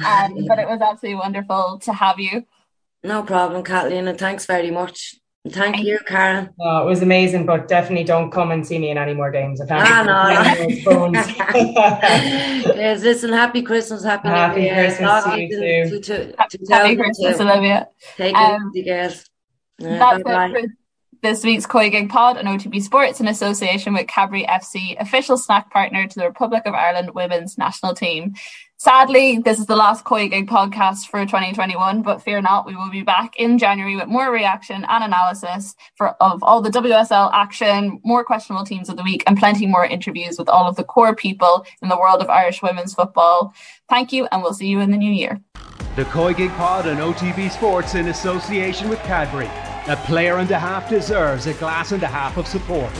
um, 0.05 0.45
but 0.47 0.59
it 0.59 0.67
was 0.67 0.81
absolutely 0.81 1.19
wonderful 1.19 1.79
to 1.83 1.93
have 1.93 2.19
you. 2.19 2.45
No 3.03 3.23
problem, 3.23 3.63
Kathleen, 3.63 4.07
and 4.07 4.17
thanks 4.17 4.45
very 4.45 4.71
much. 4.71 5.15
Thank, 5.49 5.75
Thank 5.75 5.87
you, 5.87 5.99
Karen. 6.05 6.49
Oh, 6.59 6.81
it 6.83 6.85
was 6.85 7.01
amazing, 7.01 7.45
but 7.45 7.69
definitely 7.69 8.03
don't 8.03 8.31
come 8.31 8.51
and 8.51 8.67
see 8.67 8.77
me 8.79 8.89
in 8.89 8.97
any 8.97 9.13
more 9.13 9.31
games. 9.31 9.61
I 9.61 9.67
can't 9.67 9.87
ah, 9.87 10.03
no. 10.03 11.09
yes, 12.75 13.01
listen, 13.01 13.31
happy 13.31 13.61
Christmas, 13.61 14.03
happy, 14.03 14.27
happy 14.27 14.61
New 14.61 14.65
Year. 14.65 14.75
Christmas 14.75 15.23
to 15.23 15.39
you 15.39 15.49
too. 15.49 15.89
To, 15.89 15.99
to, 16.01 16.57
to 16.57 16.73
happy 16.73 16.95
Christmas, 16.97 17.39
Olivia. 17.39 17.87
Take 18.17 18.35
um, 18.35 18.71
it 18.73 18.79
easy, 18.79 18.89
guys. 18.89 19.25
that's 19.79 20.23
bye 20.23 20.47
it 20.47 20.51
for 20.51 20.67
this 21.21 21.43
week's 21.43 21.65
COYGIG 21.65 22.09
Pod 22.09 22.37
on 22.37 22.45
OTB 22.45 22.81
Sports 22.81 23.19
in 23.19 23.27
association 23.27 23.93
with 23.93 24.07
Cadbury 24.07 24.45
FC, 24.45 24.99
official 24.99 25.37
snack 25.37 25.71
partner 25.71 26.07
to 26.07 26.19
the 26.19 26.25
Republic 26.25 26.63
of 26.65 26.73
Ireland 26.73 27.11
women's 27.13 27.57
national 27.57 27.93
team. 27.93 28.35
Sadly, 28.79 29.39
this 29.39 29.57
is 29.57 29.65
the 29.65 29.75
last 29.75 30.05
Koi 30.05 30.29
COYGIG 30.29 30.47
podcast 30.47 31.07
for 31.07 31.25
2021, 31.25 32.03
but 32.03 32.21
fear 32.21 32.41
not, 32.41 32.67
we 32.67 32.75
will 32.75 32.91
be 32.91 33.01
back 33.01 33.35
in 33.35 33.57
January 33.57 33.95
with 33.95 34.05
more 34.05 34.31
reaction 34.31 34.85
and 34.87 35.03
analysis 35.03 35.75
for 35.95 36.09
of 36.21 36.43
all 36.43 36.61
the 36.61 36.69
WSL 36.69 37.31
action, 37.33 37.99
more 38.05 38.23
questionable 38.23 38.63
teams 38.63 38.87
of 38.87 38.95
the 38.95 39.01
week, 39.01 39.23
and 39.25 39.35
plenty 39.35 39.65
more 39.65 39.83
interviews 39.83 40.37
with 40.37 40.47
all 40.47 40.67
of 40.67 40.75
the 40.75 40.83
core 40.83 41.15
people 41.15 41.65
in 41.81 41.89
the 41.89 41.97
world 41.97 42.21
of 42.21 42.29
Irish 42.29 42.61
women's 42.61 42.93
football. 42.93 43.51
Thank 43.89 44.13
you, 44.13 44.27
and 44.31 44.43
we'll 44.43 44.53
see 44.53 44.67
you 44.67 44.79
in 44.79 44.91
the 44.91 44.97
new 44.97 45.11
year. 45.11 45.41
The 45.95 46.05
Koi 46.05 46.35
COYGIG 46.35 46.55
Pod 46.55 46.87
on 46.87 46.97
OTB 46.97 47.49
Sports 47.49 47.95
in 47.95 48.09
association 48.09 48.89
with 48.89 48.99
Cadbury. 48.99 49.49
A 49.91 49.95
player 50.05 50.37
and 50.37 50.51
a 50.51 50.59
half 50.59 50.87
deserves 50.87 51.47
a 51.47 51.55
glass 51.55 51.93
and 51.93 52.03
a 52.03 52.07
half 52.07 52.37
of 52.37 52.45
support. 52.45 52.93